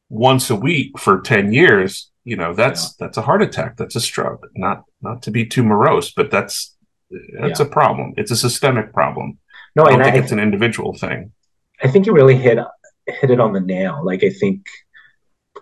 once 0.10 0.50
a 0.50 0.56
week 0.56 1.00
for 1.00 1.22
10 1.22 1.54
years, 1.54 2.10
you 2.30 2.36
know 2.36 2.54
that's 2.54 2.84
yeah. 2.84 2.92
that's 3.00 3.18
a 3.18 3.24
heart 3.24 3.42
attack 3.42 3.76
that's 3.76 3.96
a 3.96 4.02
stroke 4.02 4.48
not 4.56 4.84
not 5.02 5.24
to 5.24 5.32
be 5.32 5.46
too 5.46 5.63
morose 5.63 6.12
but 6.12 6.30
that's 6.30 6.76
that's 7.39 7.60
yeah. 7.60 7.65
a 7.65 7.70
problem. 7.70 8.13
It's 8.18 8.30
a 8.30 8.36
systemic 8.36 8.94
problem. 8.94 9.39
No 9.76 9.84
i 9.84 9.89
don't 9.89 10.04
think 10.04 10.15
I, 10.15 10.20
it's 10.20 10.32
an 10.32 10.39
individual 10.39 10.94
thing. 10.94 11.32
I 11.84 11.88
think 11.88 12.06
you 12.06 12.13
really 12.13 12.36
hit 12.36 12.60
hit 13.08 13.32
it 13.32 13.39
on 13.39 13.54
the 13.54 13.60
nail. 13.60 14.02
Like 14.04 14.24
i 14.24 14.30
think 14.30 14.65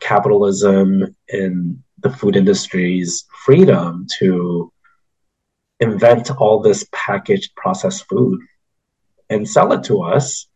capitalism 0.02 1.16
and 1.30 1.82
the 2.00 2.10
food 2.10 2.36
industry's 2.36 3.26
freedom 3.46 4.06
to 4.20 4.72
invent 5.80 6.30
all 6.40 6.60
this 6.62 6.88
packaged 6.92 7.56
processed 7.56 8.06
food 8.10 8.40
and 9.30 9.50
sell 9.50 9.72
it 9.74 9.84
to 9.84 10.04
us 10.04 10.48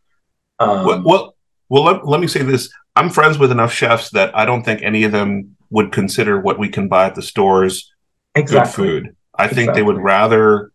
um, 0.60 0.86
well, 0.86 1.02
well 1.04 1.36
well 1.70 1.84
let, 1.84 2.08
let 2.08 2.20
me 2.20 2.28
say 2.28 2.44
this. 2.44 2.70
I'm 2.96 3.10
friends 3.10 3.40
with 3.40 3.52
enough 3.52 3.74
chefs 3.74 4.12
that 4.12 4.38
i 4.38 4.46
don't 4.46 4.64
think 4.64 4.84
any 4.84 5.04
of 5.04 5.12
them 5.12 5.56
would 5.72 5.92
consider 5.92 6.40
what 6.40 6.60
we 6.60 6.70
can 6.70 6.88
buy 6.88 7.08
at 7.08 7.16
the 7.16 7.22
stores 7.22 7.92
exactly. 8.36 8.62
good 8.62 8.74
food. 8.74 9.16
I 9.36 9.46
exactly. 9.46 9.64
think 9.64 9.76
they 9.76 9.84
would 9.84 9.98
rather 9.98 10.72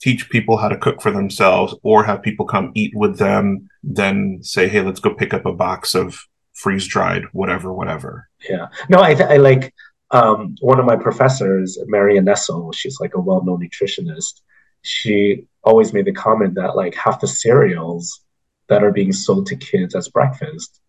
teach 0.00 0.30
people 0.30 0.56
how 0.56 0.68
to 0.68 0.76
cook 0.76 1.02
for 1.02 1.10
themselves 1.10 1.74
or 1.82 2.04
have 2.04 2.22
people 2.22 2.46
come 2.46 2.72
eat 2.74 2.92
with 2.94 3.18
them 3.18 3.68
than 3.82 4.42
say, 4.42 4.68
hey, 4.68 4.80
let's 4.80 5.00
go 5.00 5.14
pick 5.14 5.34
up 5.34 5.46
a 5.46 5.52
box 5.52 5.94
of 5.94 6.18
freeze 6.54 6.86
dried 6.86 7.24
whatever, 7.32 7.72
whatever. 7.72 8.28
Yeah. 8.48 8.68
No, 8.88 8.98
I, 8.98 9.12
I 9.12 9.36
like 9.36 9.74
um, 10.10 10.56
one 10.60 10.78
of 10.78 10.86
my 10.86 10.96
professors, 10.96 11.78
Marion 11.86 12.24
Nestle, 12.24 12.72
she's 12.72 13.00
like 13.00 13.14
a 13.14 13.20
well 13.20 13.42
known 13.44 13.60
nutritionist. 13.60 14.42
She 14.82 15.46
always 15.64 15.92
made 15.92 16.04
the 16.04 16.12
comment 16.12 16.54
that 16.54 16.76
like 16.76 16.94
half 16.94 17.20
the 17.20 17.26
cereals 17.26 18.20
that 18.68 18.84
are 18.84 18.92
being 18.92 19.12
sold 19.12 19.46
to 19.46 19.56
kids 19.56 19.94
as 19.94 20.08
breakfast 20.08 20.80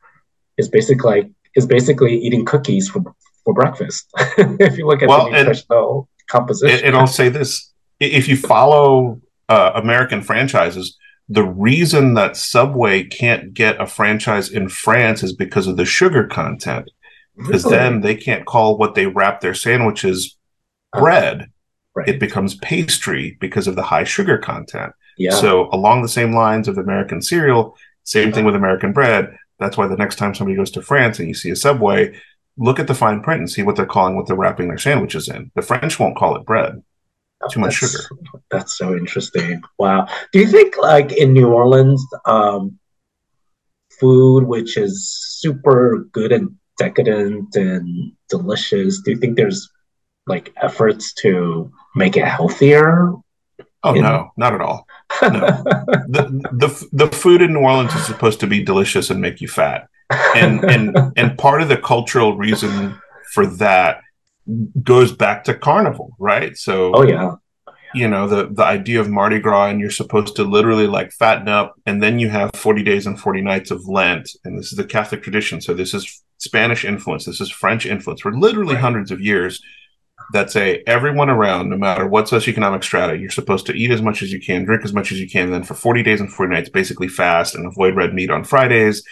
is 0.58 0.70
basically 0.70 1.22
like 1.22 1.32
is 1.56 1.66
basically 1.66 2.18
eating 2.18 2.46
cookies 2.46 2.90
for 2.90 3.04
for 3.44 3.54
breakfast. 3.54 4.08
if 4.38 4.78
you 4.78 4.88
look 4.88 5.02
at 5.02 5.10
well, 5.10 5.26
the 5.26 5.38
nutritional 5.38 6.10
and, 6.20 6.28
composition, 6.28 6.86
and 6.86 6.96
I'll 6.96 7.08
say 7.08 7.30
this: 7.30 7.72
if 8.00 8.28
you 8.28 8.38
follow 8.38 9.22
uh, 9.50 9.72
American 9.76 10.22
franchises, 10.22 10.98
the 11.30 11.44
reason 11.44 12.14
that 12.16 12.38
Subway 12.38 13.04
can't 13.04 13.54
get 13.54 13.82
a 13.82 13.88
franchise 13.88 14.50
in 14.50 14.70
France 14.70 15.24
is 15.24 15.34
because 15.34 15.68
of 15.68 15.78
the 15.78 15.86
sugar 15.86 16.28
content. 16.28 16.90
Because 17.36 17.66
really? 17.66 17.78
then 17.78 18.02
they 18.02 18.16
can't 18.16 18.46
call 18.46 18.78
what 18.78 18.96
they 18.96 19.08
wrap 19.08 19.42
their 19.42 19.54
sandwiches 19.54 20.38
uh-huh. 20.94 21.04
bread. 21.04 21.52
Right. 21.96 22.10
It 22.10 22.20
becomes 22.20 22.56
pastry 22.56 23.38
because 23.40 23.68
of 23.68 23.76
the 23.76 23.84
high 23.84 24.04
sugar 24.04 24.38
content. 24.38 24.94
Yeah. 25.18 25.32
So 25.32 25.70
along 25.72 26.02
the 26.02 26.10
same 26.10 26.34
lines 26.34 26.68
of 26.68 26.78
American 26.78 27.22
cereal, 27.22 27.78
same 28.04 28.32
thing 28.32 28.46
with 28.46 28.56
American 28.56 28.92
bread. 28.92 29.36
That's 29.60 29.78
why 29.78 29.88
the 29.88 29.96
next 29.96 30.18
time 30.18 30.36
somebody 30.36 30.58
goes 30.58 30.72
to 30.72 30.82
France 30.82 31.20
and 31.20 31.28
you 31.28 31.34
see 31.34 31.50
a 31.50 31.56
Subway, 31.56 32.20
look 32.58 32.80
at 32.80 32.88
the 32.88 32.96
fine 32.96 33.22
print 33.22 33.40
and 33.40 33.50
see 33.50 33.64
what 33.64 33.76
they're 33.76 33.86
calling 33.86 34.16
what 34.16 34.28
they're 34.28 34.36
wrapping 34.36 34.68
their 34.68 34.78
sandwiches 34.78 35.30
in. 35.30 35.52
The 35.56 35.62
French 35.62 36.00
won't 36.00 36.18
call 36.18 36.36
it 36.36 36.46
bread. 36.46 36.84
Too 37.52 37.60
much 37.60 37.76
sugar. 37.76 38.00
That's 38.50 38.78
so 38.78 38.96
interesting. 38.96 39.62
Wow. 39.78 40.08
Do 40.32 40.40
you 40.40 40.48
think 40.48 40.78
like 40.78 41.12
in 41.12 41.34
New 41.34 41.52
Orleans, 41.52 42.04
um, 42.26 42.80
food 44.00 44.46
which 44.46 44.78
is 44.78 45.10
super 45.40 46.08
good 46.12 46.32
and 46.32 46.56
decadent 46.78 47.56
and 47.56 48.14
delicious, 48.30 49.02
do 49.02 49.12
you 49.12 49.18
think 49.18 49.36
there's 49.36 49.70
like 50.28 50.54
efforts 50.62 51.14
to 51.16 51.72
make 51.96 52.18
it 52.18 52.26
healthier? 52.26 53.14
Oh 53.84 53.94
in- 53.94 54.02
no, 54.02 54.32
not 54.38 54.54
at 54.54 54.62
all. 54.62 54.88
No. 55.22 55.40
the, 56.08 56.50
the 56.52 56.88
the 56.92 57.08
food 57.08 57.42
in 57.42 57.54
New 57.54 57.60
Orleans 57.60 57.94
is 57.96 58.06
supposed 58.06 58.40
to 58.42 58.48
be 58.48 58.64
delicious 58.64 59.10
and 59.10 59.22
make 59.22 59.42
you 59.42 59.48
fat, 59.48 59.88
and 60.36 60.64
and 60.64 60.98
and 61.16 61.38
part 61.38 61.62
of 61.62 61.70
the 61.70 61.78
cultural 61.78 62.38
reason 62.38 63.00
for 63.34 63.46
that 63.46 64.02
goes 64.84 65.12
back 65.12 65.44
to 65.46 65.54
carnival, 65.54 66.16
right? 66.20 66.56
So, 66.58 66.94
oh 66.96 67.04
yeah, 67.04 67.36
you 67.94 68.08
know 68.08 68.28
the 68.28 68.48
the 68.52 68.64
idea 68.64 69.00
of 69.00 69.10
Mardi 69.10 69.40
Gras, 69.40 69.70
and 69.70 69.80
you're 69.80 69.90
supposed 69.90 70.36
to 70.36 70.44
literally 70.44 70.88
like 70.88 71.12
fatten 71.12 71.48
up, 71.48 71.76
and 71.86 72.02
then 72.02 72.20
you 72.20 72.30
have 72.30 72.52
40 72.54 72.84
days 72.84 73.08
and 73.08 73.20
40 73.20 73.42
nights 73.42 73.72
of 73.72 73.88
Lent, 73.88 74.30
and 74.44 74.58
this 74.58 74.72
is 74.72 74.78
the 74.78 74.84
Catholic 74.84 75.24
tradition. 75.24 75.62
So 75.62 75.74
this 75.74 75.94
is 75.94 76.24
Spanish 76.38 76.86
influence, 76.86 77.26
this 77.26 77.42
is 77.42 77.50
French 77.50 77.86
influence 77.86 78.22
for 78.22 78.34
literally 78.34 78.76
right. 78.76 78.82
hundreds 78.82 79.12
of 79.12 79.22
years 79.22 79.62
that 80.34 80.52
say 80.52 80.84
everyone 80.88 81.30
around, 81.30 81.70
no 81.70 81.78
matter 81.78 82.08
what 82.08 82.26
socioeconomic 82.26 82.84
strata, 82.84 83.18
you're 83.18 83.30
supposed 83.30 83.66
to 83.68 83.74
eat 83.74 83.92
as 83.92 84.02
much 84.02 84.22
as 84.22 84.32
you 84.32 84.40
can, 84.40 84.66
drink 84.66 84.84
as 84.84 84.94
much 84.94 85.12
as 85.12 85.20
you 85.20 85.30
can, 85.30 85.52
then 85.52 85.64
for 85.64 85.74
40 85.74 86.04
days 86.04 86.20
and 86.20 86.32
40 86.32 86.54
nights, 86.54 86.70
basically 86.70 87.08
fast 87.08 87.56
and 87.56 87.66
avoid 87.66 87.96
red 87.96 88.14
meat 88.14 88.30
on 88.30 88.44
Fridays 88.44 89.04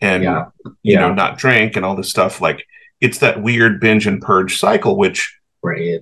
and, 0.00 0.22
yeah. 0.22 0.46
you 0.64 0.94
yeah. 0.94 1.00
know, 1.00 1.14
not 1.14 1.38
drink 1.38 1.76
and 1.76 1.84
all 1.84 1.96
this 1.96 2.10
stuff. 2.10 2.40
Like 2.40 2.64
it's 3.00 3.18
that 3.18 3.42
weird 3.42 3.80
binge 3.80 4.06
and 4.06 4.20
purge 4.20 4.58
cycle, 4.58 4.96
which 4.96 5.36
right. 5.62 6.00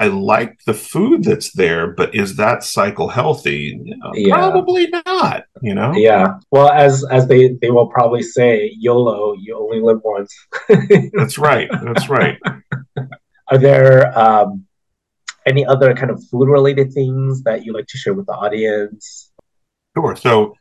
I 0.00 0.06
like 0.06 0.58
the 0.64 0.72
food 0.72 1.24
that's 1.24 1.52
there, 1.52 1.88
but 1.88 2.14
is 2.14 2.36
that 2.36 2.64
cycle 2.64 3.08
healthy? 3.08 3.78
Know, 3.84 4.12
yeah. 4.14 4.34
Probably 4.34 4.88
not. 4.88 5.44
You 5.60 5.74
know. 5.74 5.92
Yeah. 5.94 6.38
Well, 6.50 6.70
as 6.70 7.04
as 7.10 7.28
they 7.28 7.58
they 7.60 7.70
will 7.70 7.88
probably 7.88 8.22
say, 8.22 8.72
YOLO, 8.78 9.34
you 9.34 9.58
only 9.58 9.80
live 9.80 10.00
once. 10.02 10.34
that's 11.12 11.36
right. 11.36 11.68
That's 11.82 12.08
right. 12.08 12.38
Are 13.50 13.58
there 13.58 14.16
um, 14.18 14.66
any 15.46 15.66
other 15.66 15.94
kind 15.94 16.10
of 16.10 16.22
food 16.30 16.48
related 16.48 16.92
things 16.92 17.42
that 17.42 17.64
you 17.64 17.72
like 17.72 17.86
to 17.88 17.98
share 17.98 18.14
with 18.14 18.26
the 18.26 18.32
audience? 18.32 19.30
Sure. 19.96 20.14
So, 20.14 20.54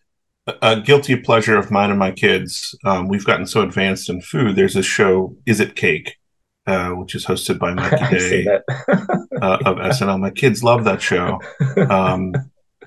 a 0.64 0.82
guilty 0.82 1.16
pleasure 1.16 1.58
of 1.58 1.70
mine 1.70 1.92
and 1.92 2.00
my 2.00 2.12
kids. 2.12 2.76
Um, 2.84 3.08
we've 3.08 3.26
gotten 3.26 3.46
so 3.46 3.62
advanced 3.62 4.10
in 4.10 4.22
food. 4.22 4.56
There's 4.56 4.76
a 4.76 4.82
show, 4.82 5.36
Is 5.46 5.60
It 5.60 5.76
Cake, 5.76 6.18
uh, 6.66 6.90
which 6.92 7.14
is 7.14 7.26
hosted 7.26 7.60
by 7.60 7.74
Mikey 7.76 8.18
Day 8.18 8.48
uh, 8.48 9.58
of 9.66 9.78
SNL. 9.78 10.20
My 10.20 10.32
kids 10.32 10.64
love 10.64 10.86
that 10.86 11.02
show, 11.02 11.40
um, 11.90 12.34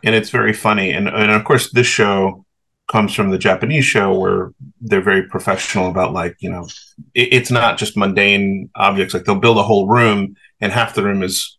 and 0.03 0.15
it's 0.15 0.31
very 0.31 0.53
funny. 0.53 0.91
And 0.91 1.09
and 1.09 1.31
of 1.31 1.45
course, 1.45 1.71
this 1.71 1.87
show 1.87 2.45
comes 2.93 3.15
from 3.15 3.31
the 3.31 3.39
Japanese 3.39 3.87
show 3.87 4.17
where 4.17 4.53
they're 4.83 5.01
very 5.01 5.23
professional 5.23 5.89
about 5.89 6.13
like, 6.13 6.37
you 6.41 6.51
know, 6.51 6.69
it, 7.15 7.33
it's 7.33 7.51
not 7.51 7.79
just 7.79 7.97
mundane 7.97 8.69
objects. 8.77 9.15
Like 9.15 9.25
they'll 9.25 9.37
build 9.37 9.57
a 9.57 9.63
whole 9.63 9.89
room 9.89 10.37
and 10.61 10.71
half 10.71 10.95
the 10.95 11.03
room 11.03 11.23
is 11.23 11.57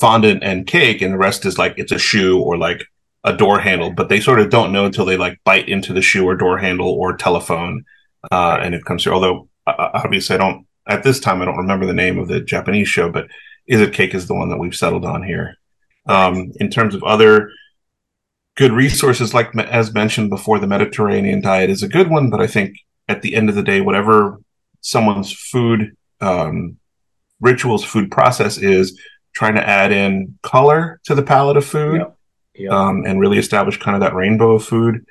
fondant 0.00 0.44
and 0.44 0.66
cake 0.66 1.02
and 1.02 1.12
the 1.12 1.18
rest 1.18 1.44
is 1.44 1.58
like 1.58 1.74
it's 1.76 1.90
a 1.90 1.98
shoe 1.98 2.40
or 2.40 2.56
like 2.56 2.84
a 3.24 3.36
door 3.36 3.58
handle, 3.58 3.90
but 3.90 4.08
they 4.08 4.20
sort 4.20 4.38
of 4.38 4.48
don't 4.48 4.72
know 4.72 4.84
until 4.84 5.04
they 5.04 5.16
like 5.16 5.40
bite 5.42 5.68
into 5.68 5.92
the 5.92 6.00
shoe 6.00 6.24
or 6.24 6.36
door 6.36 6.56
handle 6.56 6.90
or 6.90 7.16
telephone. 7.16 7.84
Uh, 8.30 8.58
and 8.62 8.72
it 8.72 8.84
comes 8.84 9.02
through. 9.02 9.14
Although 9.14 9.48
uh, 9.66 9.90
obviously 9.92 10.36
I 10.36 10.38
don't, 10.38 10.66
at 10.86 11.02
this 11.02 11.18
time, 11.18 11.42
I 11.42 11.46
don't 11.46 11.56
remember 11.56 11.86
the 11.86 11.94
name 11.94 12.16
of 12.20 12.28
the 12.28 12.40
Japanese 12.40 12.86
show, 12.86 13.10
but 13.10 13.26
Is 13.66 13.80
It 13.80 13.92
Cake 13.92 14.14
is 14.14 14.28
the 14.28 14.34
one 14.34 14.50
that 14.50 14.58
we've 14.58 14.76
settled 14.76 15.04
on 15.04 15.24
here. 15.24 15.56
Um, 16.06 16.52
in 16.60 16.70
terms 16.70 16.94
of 16.94 17.02
other 17.02 17.50
good 18.56 18.72
resources 18.72 19.34
like 19.34 19.54
as 19.56 19.92
mentioned 19.94 20.30
before 20.30 20.58
the 20.58 20.66
mediterranean 20.66 21.40
diet 21.40 21.70
is 21.70 21.82
a 21.82 21.88
good 21.88 22.08
one 22.10 22.30
but 22.30 22.40
i 22.40 22.46
think 22.46 22.78
at 23.08 23.22
the 23.22 23.34
end 23.34 23.48
of 23.48 23.54
the 23.54 23.62
day 23.62 23.80
whatever 23.80 24.40
someone's 24.80 25.32
food 25.32 25.96
um, 26.20 26.76
rituals 27.40 27.84
food 27.84 28.10
process 28.10 28.58
is 28.58 28.98
trying 29.34 29.54
to 29.54 29.68
add 29.68 29.92
in 29.92 30.38
color 30.42 31.00
to 31.04 31.14
the 31.14 31.22
palette 31.22 31.56
of 31.56 31.64
food 31.64 31.98
yep. 31.98 32.12
Yep. 32.58 32.72
Um, 32.72 33.04
and 33.04 33.20
really 33.20 33.36
establish 33.36 33.78
kind 33.78 33.94
of 33.94 34.00
that 34.00 34.14
rainbow 34.14 34.52
of 34.52 34.64
food 34.64 35.04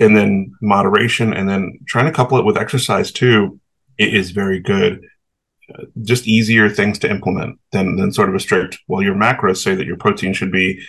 and 0.00 0.16
then 0.16 0.54
moderation 0.62 1.34
and 1.34 1.46
then 1.46 1.78
trying 1.86 2.06
to 2.06 2.12
couple 2.12 2.38
it 2.38 2.44
with 2.46 2.56
exercise 2.56 3.12
too 3.12 3.60
it 3.98 4.14
is 4.14 4.30
very 4.30 4.60
good 4.60 5.02
just 6.02 6.26
easier 6.26 6.68
things 6.68 6.98
to 7.00 7.10
implement 7.10 7.58
than 7.72 7.96
than 7.96 8.12
sort 8.12 8.28
of 8.28 8.34
a 8.34 8.40
strict. 8.40 8.78
Well, 8.88 9.02
your 9.02 9.14
macros 9.14 9.58
say 9.58 9.74
that 9.74 9.86
your 9.86 9.96
protein 9.96 10.32
should 10.32 10.52
be 10.52 10.80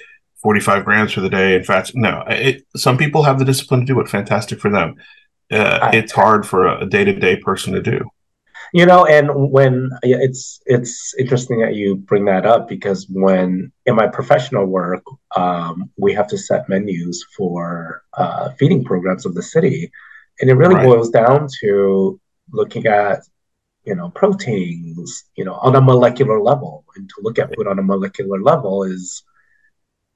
45 0.41 0.85
grams 0.85 1.13
for 1.13 1.21
the 1.21 1.29
day 1.29 1.55
and 1.55 1.65
fats. 1.65 1.93
No, 1.95 2.23
it, 2.27 2.63
some 2.75 2.97
people 2.97 3.23
have 3.23 3.39
the 3.39 3.45
discipline 3.45 3.81
to 3.81 3.85
do 3.85 3.99
it. 3.99 4.09
Fantastic 4.09 4.59
for 4.59 4.69
them. 4.69 4.95
Uh, 5.51 5.91
it's 5.93 6.11
hard 6.11 6.45
for 6.45 6.67
a 6.67 6.85
day 6.85 7.05
to 7.05 7.13
day 7.13 7.38
person 7.38 7.73
to 7.73 7.81
do. 7.81 8.09
You 8.73 8.85
know, 8.85 9.05
and 9.05 9.29
when 9.51 9.91
it's 10.03 10.59
it's 10.65 11.15
interesting 11.17 11.61
that 11.61 11.75
you 11.75 11.95
bring 11.95 12.25
that 12.25 12.45
up 12.45 12.67
because 12.67 13.07
when 13.09 13.71
in 13.85 13.95
my 13.95 14.07
professional 14.07 14.65
work, 14.65 15.03
um, 15.38 15.89
we 15.97 16.13
have 16.13 16.27
to 16.27 16.38
set 16.38 16.67
menus 16.67 17.25
for 17.35 18.03
uh, 18.13 18.49
feeding 18.59 18.83
programs 18.83 19.25
of 19.25 19.35
the 19.35 19.41
city, 19.41 19.89
and 20.41 20.49
it 20.49 20.55
really 20.55 20.75
right. 20.75 20.85
boils 20.85 21.09
down 21.09 21.47
to 21.61 22.19
looking 22.51 22.88
at 22.88 23.21
you 23.85 23.95
know 23.95 24.09
proteins, 24.09 25.23
you 25.38 25.45
know, 25.45 25.53
on 25.53 25.77
a 25.77 25.81
molecular 25.81 26.41
level, 26.41 26.83
and 26.97 27.07
to 27.07 27.15
look 27.21 27.39
at 27.39 27.55
food 27.55 27.67
on 27.67 27.79
a 27.79 27.83
molecular 27.83 28.41
level 28.41 28.83
is 28.83 29.23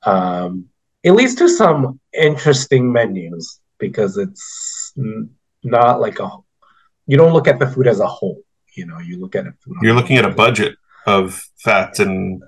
um, 0.03 0.65
it 1.03 1.11
leads 1.11 1.35
to 1.35 1.49
some 1.49 1.99
interesting 2.13 2.91
menus 2.91 3.59
because 3.79 4.17
it's 4.17 4.93
not 5.63 5.99
like 5.99 6.19
a 6.19 6.29
you 7.07 7.17
don't 7.17 7.33
look 7.33 7.47
at 7.47 7.59
the 7.59 7.67
food 7.67 7.87
as 7.87 7.99
a 7.99 8.07
whole 8.07 8.41
you 8.75 8.85
know 8.85 8.99
you 8.99 9.19
look 9.19 9.35
at 9.35 9.45
it 9.45 9.53
you're 9.81 9.93
looking 9.93 10.17
at 10.17 10.25
a 10.25 10.29
budget 10.29 10.75
of 11.07 11.43
fats 11.59 11.99
and 11.99 12.41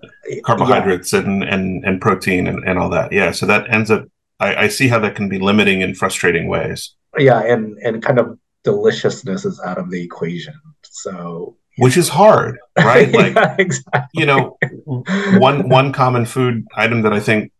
carbohydrates 0.45 1.13
yeah. 1.13 1.19
and, 1.19 1.43
and 1.43 1.85
and 1.85 2.01
protein 2.01 2.47
and, 2.47 2.67
and 2.67 2.77
all 2.77 2.89
that. 2.89 3.11
Yeah 3.11 3.31
so 3.31 3.45
that 3.45 3.73
ends 3.73 3.89
up 3.89 4.05
I, 4.39 4.55
I 4.55 4.67
see 4.67 4.87
how 4.87 4.99
that 4.99 5.15
can 5.15 5.29
be 5.29 5.39
limiting 5.39 5.81
in 5.81 5.95
frustrating 5.95 6.47
ways. 6.47 6.95
Yeah 7.17 7.41
and 7.41 7.77
and 7.79 8.03
kind 8.03 8.19
of 8.19 8.37
deliciousness 8.63 9.45
is 9.45 9.59
out 9.65 9.77
of 9.77 9.89
the 9.89 10.01
equation. 10.01 10.55
So 10.83 11.57
which 11.77 11.97
is 11.97 12.09
hard, 12.09 12.57
right? 12.77 13.11
Like, 13.13 13.35
yeah, 13.35 13.55
exactly. 13.57 14.01
you 14.13 14.25
know, 14.25 14.57
one 14.85 15.69
one 15.69 15.91
common 15.91 16.25
food 16.25 16.65
item 16.75 17.01
that 17.03 17.13
I 17.13 17.19
think 17.19 17.51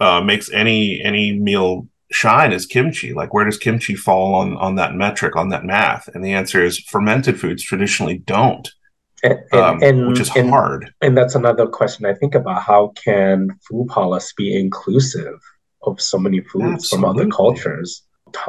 uh, 0.00 0.20
makes 0.20 0.50
any 0.52 1.00
any 1.02 1.38
meal 1.38 1.86
shine 2.10 2.52
is 2.52 2.66
kimchi. 2.66 3.12
Like, 3.12 3.32
where 3.34 3.44
does 3.44 3.58
kimchi 3.58 3.94
fall 3.94 4.34
on 4.34 4.56
on 4.56 4.76
that 4.76 4.94
metric, 4.94 5.36
on 5.36 5.48
that 5.50 5.64
math? 5.64 6.08
And 6.08 6.24
the 6.24 6.32
answer 6.32 6.64
is 6.64 6.78
fermented 6.78 7.40
foods 7.40 7.62
traditionally 7.62 8.18
don't, 8.18 8.68
and, 9.22 9.40
um, 9.52 9.82
and, 9.82 10.08
which 10.08 10.20
is 10.20 10.30
and, 10.36 10.50
hard. 10.50 10.92
And 11.00 11.16
that's 11.16 11.34
another 11.34 11.66
question 11.66 12.06
I 12.06 12.14
think 12.14 12.34
about: 12.34 12.62
How 12.62 12.92
can 13.04 13.48
food 13.68 13.88
policy 13.88 14.32
be 14.36 14.58
inclusive 14.58 15.40
of 15.82 16.00
so 16.00 16.18
many 16.18 16.40
foods 16.40 16.84
Absolutely. 16.84 17.08
from 17.08 17.16
other 17.16 17.30
cultures? 17.30 18.02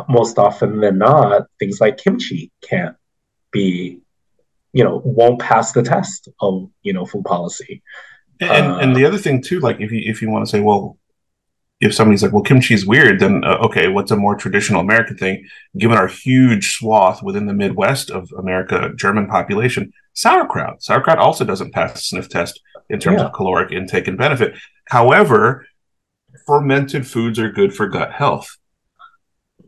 Most 0.08 0.38
often 0.38 0.80
than 0.80 1.00
not, 1.00 1.48
things 1.60 1.82
like 1.82 1.98
kimchi 1.98 2.52
can't 2.62 2.96
be 3.52 4.00
you 4.74 4.84
know 4.84 5.02
won't 5.06 5.40
pass 5.40 5.72
the 5.72 5.84
test 5.84 6.30
of 6.42 6.70
you 6.82 6.94
know 6.94 7.06
food 7.06 7.24
policy. 7.24 7.82
And 8.40 8.72
uh, 8.74 8.78
and 8.78 8.96
the 8.96 9.06
other 9.06 9.18
thing 9.18 9.42
too, 9.42 9.60
like 9.60 9.80
if 9.80 9.92
you 9.92 10.02
if 10.04 10.22
you 10.22 10.30
want 10.30 10.46
to 10.46 10.50
say, 10.50 10.60
well, 10.60 10.98
if 11.80 11.94
somebody's 11.94 12.24
like, 12.24 12.34
well, 12.34 12.44
kimchi 12.44 12.74
is 12.74 12.86
weird, 12.86 13.20
then 13.20 13.44
uh, 13.44 13.58
okay, 13.66 13.88
what's 13.88 14.12
a 14.12 14.16
more 14.16 14.36
traditional 14.36 14.82
American 14.82 15.18
thing? 15.18 15.46
Given 15.78 15.98
our 15.98 16.08
huge 16.08 16.76
swath 16.76 17.22
within 17.22 17.46
the 17.46 17.54
Midwest 17.54 18.10
of 18.10 18.32
America, 18.38 18.92
German 18.96 19.28
population, 19.28 19.94
sauerkraut. 20.14 20.84
Sauerkraut 20.84 21.20
also 21.20 21.46
doesn't 21.46 21.72
pass 21.72 21.94
the 21.94 22.00
sniff 22.00 22.30
test 22.30 22.60
in 22.90 23.00
terms 23.00 23.20
yeah. 23.20 23.28
of 23.28 23.34
caloric 23.34 23.72
intake 23.72 24.08
and 24.08 24.18
benefit. 24.18 24.56
However, 24.90 25.66
fermented 26.46 27.08
foods 27.08 27.40
are 27.40 27.52
good 27.52 27.74
for 27.74 27.88
gut 27.88 28.12
health. 28.12 28.58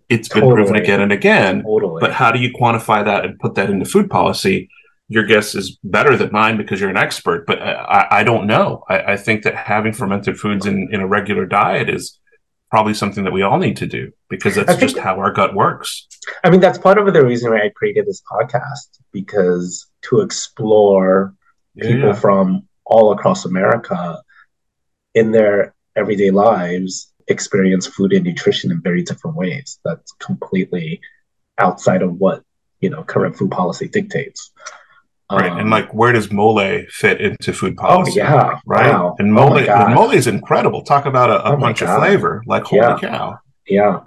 It's 0.08 0.30
been 0.30 0.48
proven 0.48 0.76
again 0.76 1.02
and 1.02 1.12
again. 1.12 1.64
Totally. 1.64 2.00
But 2.00 2.14
how 2.14 2.32
do 2.32 2.40
you 2.40 2.52
quantify 2.54 3.04
that 3.06 3.26
and 3.26 3.40
put 3.40 3.56
that 3.56 3.70
into 3.70 3.86
food 3.86 4.10
policy? 4.10 4.70
Your 5.08 5.24
guess 5.24 5.54
is 5.54 5.78
better 5.84 6.18
than 6.18 6.32
mine 6.32 6.58
because 6.58 6.80
you're 6.80 6.90
an 6.90 6.98
expert, 6.98 7.46
but 7.46 7.62
uh, 7.62 7.86
I, 7.88 8.20
I 8.20 8.24
don't 8.24 8.48
know. 8.48 8.84
I, 8.90 9.14
I, 9.14 9.18
think 9.18 9.44
that 9.44 9.54
having 9.56 9.94
fermented 9.94 10.40
foods 10.40 10.66
in, 10.66 10.90
in 10.92 11.00
a 11.00 11.06
regular 11.08 11.46
diet 11.46 11.90
is 11.90 12.20
probably 12.72 12.96
something 12.96 13.24
that 13.24 13.34
we 13.34 13.44
all 13.44 13.60
need 13.60 13.78
to 13.78 13.86
do 13.86 14.12
because 14.30 14.56
that's 14.56 14.80
just 14.80 14.98
how 14.98 15.18
our 15.18 15.32
gut 15.32 15.54
works. 15.54 16.08
I 16.44 16.50
mean, 16.50 16.60
that's 16.60 16.80
part 16.80 16.98
of 16.98 17.14
the 17.14 17.24
reason 17.24 17.52
why 17.52 17.62
I 17.62 17.70
created 17.70 18.08
this 18.08 18.22
podcast 18.30 19.00
because 19.12 19.88
to 20.10 20.22
explore 20.22 21.36
yeah, 21.76 21.88
people 21.88 22.14
from 22.14 22.68
all 22.86 23.12
across 23.14 23.46
America 23.46 24.22
in 25.14 25.32
their 25.32 25.76
everyday 25.96 26.32
lives 26.32 27.14
experience 27.28 27.88
food 27.88 28.14
and 28.14 28.26
nutrition 28.26 28.72
in 28.72 28.82
very 28.82 29.04
different 29.04 29.38
ways. 29.38 29.80
That's 29.86 30.12
completely 30.14 31.00
outside 31.58 32.02
of 32.02 32.16
what 32.16 32.44
you 32.82 32.90
know 32.90 33.04
current 33.04 33.38
food 33.38 33.52
policy 33.52 33.88
dictates. 33.88 34.52
Right. 35.32 35.52
Um, 35.52 35.58
and 35.58 35.70
like, 35.72 35.92
where 35.94 36.12
does 36.12 36.32
mole 36.32 36.84
fit 36.90 37.20
into 37.20 37.52
food 37.52 37.76
oh, 37.80 37.82
policy? 37.82 38.22
Oh, 38.22 38.24
yeah. 38.24 38.60
Right. 38.66 38.92
Wow. 38.92 39.16
And 39.18 39.34
mole, 39.34 39.58
oh 39.58 39.90
mole 39.90 40.12
is 40.12 40.28
incredible. 40.28 40.84
Talk 40.84 41.06
about 41.06 41.30
a, 41.30 41.48
a 41.48 41.54
oh 41.54 41.58
bunch 41.58 41.82
of 41.82 41.90
flavor. 41.98 42.44
Like, 42.46 42.64
holy 42.64 42.82
yeah. 42.82 42.98
cow. 43.00 43.40
Yeah. 43.68 44.00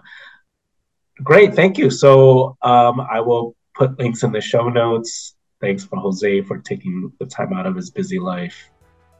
Great. 1.23 1.55
Thank 1.55 1.77
you. 1.79 1.91
So 1.91 2.57
um, 2.63 3.01
I 3.01 3.21
will 3.21 3.57
put 3.75 3.99
links 3.99 4.23
in 4.23 4.31
the 4.31 4.41
show 4.41 4.69
notes. 4.69 5.35
Thanks 5.61 5.85
for 5.85 5.97
Jose 5.99 6.43
for 6.43 6.59
taking 6.59 7.13
the 7.19 7.27
time 7.27 7.53
out 7.53 7.67
of 7.67 7.75
his 7.75 7.91
busy 7.91 8.21
life 8.21 8.71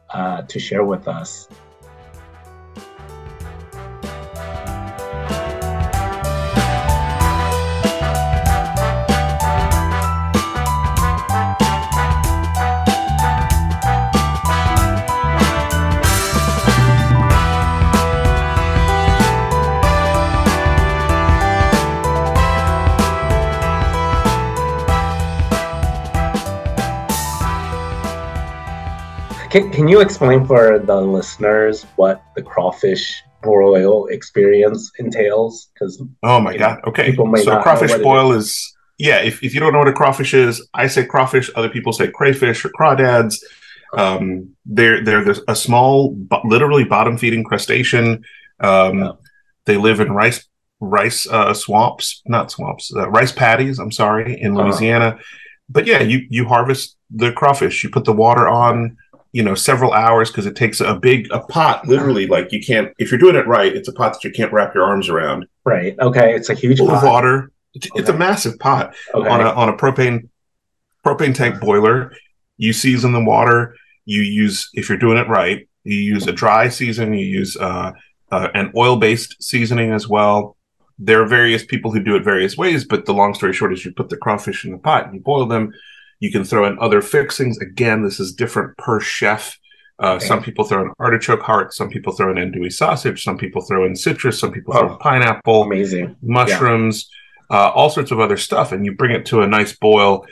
uh, 0.09 0.43
to 0.43 0.59
share 0.59 0.85
with 0.85 1.07
us. 1.09 1.49
Can, 29.49 29.71
can 29.71 29.87
you 29.87 30.01
explain 30.01 30.45
for 30.45 30.77
the 30.77 31.01
listeners 31.01 31.83
what 31.95 32.21
the 32.35 32.41
crawfish 32.41 33.23
broil 33.41 34.05
experience 34.07 34.91
entails? 34.99 35.69
Because 35.73 36.01
oh 36.23 36.39
my 36.39 36.55
god, 36.55 36.79
know, 36.85 36.91
okay. 36.91 37.15
so 37.15 37.61
crawfish 37.61 37.95
boil 38.03 38.31
is. 38.31 38.45
is 38.45 38.75
yeah. 38.99 39.21
If, 39.21 39.43
if 39.43 39.53
you 39.55 39.59
don't 39.59 39.73
know 39.73 39.79
what 39.79 39.87
a 39.87 39.93
crawfish 39.93 40.35
is, 40.35 40.67
I 40.73 40.85
say 40.87 41.03
crawfish. 41.05 41.49
Other 41.55 41.69
people 41.69 41.93
say 41.93 42.11
crayfish 42.11 42.63
or 42.63 42.69
crawdads. 42.69 43.37
Um, 43.97 44.55
they're 44.65 45.03
they're 45.03 45.33
a 45.47 45.55
small, 45.55 46.15
literally 46.43 46.83
bottom 46.83 47.17
feeding 47.17 47.43
crustacean. 47.43 48.23
Um, 48.59 48.99
yeah. 48.99 49.11
They 49.65 49.77
live 49.77 49.99
in 49.99 50.11
rice 50.11 50.47
rice 50.79 51.27
uh, 51.27 51.55
swamps, 51.55 52.21
not 52.27 52.51
swamps, 52.51 52.93
uh, 52.95 53.09
rice 53.09 53.31
paddies. 53.31 53.79
I'm 53.79 53.91
sorry, 53.91 54.39
in 54.39 54.51
uh-huh. 54.51 54.67
Louisiana. 54.67 55.07
Uh-huh. 55.07 55.23
But 55.69 55.87
yeah, 55.87 56.01
you 56.01 56.27
you 56.29 56.45
harvest 56.45 56.97
the 57.09 57.31
crawfish. 57.31 57.83
You 57.83 57.89
put 57.89 58.05
the 58.05 58.13
water 58.13 58.47
on 58.47 58.97
you 59.31 59.43
know 59.43 59.55
several 59.55 59.93
hours 59.93 60.29
because 60.29 60.45
it 60.45 60.55
takes 60.55 60.81
a 60.81 60.95
big 60.95 61.27
a 61.31 61.39
pot 61.39 61.87
literally 61.87 62.25
like 62.25 62.51
you 62.51 62.61
can't 62.61 62.91
if 62.97 63.11
you're 63.11 63.19
doing 63.19 63.35
it 63.35 63.47
right 63.47 63.75
it's 63.75 63.87
a 63.87 63.93
pot 63.93 64.13
that 64.13 64.23
you 64.23 64.31
can't 64.31 64.51
wrap 64.51 64.73
your 64.73 64.83
arms 64.83 65.09
around 65.09 65.45
right 65.65 65.97
okay 65.99 66.33
it's 66.33 66.49
a 66.49 66.55
huge 66.55 66.79
pot. 66.79 66.97
of 66.97 67.03
water 67.03 67.51
it's, 67.73 67.87
okay. 67.87 67.99
it's, 67.99 68.09
a 68.09 68.13
massive 68.13 68.57
pot 68.59 68.95
okay. 69.13 69.29
on 69.29 69.41
a 69.41 69.49
on 69.51 69.69
a 69.69 69.73
propane 69.73 70.27
propane 71.05 71.35
tank 71.35 71.59
boiler 71.59 72.11
you 72.57 72.73
season 72.73 73.11
the 73.11 73.23
water 73.23 73.75
you 74.05 74.21
use 74.21 74.69
if 74.73 74.89
you're 74.89 74.97
doing 74.97 75.17
it 75.17 75.27
right 75.27 75.67
you 75.83 75.97
use 75.97 76.27
a 76.27 76.31
dry 76.31 76.67
season 76.67 77.13
you 77.13 77.25
use 77.25 77.55
uh, 77.57 77.91
uh, 78.31 78.47
an 78.53 78.71
oil 78.75 78.97
based 78.97 79.41
seasoning 79.41 79.91
as 79.91 80.07
well 80.07 80.57
there 80.97 81.21
are 81.21 81.27
various 81.27 81.63
people 81.63 81.91
who 81.91 82.01
do 82.01 82.15
it 82.15 82.23
various 82.23 82.57
ways 82.57 82.83
but 82.83 83.05
the 83.05 83.13
long 83.13 83.33
story 83.33 83.53
short 83.53 83.71
is 83.71 83.85
you 83.85 83.93
put 83.93 84.09
the 84.09 84.17
crawfish 84.17 84.65
in 84.65 84.71
the 84.71 84.77
pot 84.77 85.05
and 85.05 85.13
you 85.13 85.21
boil 85.21 85.45
them 85.45 85.71
you 86.19 86.31
can 86.31 86.43
throw 86.43 86.65
in 86.65 86.77
other 86.79 87.01
fixings. 87.01 87.57
Again, 87.59 88.03
this 88.03 88.19
is 88.19 88.33
different 88.33 88.77
per 88.77 88.99
chef. 88.99 89.57
Uh, 90.01 90.13
okay. 90.13 90.25
Some 90.25 90.41
people 90.41 90.65
throw 90.65 90.81
in 90.81 90.91
artichoke 90.99 91.41
heart. 91.41 91.73
Some 91.73 91.89
people 91.89 92.13
throw 92.13 92.31
in 92.31 92.37
andouille 92.37 92.71
sausage. 92.71 93.23
Some 93.23 93.37
people 93.37 93.61
throw 93.61 93.85
in 93.85 93.95
citrus. 93.95 94.39
Some 94.39 94.51
people 94.51 94.73
oh, 94.75 94.79
throw 94.79 94.93
in 94.93 94.97
pineapple. 94.99 95.63
Amazing. 95.63 96.15
Mushrooms, 96.21 97.09
yeah. 97.51 97.57
uh, 97.57 97.69
all 97.71 97.89
sorts 97.89 98.11
of 98.11 98.19
other 98.19 98.37
stuff. 98.37 98.71
And 98.71 98.85
you 98.85 98.95
bring 98.95 99.11
it 99.11 99.25
to 99.27 99.41
a 99.41 99.47
nice 99.47 99.75
boil. 99.75 100.25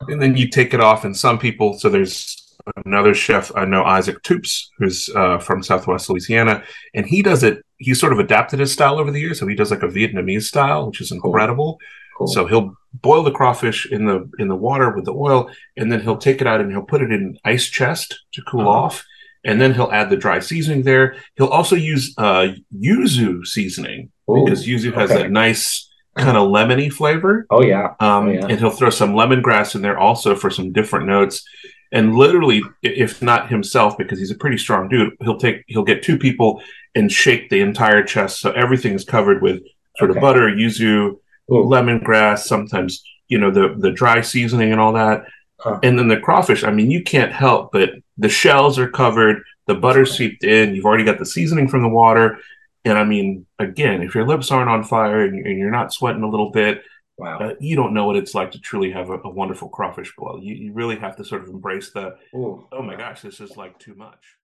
And 0.00 0.20
then 0.20 0.36
you 0.36 0.48
take 0.48 0.74
it 0.74 0.80
off. 0.80 1.04
And 1.04 1.16
some 1.16 1.38
people, 1.38 1.78
so 1.78 1.88
there's 1.88 2.40
another 2.84 3.14
chef 3.14 3.50
I 3.54 3.64
know, 3.64 3.84
Isaac 3.84 4.22
Toups, 4.22 4.70
who's 4.78 5.08
uh, 5.14 5.38
from 5.38 5.62
Southwest 5.62 6.08
Louisiana, 6.08 6.62
and 6.94 7.06
he 7.06 7.22
does 7.22 7.42
it. 7.42 7.64
he's 7.78 8.00
sort 8.00 8.12
of 8.12 8.18
adapted 8.18 8.60
his 8.60 8.72
style 8.72 8.98
over 8.98 9.10
the 9.10 9.20
years, 9.20 9.38
so 9.38 9.46
he 9.46 9.54
does 9.54 9.70
like 9.70 9.82
a 9.82 9.88
Vietnamese 9.88 10.42
style, 10.42 10.86
which 10.86 11.00
is 11.00 11.12
incredible. 11.12 11.78
Cool. 12.16 12.26
So 12.28 12.46
he'll 12.46 12.76
boil 12.92 13.22
the 13.22 13.30
crawfish 13.30 13.90
in 13.90 14.06
the 14.06 14.28
in 14.38 14.48
the 14.48 14.56
water 14.56 14.90
with 14.90 15.04
the 15.04 15.14
oil, 15.14 15.50
and 15.76 15.90
then 15.90 16.00
he'll 16.00 16.16
take 16.16 16.40
it 16.40 16.46
out 16.46 16.60
and 16.60 16.70
he'll 16.70 16.82
put 16.82 17.02
it 17.02 17.12
in 17.12 17.22
an 17.22 17.38
ice 17.44 17.68
chest 17.68 18.24
to 18.32 18.42
cool 18.42 18.62
uh-huh. 18.62 18.70
off, 18.70 19.04
and 19.44 19.60
then 19.60 19.74
he'll 19.74 19.90
add 19.92 20.10
the 20.10 20.16
dry 20.16 20.40
seasoning 20.40 20.82
there. 20.82 21.16
He'll 21.36 21.48
also 21.48 21.76
use 21.76 22.14
uh, 22.18 22.48
yuzu 22.74 23.46
seasoning 23.46 24.10
Ooh, 24.30 24.44
because 24.44 24.66
yuzu 24.66 24.92
has 24.94 25.10
okay. 25.10 25.22
that 25.22 25.30
nice 25.30 25.88
kind 26.16 26.36
of 26.36 26.48
lemony 26.48 26.92
flavor. 26.92 27.46
Oh 27.50 27.62
yeah. 27.62 27.94
Um, 28.00 28.28
oh, 28.28 28.32
yeah. 28.32 28.46
and 28.48 28.58
he'll 28.58 28.70
throw 28.70 28.90
some 28.90 29.14
lemongrass 29.14 29.74
in 29.74 29.82
there 29.82 29.98
also 29.98 30.34
for 30.34 30.50
some 30.50 30.72
different 30.72 31.06
notes. 31.06 31.44
And 31.92 32.14
literally, 32.14 32.62
if 32.82 33.20
not 33.20 33.48
himself, 33.50 33.98
because 33.98 34.18
he's 34.18 34.30
a 34.30 34.36
pretty 34.36 34.58
strong 34.58 34.88
dude, 34.88 35.14
he'll 35.20 35.38
take 35.38 35.64
he'll 35.66 35.84
get 35.84 36.02
two 36.02 36.18
people 36.18 36.62
and 36.94 37.10
shake 37.10 37.50
the 37.50 37.60
entire 37.60 38.02
chest 38.02 38.40
so 38.40 38.52
everything 38.52 38.94
is 38.94 39.04
covered 39.04 39.42
with 39.42 39.62
sort 39.96 40.10
okay. 40.10 40.18
of 40.18 40.22
butter, 40.22 40.48
yuzu, 40.48 41.18
Ooh. 41.50 41.64
lemongrass, 41.64 42.40
sometimes 42.40 43.02
you 43.28 43.38
know 43.38 43.50
the 43.50 43.74
the 43.78 43.90
dry 43.90 44.20
seasoning 44.20 44.72
and 44.72 44.80
all 44.80 44.92
that. 44.92 45.24
Huh. 45.58 45.78
And 45.82 45.98
then 45.98 46.08
the 46.08 46.18
crawfish, 46.18 46.64
I 46.64 46.70
mean, 46.70 46.90
you 46.90 47.02
can't 47.02 47.32
help 47.32 47.72
but 47.72 47.90
the 48.16 48.28
shells 48.28 48.78
are 48.78 48.88
covered, 48.88 49.42
the 49.66 49.74
butter 49.74 50.06
seeped 50.06 50.44
in, 50.44 50.74
you've 50.74 50.84
already 50.84 51.04
got 51.04 51.18
the 51.18 51.26
seasoning 51.26 51.68
from 51.68 51.82
the 51.82 51.88
water. 51.88 52.38
And 52.84 52.96
I 52.96 53.04
mean, 53.04 53.46
again, 53.58 54.02
if 54.02 54.14
your 54.14 54.26
lips 54.26 54.50
aren't 54.50 54.70
on 54.70 54.84
fire 54.84 55.22
and, 55.24 55.36
you're 55.58 55.70
not 55.70 55.92
sweating 55.92 56.22
a 56.22 56.28
little 56.28 56.50
bit, 56.50 56.82
wow, 57.18 57.38
uh, 57.38 57.54
you 57.60 57.76
don't 57.76 57.94
know 57.94 58.06
what 58.06 58.16
it's 58.16 58.34
like 58.34 58.50
to 58.52 58.60
truly 58.60 58.90
have 58.90 59.10
a, 59.10 59.18
a 59.24 59.30
wonderful 59.30 59.68
crawfish 59.68 60.14
boil. 60.16 60.42
You, 60.42 60.54
you 60.54 60.72
really 60.72 60.96
have 60.96 61.16
to 61.16 61.24
sort 61.24 61.42
of 61.42 61.48
embrace 61.48 61.90
the, 61.90 62.16
Ooh. 62.34 62.66
oh 62.72 62.82
my 62.82 62.96
gosh, 62.96 63.20
this 63.22 63.40
is 63.40 63.56
like 63.56 63.78
too 63.78 63.94
much. 63.94 64.36